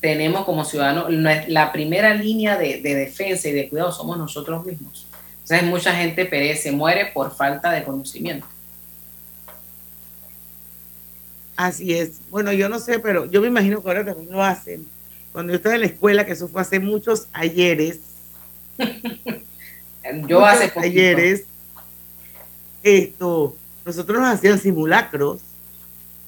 tenemos 0.00 0.44
como 0.44 0.64
ciudadanos, 0.64 1.06
la 1.48 1.72
primera 1.72 2.14
línea 2.14 2.56
de, 2.56 2.80
defensa 2.80 3.48
y 3.48 3.52
de 3.52 3.68
cuidado 3.68 3.92
somos 3.92 4.16
nosotros 4.16 4.64
mismos. 4.64 5.06
Entonces 5.42 5.64
mucha 5.64 5.94
gente 5.94 6.24
perece, 6.24 6.72
muere 6.72 7.10
por 7.12 7.34
falta 7.34 7.70
de 7.70 7.84
conocimiento. 7.84 8.46
Así 11.56 11.92
es. 11.92 12.20
Bueno, 12.30 12.52
yo 12.52 12.68
no 12.70 12.78
sé, 12.78 12.98
pero 12.98 13.26
yo 13.26 13.42
me 13.42 13.48
imagino 13.48 13.82
que 13.82 13.88
ahora 13.88 14.04
también 14.04 14.32
lo 14.32 14.42
hacen. 14.42 14.86
Cuando 15.32 15.52
yo 15.52 15.56
estaba 15.58 15.74
en 15.74 15.82
la 15.82 15.88
escuela, 15.88 16.24
que 16.24 16.32
eso 16.32 16.48
fue 16.48 16.62
hace 16.62 16.80
muchos 16.80 17.26
ayeres. 17.32 18.00
yo 20.26 20.44
hace 20.44 20.72
ayeres. 20.78 21.44
Esto, 22.82 23.54
nosotros 23.84 24.18
nos 24.18 24.34
hacían 24.34 24.58
simulacros 24.58 25.40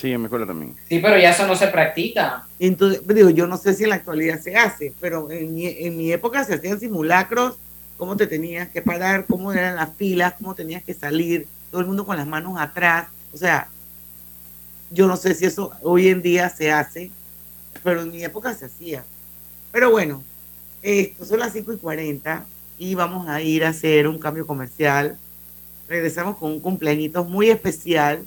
Sí, 0.03 0.11
en 0.11 0.21
mi 0.21 0.25
escuela 0.25 0.45
también. 0.45 0.75
Sí, 0.89 0.99
pero 0.99 1.17
ya 1.17 1.31
eso 1.31 1.47
no 1.47 1.55
se 1.55 1.69
practica. 1.69 2.45
Entonces, 2.59 3.07
digo, 3.07 3.31
yo 3.31 3.47
no 3.47 3.57
sé 3.57 3.73
si 3.73 3.85
en 3.85 3.91
la 3.91 3.95
actualidad 3.95 4.41
se 4.41 4.57
hace, 4.57 4.93
pero 5.01 5.31
en 5.31 5.55
mi, 5.55 5.69
en 5.69 5.97
mi 5.97 6.11
época 6.11 6.43
se 6.43 6.55
hacían 6.55 6.81
simulacros, 6.81 7.55
cómo 7.97 8.17
te 8.17 8.27
tenías 8.27 8.69
que 8.69 8.83
parar, 8.83 9.27
cómo 9.27 9.53
eran 9.53 9.77
las 9.77 9.95
filas, 9.95 10.35
cómo 10.37 10.57
tenías 10.57 10.83
que 10.83 10.93
salir, 10.93 11.47
todo 11.71 11.83
el 11.83 11.87
mundo 11.87 12.05
con 12.05 12.17
las 12.17 12.27
manos 12.27 12.61
atrás. 12.61 13.07
O 13.33 13.37
sea, 13.37 13.69
yo 14.91 15.07
no 15.07 15.17
sé 15.17 15.35
si 15.35 15.45
eso 15.45 15.71
hoy 15.83 16.09
en 16.09 16.21
día 16.21 16.49
se 16.49 16.73
hace, 16.73 17.13
pero 17.85 18.03
en 18.03 18.11
mi 18.11 18.25
época 18.25 18.55
se 18.55 18.65
hacía. 18.65 19.05
Pero 19.71 19.93
bueno, 19.93 20.25
esto 20.83 21.25
son 21.25 21.39
las 21.39 21.53
5 21.53 21.75
y 21.75 21.77
40 21.77 22.45
y 22.77 22.97
vamos 22.97 23.29
a 23.29 23.41
ir 23.41 23.65
a 23.65 23.69
hacer 23.69 24.09
un 24.09 24.19
cambio 24.19 24.49
comercial. 24.49 25.17
Regresamos 25.87 26.39
con 26.39 26.51
un 26.51 26.59
cumpleaños 26.59 27.29
muy 27.29 27.51
especial 27.51 28.27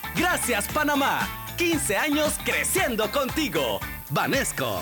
Gracias 0.15 0.67
Panamá. 0.67 1.27
15 1.57 1.97
años 1.97 2.39
creciendo 2.43 3.11
contigo. 3.11 3.79
Vanesco. 4.09 4.81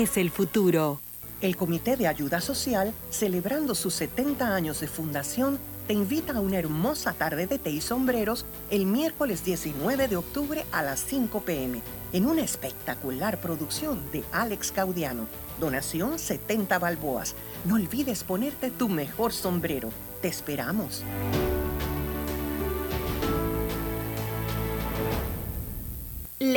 es 0.01 0.17
el 0.17 0.31
futuro. 0.31 0.99
El 1.41 1.55
Comité 1.55 1.95
de 1.95 2.07
Ayuda 2.07 2.41
Social, 2.41 2.91
celebrando 3.11 3.75
sus 3.75 3.93
70 3.93 4.55
años 4.55 4.79
de 4.79 4.87
fundación, 4.87 5.59
te 5.87 5.93
invita 5.93 6.33
a 6.33 6.39
una 6.39 6.57
hermosa 6.57 7.13
tarde 7.13 7.45
de 7.45 7.59
té 7.59 7.69
y 7.69 7.81
sombreros 7.81 8.45
el 8.71 8.85
miércoles 8.85 9.43
19 9.43 10.07
de 10.07 10.15
octubre 10.15 10.65
a 10.71 10.81
las 10.81 11.01
5 11.01 11.41
pm 11.41 11.81
en 12.13 12.25
una 12.25 12.41
espectacular 12.41 13.39
producción 13.41 13.99
de 14.11 14.23
Alex 14.31 14.71
Caudiano. 14.71 15.27
Donación 15.59 16.17
70 16.17 16.79
balboas. 16.79 17.35
No 17.65 17.75
olvides 17.75 18.23
ponerte 18.23 18.71
tu 18.71 18.89
mejor 18.89 19.33
sombrero. 19.33 19.89
Te 20.21 20.29
esperamos. 20.29 21.03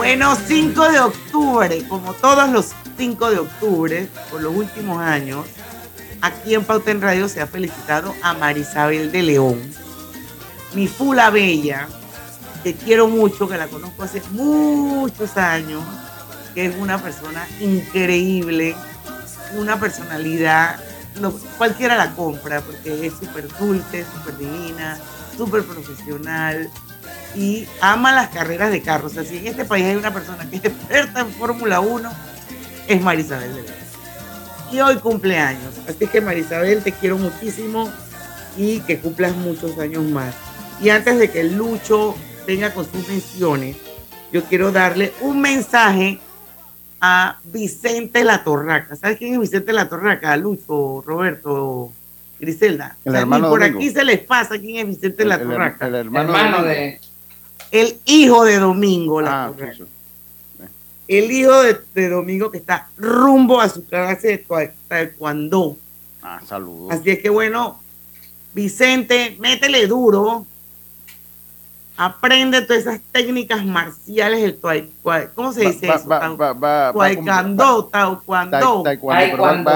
Bueno, 0.00 0.34
5 0.34 0.92
de 0.92 0.98
octubre, 0.98 1.84
como 1.86 2.14
todos 2.14 2.48
los 2.48 2.70
5 2.96 3.30
de 3.32 3.38
octubre, 3.38 4.08
por 4.30 4.40
los 4.40 4.56
últimos 4.56 4.98
años, 4.98 5.44
aquí 6.22 6.54
en 6.54 6.64
Pauta 6.64 6.90
en 6.90 7.02
Radio 7.02 7.28
se 7.28 7.42
ha 7.42 7.46
felicitado 7.46 8.14
a 8.22 8.32
Marisabel 8.32 9.12
de 9.12 9.22
León, 9.22 9.60
mi 10.72 10.88
fula 10.88 11.28
bella, 11.28 11.86
que 12.64 12.74
quiero 12.74 13.08
mucho, 13.08 13.46
que 13.46 13.58
la 13.58 13.66
conozco 13.66 14.02
hace 14.02 14.22
muchos 14.30 15.36
años, 15.36 15.82
que 16.54 16.64
es 16.64 16.76
una 16.76 16.96
persona 16.96 17.46
increíble, 17.60 18.74
una 19.58 19.78
personalidad, 19.78 20.80
cualquiera 21.58 21.94
la 21.94 22.12
compra, 22.14 22.62
porque 22.62 23.06
es 23.06 23.12
súper 23.12 23.48
dulce, 23.58 24.06
súper 24.14 24.38
divina, 24.38 24.98
súper 25.36 25.62
profesional 25.62 26.70
y 27.34 27.66
ama 27.80 28.12
las 28.12 28.28
carreras 28.28 28.70
de 28.70 28.82
carros. 28.82 29.16
Así 29.16 29.38
en 29.38 29.48
este 29.48 29.64
país 29.64 29.84
hay 29.84 29.96
una 29.96 30.12
persona 30.12 30.48
que 30.48 30.56
es 30.56 30.64
experta 30.64 31.20
en 31.20 31.30
Fórmula 31.32 31.80
1, 31.80 32.10
es 32.88 33.02
Marisabel 33.02 33.54
de 33.54 33.64
Y 34.72 34.80
hoy 34.80 34.96
cumpleaños. 34.96 35.74
Así 35.88 36.06
que 36.06 36.20
Marisabel, 36.20 36.82
te 36.82 36.92
quiero 36.92 37.18
muchísimo 37.18 37.90
y 38.56 38.80
que 38.80 38.98
cumplas 38.98 39.34
muchos 39.36 39.78
años 39.78 40.04
más. 40.04 40.34
Y 40.82 40.88
antes 40.90 41.18
de 41.18 41.30
que 41.30 41.44
Lucho 41.44 42.16
venga 42.46 42.72
con 42.72 42.90
sus 42.90 43.06
menciones, 43.08 43.76
yo 44.32 44.44
quiero 44.44 44.72
darle 44.72 45.12
un 45.20 45.40
mensaje 45.40 46.18
a 47.00 47.38
Vicente 47.44 48.24
La 48.24 48.44
Torraca. 48.44 48.96
¿Sabes 48.96 49.18
quién 49.18 49.34
es 49.34 49.40
Vicente 49.40 49.72
La 49.72 49.88
Torraca? 49.88 50.36
Lucho, 50.36 51.02
Roberto, 51.06 51.92
Griselda. 52.38 52.96
por 53.04 53.62
aquí 53.62 53.90
se 53.90 54.04
les 54.04 54.20
pasa 54.20 54.58
quién 54.58 54.76
es 54.76 54.96
Vicente 54.96 55.24
La 55.24 55.38
Torraca. 55.38 55.86
El, 55.86 55.94
hermano, 55.94 56.62
de... 56.62 57.00
El 57.70 57.98
hijo 58.04 58.44
de 58.44 58.58
Domingo 58.58 59.20
La 59.20 59.46
ah. 59.46 59.52
El 61.06 61.30
hijo 61.32 61.52
de, 61.62 62.08
Domingo 62.08 62.50
que 62.50 62.58
está 62.58 62.88
rumbo 62.96 63.60
a 63.60 63.68
su 63.68 63.84
clase 63.84 64.28
de 64.28 64.72
taekwondo. 64.86 65.76
Ah, 66.22 66.40
saludos. 66.46 66.92
Así 66.92 67.10
es 67.10 67.18
que 67.18 67.28
bueno, 67.28 67.80
Vicente, 68.54 69.36
métele 69.40 69.86
duro 69.88 70.46
aprende 71.96 72.62
todas 72.62 72.82
esas 72.82 73.00
técnicas 73.12 73.64
marciales 73.64 74.40
del 74.40 74.56
taekwondo. 74.58 75.30
¿Cómo 75.34 75.52
se 75.52 75.60
dice 75.62 75.88
eso? 75.88 76.08
Taekwondo, 76.08 77.84
taekwondo. 77.86 78.82
Taekwondo. 78.82 79.70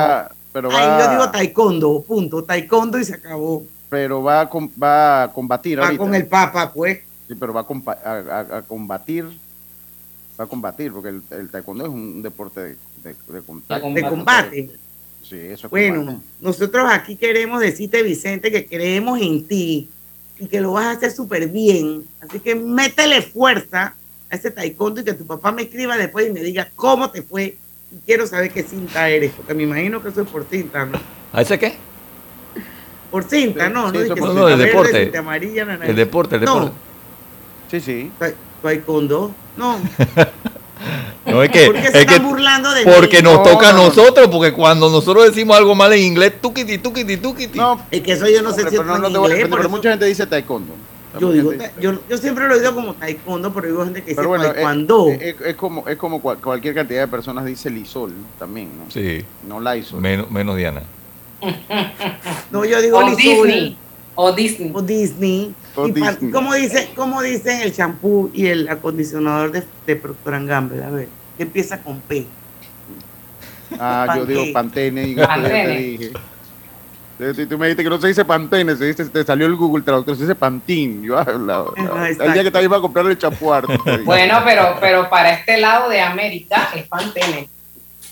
Pero 0.53 0.70
va, 0.70 1.01
yo 1.01 1.11
digo 1.11 1.30
taekwondo, 1.30 2.05
punto. 2.07 2.45
Taekwondo 2.45 2.99
y 2.99 3.05
se 3.05 3.14
acabó. 3.14 3.64
Pero 3.90 4.22
va 4.22 4.42
a, 4.42 4.51
va 4.82 5.22
a 5.24 5.32
combatir 5.32 5.80
Va 5.80 5.97
con 5.97 6.14
el 6.14 6.26
papa, 6.26 6.72
pues. 6.72 7.01
Sí, 7.29 7.35
pero 7.35 7.53
va 7.53 7.62
a, 7.62 8.62
combatir. 8.62 9.25
Va 10.39 10.45
a 10.45 10.47
combatir, 10.47 10.93
porque 10.93 11.09
el, 11.09 11.49
taekwondo 11.49 11.85
es 11.85 11.91
un 11.91 12.22
deporte 12.22 12.61
de, 12.61 12.77
de, 13.03 13.43
contacto. 13.43 13.91
De 13.91 14.03
combate. 14.03 14.70
Sí, 15.22 15.37
eso 15.39 15.66
es 15.66 15.70
Bueno, 15.70 16.20
nosotros 16.41 16.87
aquí 16.91 17.16
queremos 17.16 17.61
decirte, 17.61 18.03
Vicente, 18.03 18.51
que 18.51 18.66
creemos 18.66 19.20
en 19.20 19.47
ti 19.47 19.89
y 20.39 20.47
que 20.47 20.61
lo 20.61 20.72
vas 20.72 20.87
a 20.87 20.91
hacer 20.93 21.12
súper 21.12 21.49
bien. 21.49 22.05
Así 22.20 22.41
que 22.41 22.55
métele 22.55 23.22
fuerza 23.22 23.95
a 24.31 24.35
ese 24.35 24.51
taekwondo 24.51 25.01
y 25.01 25.05
que 25.05 25.14
tu 25.14 25.27
papá 25.27 25.51
me 25.51 25.62
escriba 25.62 25.97
después 25.97 26.29
y 26.29 26.33
me 26.33 26.41
diga 26.41 26.68
cómo 26.77 27.11
te 27.11 27.22
fue. 27.22 27.57
Y 27.91 27.97
quiero 28.05 28.27
saber 28.27 28.51
qué 28.51 28.62
cinta 28.62 29.09
eres, 29.09 29.33
porque 29.33 29.55
me 29.55 29.62
imagino 29.62 30.03
que 30.03 30.09
eso 30.09 30.22
es 30.22 30.29
por 30.29 30.45
cinta, 30.45 30.85
¿no? 30.85 31.01
¿A 31.33 31.43
ese 31.43 31.59
qué? 31.59 31.75
Por 33.11 33.25
cinta, 33.25 33.68
no, 33.68 33.93
no, 33.93 34.01
es 34.01 34.09
no, 34.09 34.49
el 34.49 34.59
deporte. 34.59 35.03
el 35.03 35.12
deporte, 35.95 36.35
el 36.35 36.41
deporte. 36.41 36.72
Sí, 37.75 37.81
sí. 37.81 38.11
Taekwondo, 38.62 39.35
no. 39.57 39.79
No 41.27 41.43
es 41.43 41.51
que, 41.51 41.91
se 41.91 42.01
están 42.03 42.22
burlando 42.22 42.70
de 42.70 42.85
Porque 42.85 43.22
nos 43.22 43.43
toca 43.43 43.70
a 43.70 43.72
nosotros, 43.72 44.29
porque 44.29 44.53
cuando 44.53 44.91
nosotros 44.91 45.25
decimos 45.25 45.57
algo 45.57 45.75
mal 45.75 45.93
en 45.95 46.01
inglés, 46.01 46.35
tukiti, 46.41 46.77
tukiti, 46.77 47.16
tukiti. 47.16 47.59
No, 47.59 47.81
es 47.91 48.03
que 48.03 48.12
eso 48.12 48.29
yo 48.29 48.43
no 48.43 48.53
sé 48.53 48.68
si 48.68 48.77
es 48.77 48.85
no, 48.85 49.09
inglés. 49.09 49.49
Pero 49.51 49.68
mucha 49.70 49.91
gente 49.91 50.05
dice 50.05 50.27
taekwondo. 50.27 50.75
Yo, 51.18 51.33
digo, 51.33 51.53
yo, 51.81 51.99
yo, 52.09 52.18
siempre 52.18 52.47
lo 52.47 52.55
he 52.55 52.59
oído 52.59 52.75
como 52.75 52.95
taekwondo, 52.95 53.55
pero 53.55 53.68
digo 53.68 53.85
gente 53.85 54.03
que 54.03 54.11
dice 54.11 54.27
bueno, 54.27 54.45
taekwondo. 54.45 55.09
Es, 55.09 55.37
es, 55.41 55.57
como, 55.57 55.89
es 55.89 55.97
como 55.97 56.20
cualquier 56.20 56.75
cantidad 56.75 57.01
de 57.01 57.09
personas 57.09 57.47
dice 57.47 57.70
lisol 57.70 58.12
también, 58.39 58.68
¿no? 58.79 58.91
Sí. 58.91 59.25
No 59.49 59.61
Lysol. 59.61 60.01
Menos, 60.03 60.31
menos 60.31 60.57
Diana. 60.57 60.83
no, 62.51 62.64
yo 62.64 62.83
digo 62.83 63.01
o 64.15 64.33
Disney. 64.33 64.71
O 64.75 64.83
Disney. 64.83 65.55
O 65.75 65.87
Disney. 65.87 66.03
O 66.03 66.11
Disney. 66.11 66.31
¿Cómo 66.31 66.55
dice, 66.55 66.91
cómo 66.95 67.23
dicen 67.23 67.61
el 67.61 67.73
champú 67.73 68.31
y 68.33 68.47
el 68.47 68.69
acondicionador 68.69 69.53
de, 69.53 69.62
de 69.87 69.97
Procter 69.97 70.45
Gamble? 70.47 70.85
A 70.85 70.91
ver 70.91 71.09
que 71.37 71.43
empieza 71.43 71.83
con 71.83 72.01
P. 72.01 72.27
Ah, 73.79 74.15
yo 74.17 74.27
digo 74.27 74.45
Pantene 74.53 75.09
y 75.09 75.15
Pantene. 75.17 75.79
dije. 75.79 76.12
Tú 77.49 77.59
me 77.59 77.67
dijiste 77.67 77.85
que 77.85 77.91
no 77.91 78.01
se 78.01 78.09
dice 78.09 78.25
Pantene, 78.25 78.75
se 78.77 78.87
dice, 78.87 79.05
te 79.07 79.25
salió 79.25 79.47
el 79.47 79.55
Google 79.55 79.85
Traductor, 79.85 80.17
se 80.17 80.23
dice 80.23 80.35
Pantín. 80.35 81.03
Yo, 81.03 81.17
ah, 81.19 81.25
el 81.27 82.33
día 82.33 82.43
que 82.43 82.51
te 82.51 82.62
iba 82.62 82.77
a 82.77 82.81
comprar 82.81 83.07
el 83.07 83.17
chapuar. 83.17 83.67
bueno, 84.05 84.43
pero, 84.45 84.77
pero 84.81 85.09
para 85.09 85.33
este 85.33 85.59
lado 85.59 85.89
de 85.89 86.01
América 86.01 86.71
es 86.75 86.87
Pantene. 86.87 87.49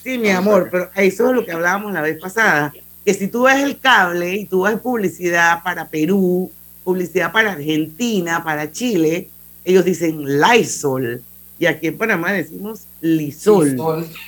Sí, 0.03 0.19
mi 0.19 0.31
amor, 0.31 0.69
pero 0.71 0.91
eso 0.97 1.31
es 1.31 1.37
lo 1.37 1.45
que 1.45 1.53
hablábamos 1.53 1.93
la 1.93 2.01
vez 2.01 2.19
pasada. 2.21 2.73
Que 3.05 3.15
si 3.15 3.29
tú 3.29 3.43
ves 3.43 3.63
el 3.63 3.79
cable 3.79 4.35
y 4.35 4.45
tú 4.45 4.63
ves 4.63 4.79
publicidad 4.79 5.63
para 5.63 5.89
Perú, 5.89 6.51
publicidad 6.85 7.33
para 7.33 7.53
Argentina, 7.53 8.43
para 8.45 8.71
Chile, 8.71 9.29
ellos 9.65 9.85
dicen 9.85 10.41
Lysol 10.41 11.23
y 11.63 11.67
aquí 11.67 11.87
en 11.87 11.97
Panamá 11.97 12.33
decimos 12.33 12.87
Lisol. 13.01 13.77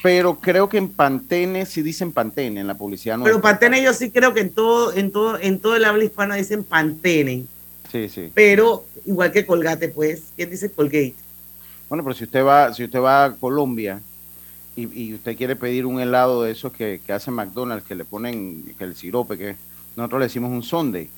Pero 0.04 0.38
creo 0.38 0.68
que 0.68 0.78
en 0.78 0.88
Pantene 0.88 1.66
sí 1.66 1.82
dicen 1.82 2.12
Pantene 2.12 2.60
en 2.60 2.68
la 2.68 2.78
publicidad. 2.78 3.18
Pero 3.24 3.40
Pantene 3.40 3.82
yo 3.82 3.92
sí 3.92 4.12
creo 4.12 4.32
que 4.32 4.38
en 4.38 4.50
todo, 4.50 4.92
en 4.92 5.10
todo, 5.10 5.36
en 5.40 5.58
todo 5.58 5.74
el 5.74 5.84
habla 5.84 6.04
hispana 6.04 6.36
dicen 6.36 6.62
Pantene. 6.62 7.44
Sí, 7.90 8.08
sí. 8.08 8.30
Pero 8.32 8.84
igual 9.04 9.32
que 9.32 9.44
Colgate, 9.44 9.88
pues, 9.88 10.22
¿quién 10.36 10.48
dice 10.48 10.70
Colgate? 10.70 11.16
Bueno, 11.88 12.04
pero 12.04 12.14
si 12.14 12.22
usted 12.22 12.44
va, 12.44 12.72
si 12.72 12.84
usted 12.84 13.00
va 13.00 13.24
a 13.24 13.34
Colombia 13.34 14.00
y, 14.76 15.14
usted 15.14 15.36
quiere 15.36 15.56
pedir 15.56 15.86
un 15.86 16.00
helado 16.00 16.42
de 16.42 16.52
esos 16.52 16.72
que, 16.72 17.00
que 17.06 17.12
hace 17.12 17.30
McDonald's, 17.30 17.86
que 17.86 17.94
le 17.94 18.04
ponen 18.04 18.74
que 18.76 18.84
el 18.84 18.96
sirope, 18.96 19.38
que 19.38 19.56
nosotros 19.96 20.20
le 20.20 20.26
decimos 20.26 20.50
un 20.50 20.62
sundae 20.62 21.08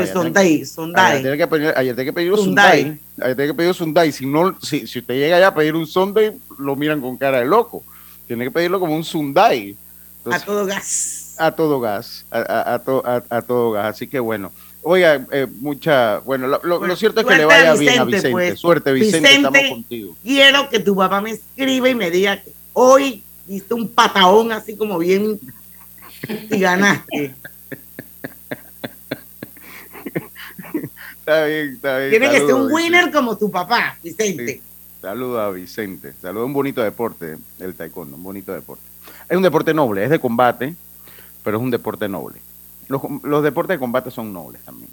el 0.00 0.08
Sondai, 0.08 0.64
Sondai. 0.64 1.04
Ayer 1.04 1.22
tiene 1.22 1.38
que 1.38 1.46
pedir, 1.46 1.74
ayer 1.76 1.94
tiene 1.94 2.04
que 2.04 2.12
pedir 2.12 2.32
un 2.32 2.38
Sondai. 2.38 2.98
Ayer 3.20 3.36
tiene 3.36 3.46
que 3.46 3.54
pedir 3.54 3.68
un 3.68 3.74
Sondai. 3.74 4.12
Si, 4.12 4.26
no, 4.26 4.56
si, 4.60 4.86
si 4.86 4.98
usted 5.00 5.14
llega 5.14 5.36
allá 5.36 5.48
a 5.48 5.54
pedir 5.54 5.74
un 5.74 5.86
Sondai, 5.86 6.32
lo 6.58 6.76
miran 6.76 7.00
con 7.00 7.16
cara 7.16 7.38
de 7.38 7.44
loco. 7.44 7.82
Tiene 8.26 8.44
que 8.44 8.50
pedirlo 8.50 8.80
como 8.80 8.94
un 8.94 9.04
Sundai. 9.04 9.76
a 10.30 10.40
todo 10.40 10.66
gas. 10.66 11.34
A 11.38 11.52
todo 11.52 11.80
gas. 11.80 12.24
A, 12.30 12.38
a, 12.38 12.74
a, 12.74 13.22
a 13.28 13.42
todo 13.42 13.72
gas. 13.72 13.96
Así 13.96 14.06
que 14.06 14.20
bueno. 14.20 14.52
Oiga, 14.84 15.24
eh, 15.30 15.46
mucha. 15.60 16.18
Bueno, 16.18 16.48
lo, 16.48 16.60
lo, 16.62 16.96
cierto 16.96 17.20
es 17.20 17.26
que 17.26 17.36
le 17.36 17.44
vaya 17.44 17.74
bien 17.74 18.00
a 18.00 18.04
Vicente. 18.04 18.30
Pues. 18.30 18.58
Suerte, 18.58 18.92
Vicente, 18.92 19.36
estamos 19.36 19.60
contigo. 19.68 20.16
Quiero 20.22 20.68
que 20.68 20.80
tu 20.80 20.96
papá 20.96 21.20
me 21.20 21.30
escriba 21.30 21.88
y 21.88 21.94
me 21.94 22.10
diga 22.10 22.42
que 22.42 22.52
hoy 22.72 23.22
diste 23.46 23.74
un 23.74 23.88
pataón 23.88 24.52
así 24.52 24.76
como 24.76 24.98
bien 24.98 25.38
y 26.50 26.58
ganaste. 26.58 27.34
Está 31.18 31.44
bien, 31.44 31.74
está 31.74 31.98
bien. 31.98 32.10
Tiene 32.10 32.30
que 32.30 32.38
ser 32.38 32.54
un 32.54 32.72
winner 32.72 33.12
como 33.12 33.36
tu 33.38 33.50
papá, 33.50 33.96
Vicente. 34.02 34.60
Saluda 35.00 35.46
a 35.46 35.50
Vicente. 35.50 36.14
Saluda 36.20 36.44
un 36.44 36.52
bonito 36.52 36.82
deporte, 36.82 37.36
el 37.60 37.74
taekwondo, 37.74 38.16
un 38.16 38.22
bonito 38.22 38.52
deporte. 38.52 38.82
Es 39.28 39.36
un 39.36 39.42
deporte 39.42 39.72
noble, 39.72 40.04
es 40.04 40.10
de 40.10 40.18
combate, 40.18 40.74
pero 41.44 41.58
es 41.58 41.62
un 41.62 41.70
deporte 41.70 42.08
noble. 42.08 42.40
Los, 42.88 43.42
deportes 43.42 43.76
de 43.76 43.78
combate 43.78 44.10
son 44.10 44.32
nobles 44.32 44.62
también. 44.62 44.90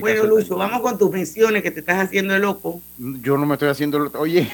bueno, 0.00 0.24
Lucho, 0.24 0.56
vamos 0.56 0.80
con 0.80 0.98
tus 0.98 1.10
menciones 1.10 1.62
que 1.62 1.70
te 1.70 1.80
estás 1.80 2.04
haciendo 2.04 2.34
el 2.34 2.42
loco. 2.42 2.80
Yo 2.98 3.38
no 3.38 3.46
me 3.46 3.54
estoy 3.54 3.68
haciendo 3.68 3.98
loco. 3.98 4.18
Oye, 4.18 4.50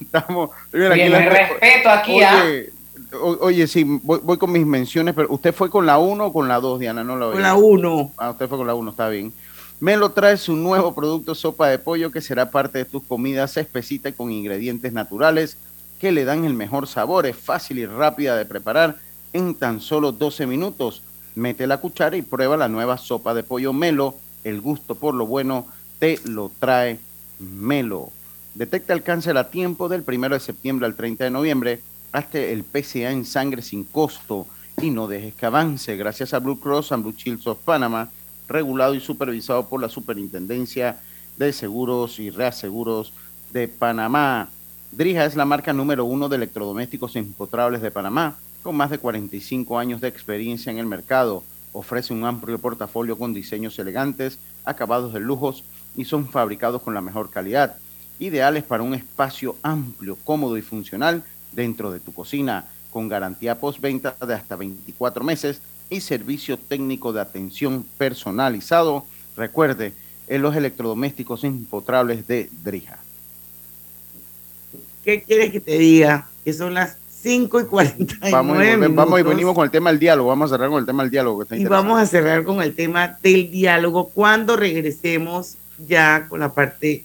estamos. 0.00 0.50
Bien, 0.72 1.12
respeto 1.12 1.90
aquí, 1.90 2.22
¿ah? 2.22 2.42
Oye, 2.42 3.38
oye, 3.40 3.66
sí, 3.66 3.84
voy, 3.84 4.36
con 4.36 4.52
mis 4.52 4.66
menciones, 4.66 5.14
pero 5.14 5.28
¿usted 5.30 5.54
fue 5.54 5.70
con 5.70 5.86
la 5.86 5.98
1 5.98 6.26
o 6.26 6.32
con 6.32 6.48
la 6.48 6.60
2, 6.60 6.80
Diana? 6.80 7.04
No 7.04 7.16
la 7.16 7.32
Con 7.32 7.42
la 7.42 7.54
1. 7.54 8.12
Ah, 8.16 8.30
usted 8.30 8.48
fue 8.48 8.58
con 8.58 8.66
la 8.66 8.74
1, 8.74 8.90
está 8.90 9.08
bien. 9.08 9.32
Melo 9.78 10.10
trae 10.12 10.38
su 10.38 10.56
nuevo 10.56 10.94
producto 10.94 11.34
sopa 11.34 11.68
de 11.68 11.78
pollo 11.78 12.10
que 12.10 12.22
será 12.22 12.50
parte 12.50 12.78
de 12.78 12.84
tus 12.86 13.02
comidas 13.02 13.58
espesita 13.58 14.10
con 14.12 14.32
ingredientes 14.32 14.92
naturales 14.94 15.58
que 16.00 16.12
le 16.12 16.24
dan 16.24 16.44
el 16.46 16.54
mejor 16.54 16.86
sabor. 16.86 17.26
Es 17.26 17.36
fácil 17.36 17.78
y 17.78 17.86
rápida 17.86 18.36
de 18.36 18.46
preparar 18.46 18.96
en 19.34 19.54
tan 19.54 19.80
solo 19.80 20.12
12 20.12 20.46
minutos. 20.46 21.02
Mete 21.34 21.66
la 21.66 21.78
cuchara 21.78 22.16
y 22.16 22.22
prueba 22.22 22.56
la 22.56 22.68
nueva 22.68 22.96
sopa 22.96 23.34
de 23.34 23.42
pollo 23.42 23.74
Melo. 23.74 24.14
El 24.44 24.62
gusto 24.62 24.94
por 24.94 25.14
lo 25.14 25.26
bueno 25.26 25.66
te 25.98 26.18
lo 26.24 26.50
trae 26.58 26.98
Melo. 27.38 28.10
Detecta 28.56 28.94
el 28.94 29.02
cáncer 29.02 29.36
a 29.36 29.50
tiempo 29.50 29.86
del 29.86 30.02
1 30.06 30.30
de 30.30 30.40
septiembre 30.40 30.86
al 30.86 30.94
30 30.94 31.24
de 31.24 31.30
noviembre. 31.30 31.80
Hazte 32.10 32.54
el 32.54 32.64
PCA 32.64 33.10
en 33.10 33.26
sangre 33.26 33.60
sin 33.60 33.84
costo 33.84 34.46
y 34.80 34.88
no 34.88 35.06
dejes 35.08 35.34
que 35.34 35.44
avance. 35.44 35.94
Gracias 35.98 36.32
a 36.32 36.38
Blue 36.38 36.58
Cross 36.58 36.92
and 36.92 37.02
Blue 37.02 37.14
Shields 37.14 37.46
of 37.46 37.58
Panama 37.58 38.08
regulado 38.48 38.94
y 38.94 39.00
supervisado 39.00 39.68
por 39.68 39.82
la 39.82 39.90
Superintendencia 39.90 41.00
de 41.36 41.52
Seguros 41.52 42.18
y 42.18 42.30
Reaseguros 42.30 43.12
de 43.52 43.68
Panamá. 43.68 44.48
Drija 44.90 45.26
es 45.26 45.36
la 45.36 45.44
marca 45.44 45.74
número 45.74 46.06
uno 46.06 46.30
de 46.30 46.36
electrodomésticos 46.36 47.14
empotrables 47.16 47.82
de 47.82 47.90
Panamá, 47.90 48.38
con 48.62 48.74
más 48.74 48.88
de 48.88 48.96
45 48.96 49.78
años 49.78 50.00
de 50.00 50.08
experiencia 50.08 50.72
en 50.72 50.78
el 50.78 50.86
mercado. 50.86 51.42
Ofrece 51.74 52.14
un 52.14 52.24
amplio 52.24 52.58
portafolio 52.58 53.18
con 53.18 53.34
diseños 53.34 53.78
elegantes, 53.78 54.38
acabados 54.64 55.12
de 55.12 55.20
lujos 55.20 55.62
y 55.94 56.06
son 56.06 56.26
fabricados 56.26 56.80
con 56.80 56.94
la 56.94 57.02
mejor 57.02 57.28
calidad, 57.28 57.76
ideales 58.18 58.64
para 58.64 58.82
un 58.82 58.94
espacio 58.94 59.56
amplio, 59.62 60.16
cómodo 60.24 60.56
y 60.56 60.62
funcional 60.62 61.24
dentro 61.52 61.90
de 61.90 62.00
tu 62.00 62.12
cocina, 62.12 62.66
con 62.90 63.08
garantía 63.08 63.60
postventa 63.60 64.16
de 64.26 64.34
hasta 64.34 64.56
24 64.56 65.24
meses 65.24 65.60
y 65.90 66.00
servicio 66.00 66.58
técnico 66.58 67.12
de 67.12 67.20
atención 67.20 67.84
personalizado. 67.98 69.04
Recuerde, 69.36 69.92
en 70.28 70.42
los 70.42 70.56
electrodomésticos 70.56 71.44
impotrables 71.44 72.26
de 72.26 72.50
Drija. 72.64 72.98
¿Qué 75.04 75.22
quieres 75.22 75.52
que 75.52 75.60
te 75.60 75.78
diga? 75.78 76.28
Que 76.44 76.52
son 76.52 76.74
las 76.74 76.96
5 77.22 77.60
y 77.60 77.64
49 77.64 78.30
Vamos, 78.32 78.58
y, 78.58 78.94
vamos 78.94 79.20
y 79.20 79.22
venimos 79.22 79.54
con 79.54 79.64
el 79.64 79.70
tema 79.70 79.90
del 79.90 79.98
diálogo. 79.98 80.28
Vamos 80.28 80.50
a 80.50 80.54
cerrar 80.54 80.70
con 80.70 80.80
el 80.80 80.86
tema 80.86 81.02
del 81.02 81.10
diálogo. 81.10 81.44
y 81.50 81.64
vamos 81.64 82.00
a 82.00 82.06
cerrar 82.06 82.44
con 82.44 82.62
el 82.62 82.74
tema 82.74 83.18
del 83.22 83.50
diálogo 83.50 84.08
cuando 84.08 84.56
regresemos 84.56 85.56
ya 85.86 86.26
con 86.28 86.40
la 86.40 86.52
parte 86.52 87.04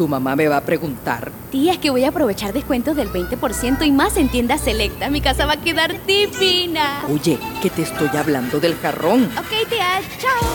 Tu 0.00 0.08
mamá 0.08 0.34
me 0.34 0.48
va 0.48 0.56
a 0.56 0.60
preguntar. 0.62 1.30
Tía, 1.50 1.72
es 1.72 1.78
que 1.78 1.90
voy 1.90 2.04
a 2.04 2.08
aprovechar 2.08 2.54
descuentos 2.54 2.96
del 2.96 3.12
20% 3.12 3.86
y 3.86 3.92
más 3.92 4.16
en 4.16 4.30
tiendas 4.30 4.62
selecta. 4.62 5.10
Mi 5.10 5.20
casa 5.20 5.44
va 5.44 5.52
a 5.52 5.60
quedar 5.60 6.06
divina. 6.06 7.02
Oye, 7.12 7.38
que 7.60 7.68
te 7.68 7.82
estoy 7.82 8.08
hablando 8.16 8.60
del 8.60 8.76
jarrón. 8.76 9.24
Ok, 9.36 9.68
tía, 9.68 10.00
chao. 10.18 10.48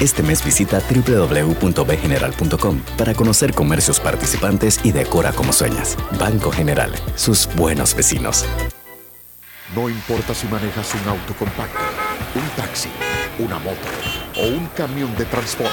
Este 0.00 0.22
mes 0.22 0.44
visita 0.44 0.80
www.bgeneral.com 0.88 2.80
para 2.96 3.12
conocer 3.12 3.52
comercios 3.54 3.98
participantes 3.98 4.78
y 4.84 4.92
decora 4.92 5.32
como 5.32 5.52
sueñas. 5.52 5.96
Banco 6.20 6.52
General, 6.52 6.92
sus 7.16 7.48
buenos 7.56 7.96
vecinos. 7.96 8.44
No 9.74 9.88
importa 9.88 10.32
si 10.32 10.46
manejas 10.46 10.94
un 10.94 11.08
auto 11.08 11.34
compacto, 11.36 11.80
un 12.36 12.48
taxi, 12.50 12.90
una 13.40 13.58
moto 13.58 13.88
o 14.36 14.46
un 14.46 14.68
camión 14.76 15.12
de 15.16 15.24
transporte. 15.24 15.72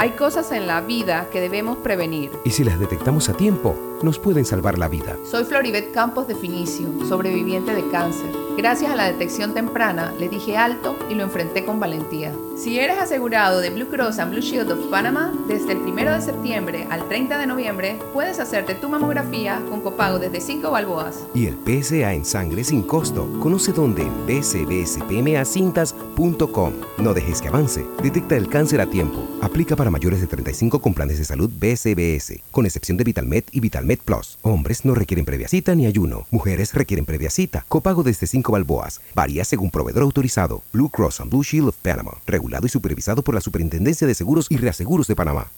Hay 0.00 0.12
cosas 0.12 0.50
en 0.52 0.66
la 0.66 0.80
vida 0.80 1.28
que 1.30 1.42
debemos 1.42 1.76
prevenir. 1.76 2.30
Y 2.42 2.52
si 2.52 2.64
las 2.64 2.80
detectamos 2.80 3.28
a 3.28 3.34
tiempo, 3.34 3.76
nos 4.02 4.18
pueden 4.18 4.46
salvar 4.46 4.78
la 4.78 4.88
vida. 4.88 5.18
Soy 5.30 5.44
Floribet 5.44 5.92
Campos 5.92 6.26
de 6.26 6.34
Finicio, 6.34 6.88
sobreviviente 7.06 7.74
de 7.74 7.86
cáncer. 7.90 8.49
Gracias 8.56 8.90
a 8.90 8.96
la 8.96 9.06
detección 9.06 9.54
temprana, 9.54 10.12
le 10.18 10.28
dije 10.28 10.56
alto 10.56 10.98
y 11.08 11.14
lo 11.14 11.22
enfrenté 11.22 11.64
con 11.64 11.78
valentía. 11.80 12.32
Si 12.56 12.78
eres 12.78 12.98
asegurado 12.98 13.60
de 13.60 13.70
Blue 13.70 13.88
Cross 13.88 14.18
and 14.18 14.32
Blue 14.32 14.42
Shield 14.42 14.70
of 14.70 14.90
Panama, 14.90 15.32
desde 15.48 15.72
el 15.72 15.78
1 15.78 16.12
de 16.12 16.20
septiembre 16.20 16.86
al 16.90 17.08
30 17.08 17.38
de 17.38 17.46
noviembre, 17.46 17.98
puedes 18.12 18.38
hacerte 18.38 18.74
tu 18.74 18.90
mamografía 18.90 19.62
con 19.70 19.80
copago 19.80 20.18
desde 20.18 20.42
5 20.42 20.70
balboas. 20.70 21.26
Y 21.34 21.46
el 21.46 21.56
PSA 21.64 22.12
en 22.12 22.26
sangre 22.26 22.62
sin 22.64 22.82
costo. 22.82 23.26
Conoce 23.40 23.72
dónde 23.72 24.02
en 24.02 24.26
bcbspmacintas.com. 24.26 26.72
No 26.98 27.14
dejes 27.14 27.40
que 27.40 27.48
avance. 27.48 27.86
Detecta 28.02 28.36
el 28.36 28.48
cáncer 28.48 28.82
a 28.82 28.86
tiempo. 28.86 29.26
Aplica 29.40 29.74
para 29.74 29.90
mayores 29.90 30.20
de 30.20 30.26
35 30.26 30.82
con 30.82 30.92
planes 30.92 31.18
de 31.18 31.24
salud 31.24 31.48
BCBS, 31.48 32.42
con 32.50 32.66
excepción 32.66 32.98
de 32.98 33.04
VitalMed 33.04 33.44
y 33.52 33.60
VitalMed 33.60 34.00
Plus. 34.04 34.36
Hombres 34.42 34.84
no 34.84 34.94
requieren 34.94 35.24
previa 35.24 35.48
cita 35.48 35.74
ni 35.74 35.86
ayuno. 35.86 36.26
Mujeres 36.30 36.74
requieren 36.74 37.06
previa 37.06 37.30
cita. 37.30 37.64
Copago 37.68 38.02
desde 38.02 38.26
5 38.26 38.49
balboas. 38.50 39.00
Varía 39.14 39.44
según 39.44 39.70
proveedor 39.70 40.02
autorizado. 40.02 40.62
Blue 40.72 40.88
Cross 40.88 41.20
and 41.20 41.30
Blue 41.30 41.42
Shield 41.42 41.68
of 41.68 41.76
Panama. 41.76 42.12
Regulado 42.26 42.66
y 42.66 42.70
supervisado 42.70 43.22
por 43.22 43.34
la 43.34 43.40
Superintendencia 43.40 44.06
de 44.06 44.14
Seguros 44.14 44.46
y 44.50 44.56
Reaseguros 44.56 45.06
de 45.06 45.16
Panamá. 45.16 45.48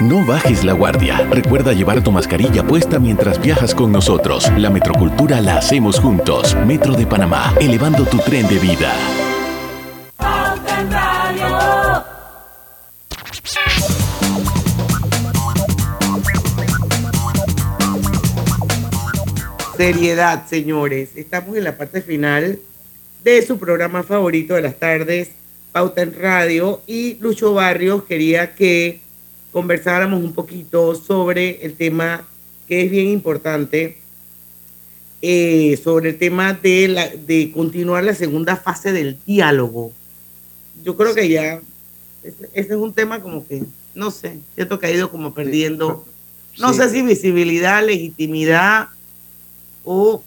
No 0.00 0.24
bajes 0.24 0.64
la 0.64 0.72
guardia. 0.72 1.28
Recuerda 1.30 1.74
llevar 1.74 2.02
tu 2.02 2.10
mascarilla 2.10 2.66
puesta 2.66 2.98
mientras 2.98 3.38
viajas 3.38 3.74
con 3.74 3.92
nosotros. 3.92 4.50
La 4.56 4.70
metrocultura 4.70 5.42
la 5.42 5.58
hacemos 5.58 6.00
juntos. 6.00 6.56
Metro 6.66 6.94
de 6.94 7.06
Panamá, 7.06 7.54
elevando 7.60 8.06
tu 8.06 8.16
tren 8.18 8.48
de 8.48 8.58
vida. 8.58 8.94
Seriedad, 19.80 20.46
señores. 20.46 21.08
Estamos 21.14 21.56
en 21.56 21.64
la 21.64 21.78
parte 21.78 22.02
final 22.02 22.58
de 23.24 23.40
su 23.46 23.58
programa 23.58 24.02
favorito 24.02 24.52
de 24.52 24.60
las 24.60 24.78
tardes, 24.78 25.30
Pauta 25.72 26.02
en 26.02 26.12
Radio, 26.20 26.82
y 26.86 27.14
Lucho 27.14 27.54
Barrios 27.54 28.04
quería 28.04 28.54
que 28.54 29.00
conversáramos 29.52 30.22
un 30.22 30.34
poquito 30.34 30.94
sobre 30.94 31.64
el 31.64 31.76
tema 31.76 32.28
que 32.68 32.82
es 32.84 32.90
bien 32.90 33.08
importante, 33.08 33.96
eh, 35.22 35.80
sobre 35.82 36.10
el 36.10 36.18
tema 36.18 36.52
de, 36.52 36.88
la, 36.88 37.08
de 37.08 37.50
continuar 37.50 38.04
la 38.04 38.14
segunda 38.14 38.56
fase 38.56 38.92
del 38.92 39.16
diálogo. 39.24 39.92
Yo 40.84 40.94
creo 40.94 41.14
que 41.14 41.26
ya, 41.26 41.62
ese, 42.22 42.50
es 42.52 42.70
un 42.72 42.92
tema 42.92 43.22
como 43.22 43.48
que, 43.48 43.62
no 43.94 44.10
sé, 44.10 44.40
siento 44.54 44.78
que 44.78 44.88
ha 44.88 44.90
ido 44.90 45.10
como 45.10 45.32
perdiendo, 45.32 46.04
no 46.58 46.74
sé 46.74 46.90
si 46.90 47.00
visibilidad, 47.00 47.82
legitimidad 47.82 48.90
o 49.84 50.22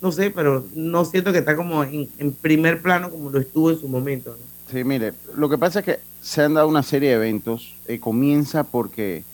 no 0.00 0.12
sé, 0.12 0.30
pero 0.30 0.64
no 0.74 1.04
siento 1.04 1.32
que 1.32 1.38
está 1.38 1.56
como 1.56 1.82
en, 1.82 2.08
primer 2.40 2.82
plano 2.82 3.10
como 3.10 3.30
lo 3.30 3.40
estuvo 3.40 3.70
en 3.70 3.78
su 3.78 3.88
momento. 3.88 4.36
Sí, 4.70 4.84
mire, 4.84 5.14
lo 5.34 5.48
que 5.48 5.58
pasa 5.58 5.80
es 5.80 5.84
que 5.84 6.00
se 6.20 6.42
han 6.42 6.54
dado 6.54 6.68
una 6.68 6.82
serie 6.82 7.10
de 7.10 7.14
eventos. 7.16 7.74
Eh, 7.86 7.98
comienza 7.98 8.64
porque 8.64 9.24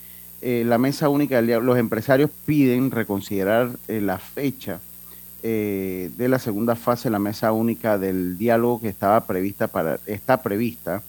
eh, 0.40 0.64
la 0.66 0.78
mesa 0.78 1.08
única 1.08 1.36
del 1.36 1.46
diálogo, 1.46 1.66
los 1.66 1.78
empresarios 1.78 2.30
piden 2.46 2.90
reconsiderar 2.90 3.70
eh, 3.88 4.00
la 4.00 4.18
fecha 4.18 4.80
de 5.42 6.28
la 6.28 6.38
segunda 6.38 6.76
fase 6.76 7.10
la 7.10 7.18
mesa 7.18 7.50
única 7.50 7.98
del 7.98 8.38
diálogo 8.38 8.80
que 8.80 8.88
estaba 8.88 9.26
prevista 9.26 9.66
para, 9.66 9.98
está 10.06 10.40
prevista 10.40 11.02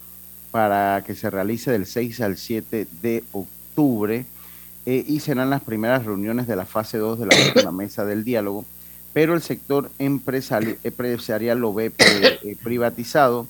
para 0.49 1.03
que 1.05 1.13
se 1.13 1.29
realice 1.29 1.71
del 1.71 1.85
6 1.85 2.19
al 2.21 2.37
7 2.37 2.87
de 3.03 3.23
octubre 3.31 4.25
y 4.85 5.19
serán 5.21 5.49
las 5.49 5.61
primeras 5.61 6.05
reuniones 6.05 6.45
de 6.45 6.55
la 6.55 6.65
fase 6.65 6.97
2 6.97 7.19
de 7.19 7.63
la 7.63 7.71
mesa 7.71 8.05
del 8.05 8.23
diálogo 8.23 8.65
pero 9.13 9.35
el 9.35 9.43
sector 9.43 9.91
empresarial, 9.99 11.59
lo 11.59 11.73
ve 11.73 11.91
eh, 11.99 12.57
privatizado, 12.63 13.47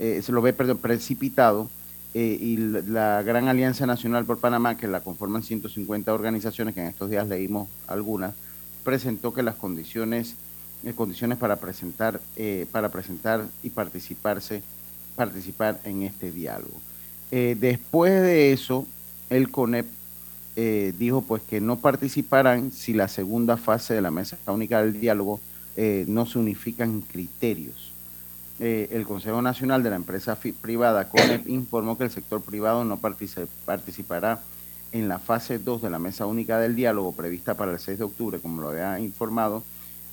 eh, 0.00 0.20
se 0.22 0.32
lo 0.32 0.42
ve 0.42 0.52
precipitado, 0.52 1.70
eh, 2.14 2.36
y 2.40 2.56
la 2.56 3.22
Gran 3.22 3.46
Alianza 3.46 3.86
Nacional 3.86 4.24
por 4.24 4.38
Panamá, 4.38 4.76
que 4.76 4.88
la 4.88 5.00
conforman 5.00 5.44
150 5.44 6.12
organizaciones, 6.12 6.74
que 6.74 6.80
en 6.80 6.88
estos 6.88 7.10
días 7.10 7.28
leímos 7.28 7.68
algunas, 7.86 8.34
presentó 8.82 9.32
que 9.32 9.44
las 9.44 9.54
condiciones, 9.54 10.34
condiciones 10.96 11.38
para 11.38 11.56
presentar, 11.56 12.20
para 12.70 12.90
presentar 12.90 13.46
y 13.62 13.70
participarse 13.70 14.62
participar 15.16 15.80
en 15.84 16.02
este 16.02 16.30
diálogo. 16.30 16.80
Eh, 17.30 17.56
después 17.58 18.12
de 18.20 18.52
eso, 18.52 18.86
el 19.30 19.50
CONEP 19.50 19.86
eh, 20.56 20.92
dijo 20.98 21.22
pues 21.22 21.42
que 21.42 21.60
no 21.60 21.78
participarán 21.78 22.70
si 22.70 22.92
la 22.92 23.08
segunda 23.08 23.56
fase 23.56 23.94
de 23.94 24.02
la 24.02 24.10
mesa 24.10 24.38
única 24.46 24.82
del 24.82 25.00
diálogo 25.00 25.40
eh, 25.76 26.04
no 26.08 26.26
se 26.26 26.38
unifican 26.38 27.00
criterios. 27.00 27.92
el 28.58 29.04
Consejo 29.04 29.42
Nacional 29.42 29.82
de 29.82 29.90
la 29.90 29.96
Empresa 29.96 30.38
Privada, 30.60 31.08
CONEP, 31.08 31.48
informó 31.48 31.98
que 31.98 32.04
el 32.04 32.10
sector 32.10 32.40
privado 32.40 32.84
no 32.84 33.00
participará 33.64 34.40
en 34.92 35.08
la 35.08 35.18
fase 35.18 35.58
2 35.58 35.82
de 35.82 35.90
la 35.90 35.98
mesa 35.98 36.26
única 36.26 36.60
del 36.60 36.76
diálogo 36.76 37.12
prevista 37.12 37.54
para 37.54 37.72
el 37.72 37.80
6 37.80 37.98
de 37.98 38.04
octubre, 38.04 38.38
como 38.38 38.62
lo 38.62 38.68
había 38.68 39.00
informado, 39.00 39.64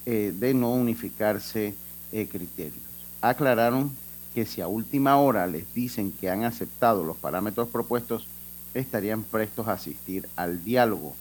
de 0.06 0.54
no 0.56 0.72
unificarse 0.72 1.76
criterios. 2.10 2.82
Aclararon 3.22 3.92
que 4.34 4.46
si 4.46 4.62
a 4.62 4.68
última 4.68 5.18
hora 5.18 5.46
les 5.48 5.72
dicen 5.74 6.12
que 6.12 6.30
han 6.30 6.44
aceptado 6.44 7.04
los 7.04 7.18
parámetros 7.18 7.68
propuestos, 7.70 8.26
estarían 8.74 9.24
prestos 9.24 9.68
a 9.68 9.74
asistir 9.74 10.28
al 10.36 10.64
diálogo. 10.64 11.16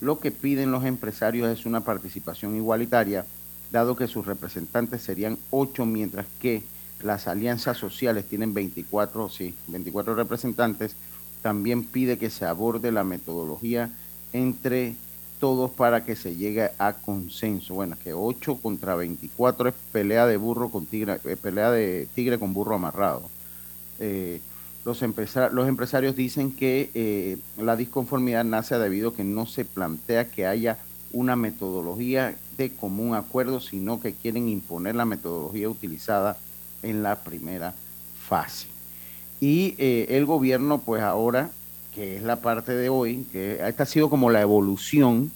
Lo 0.00 0.18
que 0.18 0.30
piden 0.30 0.70
los 0.70 0.84
empresarios 0.84 1.48
es 1.48 1.66
una 1.66 1.80
participación 1.80 2.56
igualitaria, 2.56 3.24
dado 3.70 3.96
que 3.96 4.06
sus 4.06 4.26
representantes 4.26 5.02
serían 5.02 5.38
ocho, 5.50 5.86
mientras 5.86 6.26
que 6.38 6.62
las 7.02 7.28
alianzas 7.28 7.76
sociales 7.76 8.26
tienen 8.26 8.54
24, 8.54 9.28
sí, 9.28 9.54
24 9.68 10.14
representantes. 10.14 10.96
También 11.42 11.84
pide 11.84 12.18
que 12.18 12.30
se 12.30 12.46
aborde 12.46 12.90
la 12.90 13.04
metodología 13.04 13.90
entre 14.32 14.94
todos 15.38 15.70
para 15.70 16.04
que 16.04 16.16
se 16.16 16.36
llegue 16.36 16.70
a 16.78 16.94
consenso. 16.94 17.74
Bueno, 17.74 17.96
que 18.02 18.14
8 18.14 18.56
contra 18.62 18.94
24 18.94 19.68
es 19.68 19.74
pelea 19.92 20.26
de 20.26 20.36
burro 20.36 20.70
con 20.70 20.86
tigre, 20.86 21.20
eh, 21.24 21.36
pelea 21.36 21.70
de 21.70 22.08
tigre 22.14 22.38
con 22.38 22.54
burro 22.54 22.76
amarrado. 22.76 23.22
Eh, 23.98 24.40
los, 24.84 25.02
empresarios 25.02 26.16
dicen 26.16 26.52
que 26.52 26.90
eh, 26.94 27.38
la 27.56 27.76
disconformidad 27.76 28.44
nace 28.44 28.78
debido 28.78 29.10
a 29.10 29.14
que 29.14 29.24
no 29.24 29.46
se 29.46 29.64
plantea 29.64 30.28
que 30.28 30.46
haya 30.46 30.78
una 31.12 31.36
metodología 31.36 32.34
de 32.56 32.70
común 32.70 33.14
acuerdo, 33.14 33.60
sino 33.60 34.00
que 34.00 34.12
quieren 34.12 34.48
imponer 34.48 34.94
la 34.94 35.04
metodología 35.04 35.68
utilizada 35.68 36.36
en 36.82 37.02
la 37.02 37.16
primera 37.16 37.74
fase. 38.28 38.66
Y 39.40 39.74
el 39.78 40.26
gobierno, 40.26 40.78
pues 40.78 41.02
ahora 41.02 41.50
que 41.94 42.16
es 42.16 42.22
la 42.22 42.36
parte 42.36 42.74
de 42.74 42.88
hoy, 42.88 43.24
que 43.30 43.60
esta 43.66 43.84
ha 43.84 43.86
sido 43.86 44.10
como 44.10 44.30
la 44.30 44.40
evolución 44.40 45.30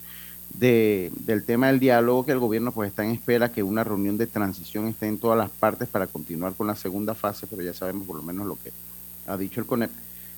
de, 0.55 1.13
del 1.21 1.45
tema 1.45 1.69
del 1.69 1.79
diálogo, 1.79 2.27
que 2.27 2.33
el 2.33 2.39
gobierno 2.39 2.73
pues 2.73 2.89
está 2.89 3.05
en 3.05 3.13
espera 3.13 3.53
que 3.53 3.63
una 3.63 3.85
reunión 3.85 4.19
de 4.19 4.27
transición 4.27 4.89
esté 4.89 5.07
en 5.07 5.19
todas 5.19 5.39
las 5.39 5.51
partes 5.51 5.89
para 5.89 6.09
continuar 6.09 6.55
con 6.55 6.67
la 6.67 6.75
segunda 6.75 7.15
fase, 7.15 7.47
pero 7.47 7.63
ya 7.63 7.73
sabemos 7.73 8.07
por 8.07 8.17
lo 8.17 8.23
menos 8.23 8.47
lo 8.47 8.57
que 8.57 8.73
ha 9.29 9.37
dicho 9.37 9.61
el 9.61 9.67
CONEP. 9.67 9.91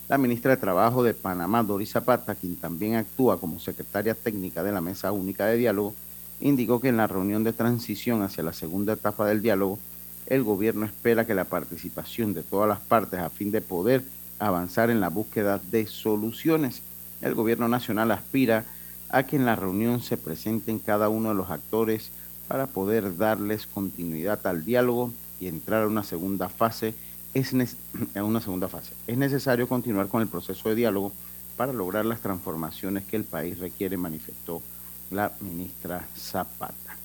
La 0.09 0.19
ministra 0.19 0.51
de 0.51 0.57
Trabajo 0.61 1.03
de 1.03 1.15
Panamá, 1.15 1.63
Doris 1.63 1.93
Zapata, 1.93 2.35
quien 2.35 2.57
también 2.57 2.97
actúa 2.97 3.39
como 3.41 3.61
secretaria 3.61 4.15
técnica 4.15 4.63
de 4.63 4.73
la 4.73 4.81
Mesa 4.81 5.13
Única 5.13 5.47
de 5.47 5.57
Diálogo, 5.57 5.95
indicó 6.41 6.81
que 6.81 6.89
en 6.89 6.97
la 6.97 7.07
reunión 7.07 7.45
de 7.45 7.53
transición 7.53 8.23
hacia 8.23 8.43
la 8.43 8.53
segunda 8.53 8.95
etapa 8.95 9.27
del 9.27 9.43
diálogo, 9.43 9.79
el 10.27 10.43
gobierno 10.43 10.85
espera 10.85 11.27
que 11.27 11.35
la 11.35 11.45
participación 11.45 12.35
de 12.35 12.43
todas 12.43 12.69
las 12.69 12.81
partes 12.81 13.21
a 13.21 13.31
fin 13.31 13.51
de 13.51 13.61
poder 13.61 14.03
avanzar 14.39 14.91
en 14.91 15.01
la 15.01 15.09
búsqueda 15.09 15.61
de 15.71 15.87
soluciones. 15.87 16.83
El 17.21 17.35
gobierno 17.35 17.69
nacional 17.69 18.11
aspira 18.11 18.65
a 19.11 19.25
que 19.25 19.37
en 19.37 19.45
la 19.45 19.57
reunión 19.57 20.01
se 20.03 20.17
presenten 20.17 20.79
cada 20.79 21.09
uno 21.09 21.31
de 21.31 21.35
los 21.35 21.51
actores 21.51 22.11
para 22.49 22.67
poder 22.67 23.17
darles 23.17 23.67
continuidad 23.67 24.45
al 24.47 24.65
diálogo 24.65 25.13
y 25.41 25.47
entrar 25.47 25.85
a 25.85 25.89
una 25.89 26.05
segunda 26.05 26.49
fase. 26.49 26.95
Es 27.35 27.53
una 28.15 28.41
segunda 28.41 28.69
fase. 28.69 28.93
Es 29.07 29.17
necesario 29.17 29.69
continuar 29.69 30.09
con 30.09 30.23
el 30.23 30.29
proceso 30.29 30.69
de 30.69 30.75
diálogo 30.75 31.13
para 31.57 31.73
lograr 31.73 32.07
las 32.07 32.21
transformaciones 32.21 33.05
que 33.05 33.17
el 33.17 33.25
país 33.25 33.59
requiere, 33.59 33.97
manifestó 33.97 34.63
la 35.11 35.33
ministra 35.41 36.07
Zapata. 36.17 36.97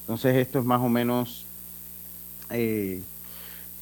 Entonces 0.00 0.36
esto 0.36 0.58
es 0.58 0.64
más 0.64 0.82
o 0.82 0.88
menos, 0.88 1.46
eh, 2.50 3.02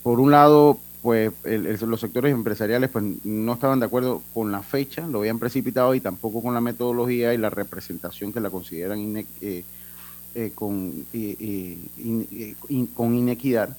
por 0.04 0.20
un 0.20 0.30
lado, 0.30 0.78
pues 1.02 1.32
los 1.42 2.00
sectores 2.00 2.32
empresariales 2.32 2.88
pues 2.90 3.04
no 3.24 3.54
estaban 3.54 3.80
de 3.80 3.86
acuerdo 3.86 4.22
con 4.32 4.52
la 4.52 4.62
fecha, 4.62 5.04
lo 5.08 5.18
habían 5.18 5.40
precipitado 5.40 5.94
y 5.96 6.00
tampoco 6.00 6.40
con 6.40 6.54
la 6.54 6.60
metodología 6.60 7.34
y 7.34 7.38
la 7.38 7.50
representación 7.50 8.32
que 8.32 8.38
la 8.38 8.50
consideran 8.50 9.16
eh, 9.40 9.64
eh, 10.34 10.52
con, 10.54 11.04
con 12.94 13.14
inequidad. 13.16 13.76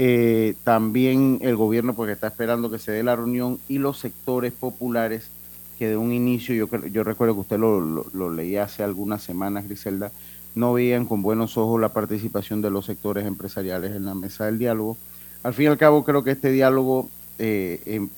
Eh, 0.00 0.54
también 0.62 1.40
el 1.42 1.56
gobierno 1.56 1.92
pues 1.92 2.12
está 2.12 2.28
esperando 2.28 2.70
que 2.70 2.78
se 2.78 2.92
dé 2.92 3.02
la 3.02 3.16
reunión 3.16 3.58
y 3.68 3.78
los 3.78 3.98
sectores 3.98 4.52
populares 4.52 5.28
que 5.76 5.88
de 5.88 5.96
un 5.96 6.12
inicio, 6.12 6.54
yo, 6.54 6.68
yo 6.86 7.02
recuerdo 7.02 7.34
que 7.34 7.40
usted 7.40 7.58
lo, 7.58 7.80
lo, 7.80 8.06
lo 8.12 8.30
leía 8.32 8.62
hace 8.62 8.84
algunas 8.84 9.24
semanas, 9.24 9.64
Griselda, 9.64 10.12
no 10.54 10.72
veían 10.72 11.04
con 11.04 11.20
buenos 11.20 11.58
ojos 11.58 11.80
la 11.80 11.92
participación 11.92 12.62
de 12.62 12.70
los 12.70 12.86
sectores 12.86 13.26
empresariales 13.26 13.90
en 13.90 14.04
la 14.04 14.14
mesa 14.14 14.46
del 14.46 14.60
diálogo. 14.60 14.96
Al 15.42 15.52
fin 15.52 15.64
y 15.64 15.68
al 15.68 15.78
cabo 15.78 16.04
creo 16.04 16.22
que 16.22 16.30
este 16.30 16.52
diálogo 16.52 17.08
eh, 17.40 17.82
em, 17.84 18.08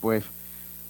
pues 0.00 0.22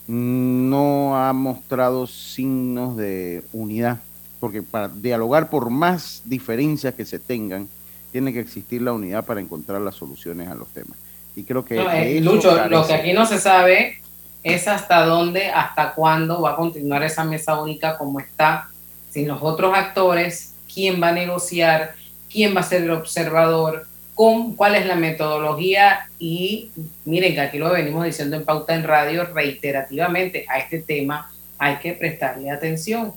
no 0.06 1.16
ha 1.16 1.32
mostrado 1.32 2.06
signos 2.06 2.98
de 2.98 3.42
unidad, 3.54 4.00
porque 4.38 4.60
para 4.60 4.88
dialogar 4.88 5.48
por 5.48 5.70
más 5.70 6.20
diferencias 6.26 6.92
que 6.92 7.06
se 7.06 7.18
tengan, 7.18 7.68
tiene 8.16 8.32
que 8.32 8.40
existir 8.40 8.80
la 8.80 8.94
unidad 8.94 9.26
para 9.26 9.42
encontrar 9.42 9.78
las 9.82 9.94
soluciones 9.94 10.48
a 10.48 10.54
los 10.54 10.68
temas. 10.68 10.96
Y 11.34 11.44
creo 11.44 11.66
que... 11.66 11.76
Eh, 11.76 12.18
Lucho, 12.22 12.66
lo 12.70 12.86
que 12.86 12.94
aquí 12.94 13.12
no 13.12 13.26
se 13.26 13.38
sabe 13.38 13.98
es 14.42 14.66
hasta 14.68 15.04
dónde, 15.04 15.50
hasta 15.50 15.92
cuándo 15.92 16.40
va 16.40 16.52
a 16.52 16.56
continuar 16.56 17.02
esa 17.02 17.24
mesa 17.24 17.60
única 17.60 17.98
como 17.98 18.18
está, 18.18 18.70
sin 19.10 19.28
los 19.28 19.42
otros 19.42 19.76
actores, 19.76 20.54
quién 20.72 20.98
va 21.02 21.08
a 21.08 21.12
negociar, 21.12 21.94
quién 22.32 22.56
va 22.56 22.60
a 22.60 22.62
ser 22.62 22.84
el 22.84 22.90
observador, 22.92 23.86
cuál 24.14 24.76
es 24.76 24.86
la 24.86 24.96
metodología 24.96 26.08
y 26.18 26.70
miren 27.04 27.34
que 27.34 27.40
aquí 27.42 27.58
lo 27.58 27.70
venimos 27.70 28.02
diciendo 28.02 28.36
en 28.36 28.46
Pauta 28.46 28.74
en 28.74 28.84
Radio 28.84 29.26
reiterativamente 29.26 30.46
a 30.48 30.58
este 30.58 30.78
tema 30.78 31.30
hay 31.58 31.76
que 31.80 31.92
prestarle 31.92 32.50
atención. 32.50 33.12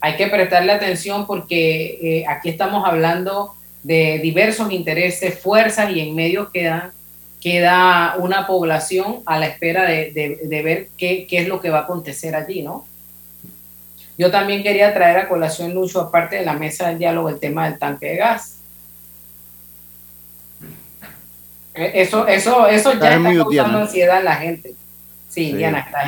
Hay 0.00 0.16
que 0.16 0.28
prestarle 0.28 0.72
atención 0.72 1.26
porque 1.26 1.98
eh, 2.00 2.24
aquí 2.26 2.48
estamos 2.48 2.86
hablando 2.86 3.54
de 3.84 4.18
diversos 4.18 4.72
intereses, 4.72 5.38
fuerzas 5.38 5.92
y 5.92 6.00
en 6.00 6.16
medio 6.16 6.50
queda, 6.50 6.92
queda 7.40 8.16
una 8.18 8.46
población 8.48 9.20
a 9.26 9.38
la 9.38 9.46
espera 9.46 9.84
de, 9.84 10.62
ver 10.64 10.88
qué, 10.98 11.26
qué, 11.28 11.38
es 11.38 11.48
lo 11.48 11.60
que 11.60 11.70
va 11.70 11.80
a 11.80 11.82
acontecer 11.82 12.34
allí, 12.34 12.62
¿no? 12.62 12.84
Yo 14.18 14.30
también 14.30 14.62
quería 14.62 14.92
traer 14.92 15.18
a 15.18 15.28
colación, 15.28 15.74
Lucho, 15.74 16.00
aparte 16.00 16.36
de 16.36 16.44
la 16.44 16.54
mesa 16.54 16.88
del 16.88 16.98
diálogo, 16.98 17.28
el 17.28 17.38
tema 17.38 17.68
del 17.68 17.78
tanque 17.78 18.06
de 18.06 18.16
gas 18.16 18.54
Eh, 21.74 21.90
eso, 21.94 22.26
eso, 22.26 22.68
eso 22.68 22.92
ya 22.92 23.16
está 23.16 23.34
causando 23.34 23.78
ansiedad 23.78 24.18
en 24.18 24.24
la 24.24 24.36
gente. 24.36 24.74
Sí, 25.28 25.52
Diana, 25.52 25.80
estás 25.80 26.06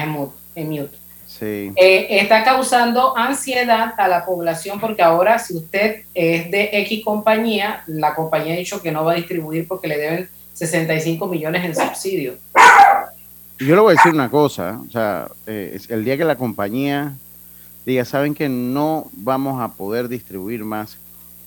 en 0.54 0.68
mute. 0.68 0.96
Sí. 1.38 1.72
Eh, 1.76 2.06
está 2.10 2.44
causando 2.44 3.16
ansiedad 3.16 3.94
a 3.98 4.08
la 4.08 4.24
población 4.24 4.80
porque 4.80 5.02
ahora 5.02 5.38
si 5.38 5.56
usted 5.56 6.04
es 6.14 6.50
de 6.50 6.70
X 6.72 7.04
compañía, 7.04 7.82
la 7.86 8.14
compañía 8.14 8.54
ha 8.54 8.56
dicho 8.56 8.80
que 8.80 8.90
no 8.90 9.04
va 9.04 9.12
a 9.12 9.16
distribuir 9.16 9.68
porque 9.68 9.88
le 9.88 9.98
deben 9.98 10.30
65 10.54 11.26
millones 11.26 11.64
en 11.64 11.74
subsidio. 11.74 12.34
Yo 13.58 13.74
le 13.74 13.80
voy 13.80 13.92
a 13.92 13.96
decir 13.96 14.12
una 14.12 14.30
cosa, 14.30 14.80
o 14.86 14.90
sea, 14.90 15.28
eh, 15.46 15.78
el 15.88 16.04
día 16.04 16.16
que 16.16 16.24
la 16.24 16.36
compañía 16.36 17.14
diga, 17.86 18.04
saben 18.04 18.34
que 18.34 18.48
no 18.48 19.10
vamos 19.12 19.62
a 19.62 19.68
poder 19.68 20.08
distribuir 20.08 20.64
más, 20.64 20.98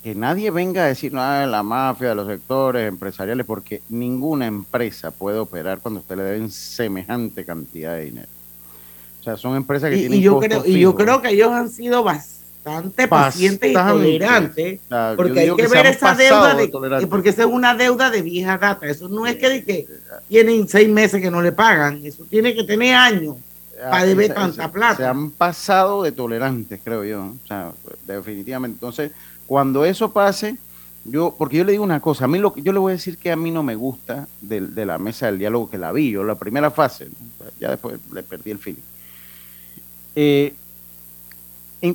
que 0.03 0.15
nadie 0.15 0.49
venga 0.49 0.83
a 0.83 0.87
decir 0.87 1.13
nada 1.13 1.41
de 1.41 1.47
la 1.47 1.61
mafia, 1.61 2.09
de 2.09 2.15
los 2.15 2.27
sectores 2.27 2.87
empresariales, 2.87 3.45
porque 3.45 3.81
ninguna 3.89 4.47
empresa 4.47 5.11
puede 5.11 5.37
operar 5.37 5.79
cuando 5.79 5.99
usted 5.99 6.17
le 6.17 6.23
deben 6.23 6.49
semejante 6.49 7.45
cantidad 7.45 7.95
de 7.95 8.05
dinero. 8.05 8.38
Sea, 9.29 9.37
son 9.37 9.55
empresas 9.55 9.89
que 9.89 9.97
y, 9.97 9.99
tienen 10.01 10.19
y 10.19 10.21
yo 10.21 10.39
creo 10.39 10.65
Y 10.65 10.79
yo 10.79 10.95
creo 10.95 11.21
que 11.21 11.29
ellos 11.29 11.51
han 11.51 11.69
sido 11.69 12.03
bastante 12.03 13.07
pacientes 13.07 13.71
y 13.71 13.73
tolerantes, 13.73 14.79
porque 15.15 15.39
hay 15.39 15.55
que 15.55 15.67
ver 15.67 15.85
esa 15.87 16.13
deuda, 16.13 16.55
de, 16.55 17.07
porque 17.07 17.29
esa 17.29 17.43
es 17.43 17.47
una 17.47 17.73
deuda 17.75 18.09
de 18.09 18.21
vieja 18.21 18.57
data. 18.57 18.87
Eso 18.87 19.07
no 19.07 19.25
es 19.25 19.37
que, 19.37 19.63
que 19.63 19.87
tienen 20.27 20.67
seis 20.67 20.89
meses 20.89 21.21
que 21.21 21.31
no 21.31 21.41
le 21.41 21.51
pagan, 21.51 22.01
eso 22.03 22.25
tiene 22.29 22.53
que 22.53 22.63
tener 22.63 22.95
años 22.95 23.37
para 23.79 24.05
deber 24.05 24.33
tanta 24.33 24.71
plata. 24.71 24.97
Se 24.97 25.05
han 25.05 25.31
pasado 25.31 26.03
de 26.03 26.11
tolerantes, 26.11 26.79
creo 26.83 27.03
yo. 27.03 27.33
O 27.43 27.47
sea, 27.47 27.71
definitivamente. 28.05 28.75
Entonces, 28.75 29.11
cuando 29.45 29.85
eso 29.85 30.11
pase, 30.11 30.57
yo, 31.05 31.35
porque 31.37 31.57
yo 31.57 31.63
le 31.63 31.71
digo 31.71 31.83
una 31.83 32.01
cosa, 32.01 32.25
a 32.25 32.27
mí 32.27 32.39
lo 32.39 32.53
que 32.53 32.61
yo 32.61 32.73
le 32.73 32.79
voy 32.79 32.91
a 32.91 32.95
decir 32.95 33.17
que 33.17 33.31
a 33.31 33.35
mí 33.35 33.51
no 33.51 33.63
me 33.63 33.75
gusta 33.75 34.27
de, 34.41 34.61
la 34.85 34.97
mesa 34.97 35.27
del 35.27 35.39
diálogo 35.39 35.69
que 35.69 35.77
la 35.77 35.91
vi, 35.91 36.11
yo 36.11 36.23
la 36.23 36.35
primera 36.35 36.71
fase, 36.71 37.07
ya 37.59 37.69
después 37.69 37.97
le 38.13 38.23
perdí 38.23 38.51
el 38.51 38.59
feeling. 38.59 38.81
Eh, 40.15 40.53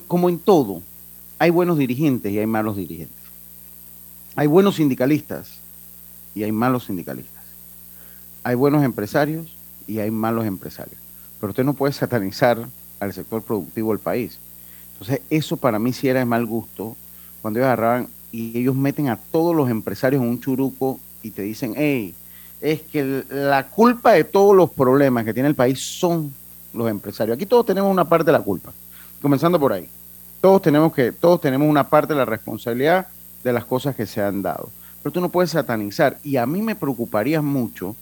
como 0.06 0.28
en 0.28 0.38
todo, 0.38 0.82
hay 1.38 1.50
buenos 1.50 1.78
dirigentes 1.78 2.32
y 2.32 2.38
hay 2.38 2.46
malos 2.46 2.76
dirigentes. 2.76 3.24
Hay 4.36 4.46
buenos 4.46 4.76
sindicalistas 4.76 5.58
y 6.34 6.42
hay 6.42 6.52
malos 6.52 6.84
sindicalistas. 6.84 7.32
hay 8.42 8.54
buenos 8.56 8.84
empresarios 8.84 9.54
y 9.86 9.98
hay 10.00 10.10
malos 10.10 10.46
empresarios. 10.46 11.00
Pero 11.40 11.50
usted 11.50 11.64
no 11.64 11.74
puede 11.74 11.92
satanizar 11.92 12.68
al 13.00 13.12
sector 13.12 13.42
productivo 13.42 13.90
del 13.90 14.00
país. 14.00 14.38
Entonces, 14.92 15.20
eso 15.30 15.56
para 15.56 15.78
mí 15.78 15.92
sí 15.92 16.08
era 16.08 16.20
de 16.20 16.24
mal 16.24 16.46
gusto 16.46 16.96
cuando 17.42 17.58
ellos 17.58 17.66
agarraban 17.66 18.08
y 18.32 18.58
ellos 18.58 18.74
meten 18.74 19.08
a 19.08 19.16
todos 19.16 19.54
los 19.54 19.70
empresarios 19.70 20.22
en 20.22 20.28
un 20.28 20.40
churuco 20.40 20.98
y 21.22 21.30
te 21.30 21.42
dicen, 21.42 21.74
hey, 21.76 22.14
es 22.60 22.82
que 22.82 23.24
la 23.28 23.68
culpa 23.68 24.12
de 24.12 24.24
todos 24.24 24.56
los 24.56 24.70
problemas 24.70 25.24
que 25.24 25.34
tiene 25.34 25.48
el 25.48 25.54
país 25.54 25.80
son 25.80 26.32
los 26.74 26.90
empresarios. 26.90 27.36
Aquí 27.36 27.46
todos 27.46 27.66
tenemos 27.66 27.90
una 27.90 28.08
parte 28.08 28.26
de 28.26 28.32
la 28.32 28.40
culpa, 28.40 28.72
comenzando 29.22 29.58
por 29.58 29.72
ahí. 29.72 29.88
Todos 30.40 30.60
tenemos 30.60 30.92
que, 30.92 31.12
todos 31.12 31.40
tenemos 31.40 31.68
una 31.68 31.88
parte 31.88 32.12
de 32.12 32.18
la 32.18 32.24
responsabilidad 32.24 33.06
de 33.42 33.52
las 33.52 33.64
cosas 33.64 33.94
que 33.94 34.06
se 34.06 34.22
han 34.22 34.42
dado. 34.42 34.70
Pero 35.02 35.12
tú 35.12 35.20
no 35.20 35.28
puedes 35.28 35.50
satanizar. 35.50 36.18
Y 36.22 36.36
a 36.36 36.46
mí 36.46 36.62
me 36.62 36.76
preocuparía 36.76 37.40
mucho 37.42 37.94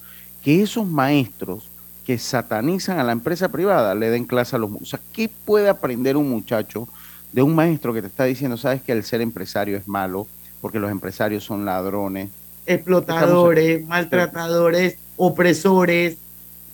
que 0.42 0.62
esos 0.62 0.86
maestros 0.86 1.68
que 2.04 2.18
satanizan 2.18 2.98
a 2.98 3.04
la 3.04 3.12
empresa 3.12 3.48
privada 3.48 3.94
le 3.94 4.10
den 4.10 4.24
clase 4.24 4.56
a 4.56 4.58
los... 4.58 4.70
O 4.72 4.84
sea, 4.84 5.00
¿qué 5.12 5.28
puede 5.28 5.68
aprender 5.68 6.16
un 6.16 6.28
muchacho 6.28 6.88
de 7.32 7.42
un 7.42 7.54
maestro 7.54 7.92
que 7.92 8.02
te 8.02 8.08
está 8.08 8.24
diciendo, 8.24 8.56
sabes 8.56 8.82
que 8.82 8.92
el 8.92 9.04
ser 9.04 9.20
empresario 9.20 9.76
es 9.76 9.86
malo, 9.86 10.26
porque 10.60 10.80
los 10.80 10.90
empresarios 10.90 11.44
son 11.44 11.64
ladrones? 11.64 12.30
Explotadores, 12.66 13.86
maltratadores, 13.86 14.96
opresores. 15.16 16.16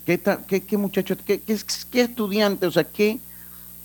¿Qué, 0.08 0.18
qué, 0.46 0.62
qué 0.62 0.78
muchacho, 0.78 1.18
qué, 1.22 1.38
qué, 1.38 2.00
estudiante, 2.00 2.66
o 2.66 2.70
sea, 2.70 2.82
qué, 2.82 3.18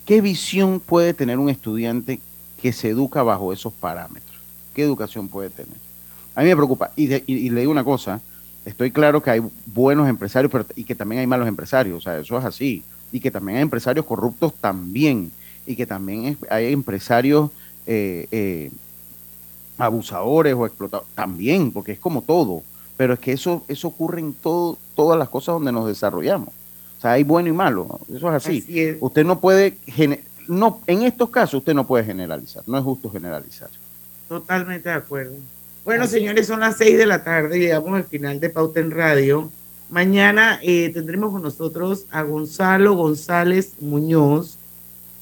qué 0.06 0.22
visión 0.22 0.80
puede 0.80 1.14
tener 1.14 1.38
un 1.38 1.50
estudiante 1.50 2.22
que 2.62 2.72
se 2.72 2.92
educa 2.92 3.24
bajo 3.24 3.52
esos 3.52 3.74
parámetros? 3.74 4.38
¿Qué 4.74 4.84
educación 4.84 5.28
puede 5.28 5.50
tener? 5.50 5.76
A 6.34 6.42
mí 6.42 6.48
me 6.48 6.56
preocupa. 6.56 6.94
Y, 6.96 7.08
le 7.08 7.60
digo 7.60 7.74
una 7.74 7.84
cosa, 7.84 8.22
estoy 8.64 8.92
claro 8.92 9.22
que 9.22 9.32
hay 9.32 9.42
buenos 9.66 10.08
empresarios 10.08 10.50
y 10.78 10.86
que 10.86 10.96
también 10.96 11.20
hay 11.20 11.28
malos 11.28 11.46
empresarios, 11.46 11.98
o 11.98 12.02
sea, 12.02 12.18
eso 12.18 12.38
es 12.38 12.46
así. 12.46 12.86
Y 13.12 13.20
que 13.20 13.30
también 13.30 13.58
hay 13.58 13.64
empresarios 13.64 14.06
corruptos 14.06 14.54
también. 14.62 15.30
Y 15.66 15.76
que 15.76 15.86
también 15.86 16.38
hay 16.50 16.72
empresarios 16.72 17.52
eh, 17.86 18.28
eh, 18.32 18.72
abusadores 19.78 20.54
o 20.54 20.66
explotadores 20.66 21.14
también, 21.16 21.70
porque 21.74 21.92
es 21.92 22.00
como 22.00 22.22
todo. 22.22 22.64
Pero 22.98 23.14
es 23.14 23.20
que 23.20 23.32
eso, 23.34 23.64
eso 23.68 23.88
ocurre 23.88 24.20
en 24.20 24.34
todo, 24.34 24.78
todas 24.96 25.18
las 25.18 25.30
cosas 25.30 25.54
donde 25.54 25.72
nos 25.72 25.88
desarrollamos. 25.88 26.50
O 26.50 27.02
sea, 27.02 27.14
hay 27.14 27.24
bueno 27.24 27.50
y 27.50 27.54
malo. 27.54 28.00
Eso 28.14 28.30
es 28.30 28.46
así. 28.46 28.98
Usted 29.00 29.26
no 29.26 29.39
puede, 29.39 29.78
no, 30.48 30.80
en 30.88 31.04
estos 31.04 31.30
casos 31.30 31.56
usted 31.56 31.74
no 31.74 31.86
puede 31.86 32.04
generalizar. 32.06 32.64
No 32.68 32.78
es 32.78 32.84
justo 32.84 33.10
generalizar. 33.10 33.70
Totalmente 34.30 34.89
de 34.89 34.96
acuerdo. 34.96 35.34
Bueno, 35.86 36.08
señores, 36.08 36.48
son 36.48 36.62
las 36.62 36.78
seis 36.78 36.98
de 36.98 37.06
la 37.06 37.26
tarde, 37.26 37.60
llegamos 37.60 37.94
al 37.94 38.06
final 38.06 38.39
de 38.39 38.50
Pauta 38.50 38.80
en 38.80 38.91
Radio. 38.91 39.52
Mañana 39.89 40.60
eh, 40.64 40.89
tendremos 40.94 41.34
con 41.34 41.44
nosotros 41.44 42.06
a 42.10 42.22
Gonzalo 42.24 42.96
González 42.96 43.74
Muñoz, 43.82 44.58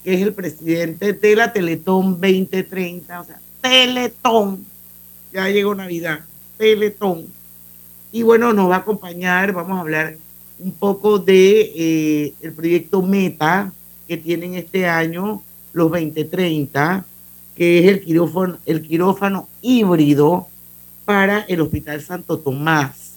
que 0.04 0.14
es 0.14 0.22
el 0.22 0.32
presidente 0.32 1.14
de 1.14 1.36
la 1.36 1.52
Teletón 1.52 2.12
2030, 2.12 3.20
o 3.20 3.24
sea, 3.24 3.40
Teletón. 3.60 4.64
Ya 5.32 5.48
llegó 5.48 5.74
Navidad, 5.74 6.20
Teletón. 6.58 7.26
Y 8.12 8.22
bueno, 8.22 8.52
nos 8.52 8.70
va 8.70 8.76
a 8.76 8.78
acompañar, 8.80 9.54
vamos 9.54 9.78
a 9.78 9.80
hablar 9.80 10.16
un 10.58 10.72
poco 10.72 11.18
de 11.18 11.72
eh, 11.74 12.34
el 12.42 12.52
proyecto 12.52 13.00
Meta 13.00 13.72
que 14.06 14.18
tienen 14.18 14.54
este 14.54 14.86
año, 14.86 15.42
los 15.72 15.90
2030, 15.90 17.06
que 17.56 17.78
es 17.78 17.86
el 17.86 18.04
quirófano, 18.04 18.58
el 18.66 18.82
quirófano 18.82 19.48
híbrido 19.62 20.46
para 21.06 21.40
el 21.40 21.62
Hospital 21.62 22.02
Santo 22.02 22.38
Tomás. 22.38 23.14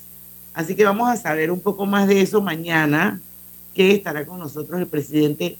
Así 0.53 0.75
que 0.75 0.85
vamos 0.85 1.09
a 1.09 1.17
saber 1.17 1.51
un 1.51 1.59
poco 1.59 1.85
más 1.85 2.07
de 2.07 2.21
eso 2.21 2.41
mañana, 2.41 3.19
que 3.73 3.91
estará 3.91 4.25
con 4.25 4.39
nosotros 4.39 4.79
el 4.79 4.87
presidente 4.87 5.57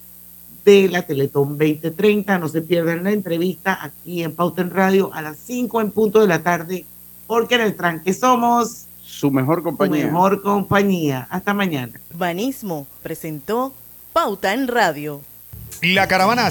de 0.63 0.87
la 0.87 1.01
Teletón 1.01 1.57
2030. 1.57 2.39
No 2.39 2.47
se 2.47 2.61
pierdan 2.61 3.03
la 3.03 3.11
entrevista 3.11 3.77
aquí 3.83 4.23
en 4.23 4.33
Pauta 4.33 4.61
en 4.61 4.69
Radio 4.69 5.13
a 5.13 5.21
las 5.21 5.35
5 5.37 5.81
en 5.81 5.91
punto 5.91 6.21
de 6.21 6.27
la 6.27 6.41
tarde, 6.41 6.85
porque 7.27 7.55
en 7.55 7.61
el 7.61 7.75
tranque 7.75 8.13
somos 8.13 8.85
su 9.15 9.31
mejor 9.31 9.63
compañía. 9.63 10.01
Su 10.01 10.11
mejor 10.11 10.41
compañía. 10.41 11.27
Hasta 11.29 11.53
mañana. 11.53 11.93
Banismo 12.13 12.85
presentó 13.01 13.73
Pauta 14.11 14.53
en 14.53 14.67
Radio. 14.67 15.21
La 15.81 16.07
caravana 16.07 16.47